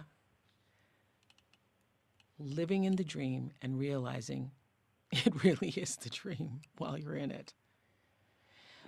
Living 2.40 2.86
in 2.86 2.96
the 2.96 3.04
dream 3.04 3.52
and 3.62 3.78
realizing 3.80 4.52
it 5.12 5.44
really 5.44 5.70
is 5.70 5.96
the 5.98 6.10
dream 6.10 6.62
while 6.78 6.98
you're 6.98 7.16
in 7.16 7.32
it. 7.32 7.54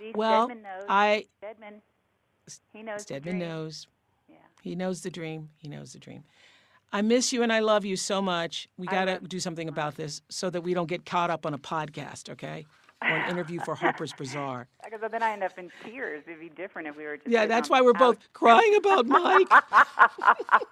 See, 0.02 0.12
Well, 0.16 0.46
Stedman 0.46 0.62
knows. 0.64 0.84
I 0.88 1.26
Stedman. 1.38 1.82
He 2.72 2.82
knows. 2.82 2.96
the 2.98 3.02
Stedman 3.02 3.38
dream. 3.38 3.48
knows. 3.48 3.86
Yeah. 4.28 4.36
He 4.62 4.74
knows 4.74 5.02
the 5.02 5.10
dream. 5.10 5.50
He 5.58 5.68
knows 5.68 5.92
the 5.92 5.98
dream. 6.00 6.24
I 6.92 7.00
miss 7.02 7.32
you 7.32 7.42
and 7.42 7.52
I 7.52 7.60
love 7.60 7.84
you 7.84 7.96
so 7.96 8.20
much. 8.20 8.68
We 8.76 8.86
got 8.86 9.04
to 9.06 9.18
do 9.20 9.38
something 9.40 9.68
about 9.68 9.94
this 9.94 10.20
so 10.28 10.50
that 10.50 10.60
we 10.62 10.74
don't 10.74 10.88
get 10.88 11.06
caught 11.06 11.30
up 11.30 11.46
on 11.46 11.54
a 11.54 11.58
podcast, 11.58 12.28
okay? 12.30 12.66
Or 13.00 13.08
an 13.08 13.30
interview 13.30 13.60
for 13.60 13.74
Harper's 13.74 14.12
Bazaar. 14.12 14.66
Because 14.84 15.10
then 15.10 15.22
I 15.22 15.32
end 15.32 15.42
up 15.42 15.58
in 15.58 15.70
tears. 15.84 16.22
It'd 16.26 16.38
be 16.38 16.50
different 16.50 16.86
if 16.88 16.96
we 16.96 17.04
were 17.04 17.16
just. 17.16 17.28
Yeah, 17.28 17.46
that's 17.46 17.70
why 17.70 17.80
we're 17.80 17.94
both 17.94 18.18
crying 18.34 18.74
about 18.76 19.06
Mike. 19.06 19.48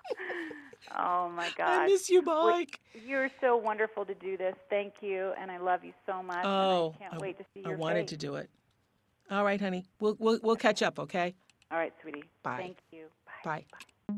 Oh 0.97 1.31
my 1.37 1.49
God! 1.57 1.69
I 1.83 1.87
miss 1.87 2.09
you, 2.11 2.23
Well, 2.23 2.51
Mike. 2.51 2.81
You're 3.07 3.31
so 3.41 3.57
wonderful 3.57 4.05
to 4.07 4.15
do 4.15 4.37
this. 4.37 4.55
Thank 4.71 4.95
you, 5.03 5.33
and 5.39 5.51
I 5.51 5.59
love 5.59 5.85
you 5.85 5.93
so 6.07 6.23
much. 6.23 6.45
Oh, 6.45 6.95
I 6.99 7.03
can't 7.11 7.21
wait 7.21 7.39
to 7.39 7.45
see 7.55 7.61
you. 7.61 7.67
I 7.67 7.69
your 7.71 7.79
wanted 7.79 8.01
face. 8.03 8.09
to 8.11 8.17
do 8.17 8.35
it. 8.37 8.51
All 9.31 9.45
right, 9.45 9.61
honey. 9.61 9.85
We'll 10.01 10.17
we'll 10.19 10.41
we'll 10.43 10.57
catch 10.57 10.83
up, 10.83 10.99
okay? 10.99 11.35
All 11.71 11.79
right, 11.79 11.93
sweetie. 12.03 12.25
Bye. 12.43 12.57
Thank 12.59 12.79
you. 12.91 13.07
Bye. 13.45 13.65
Bye. 13.71 14.15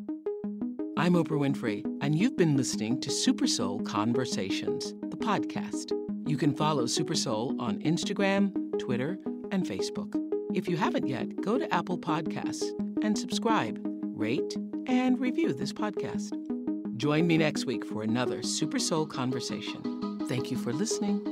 I'm 0.97 1.15
Oprah 1.15 1.39
Winfrey, 1.39 1.85
and 2.01 2.17
you've 2.17 2.37
been 2.37 2.57
listening 2.57 3.01
to 3.01 3.11
Super 3.11 3.47
Soul 3.47 3.81
Conversations, 3.81 4.95
the 5.11 5.17
podcast. 5.17 5.93
You 6.27 6.37
can 6.37 6.55
follow 6.55 6.87
Super 6.87 7.15
Soul 7.15 7.57
on 7.61 7.79
Instagram, 7.81 8.53
Twitter, 8.79 9.19
and 9.51 9.67
Facebook. 9.67 10.15
If 10.55 10.69
you 10.69 10.77
haven't 10.77 11.09
yet, 11.09 11.41
go 11.43 11.59
to 11.59 11.73
Apple 11.75 11.99
Podcasts 11.99 12.65
and 13.03 13.19
subscribe, 13.19 13.81
rate, 14.15 14.57
and 14.87 15.19
review 15.19 15.53
this 15.53 15.73
podcast. 15.73 16.39
Join 16.97 17.27
me 17.27 17.37
next 17.37 17.67
week 17.67 17.85
for 17.85 18.03
another 18.03 18.43
Super 18.43 18.79
Soul 18.79 19.07
Conversation. 19.07 20.21
Thank 20.29 20.51
you 20.51 20.57
for 20.57 20.73
listening. 20.73 21.32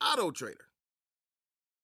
Auto 0.00 0.30
Trader. 0.30 0.73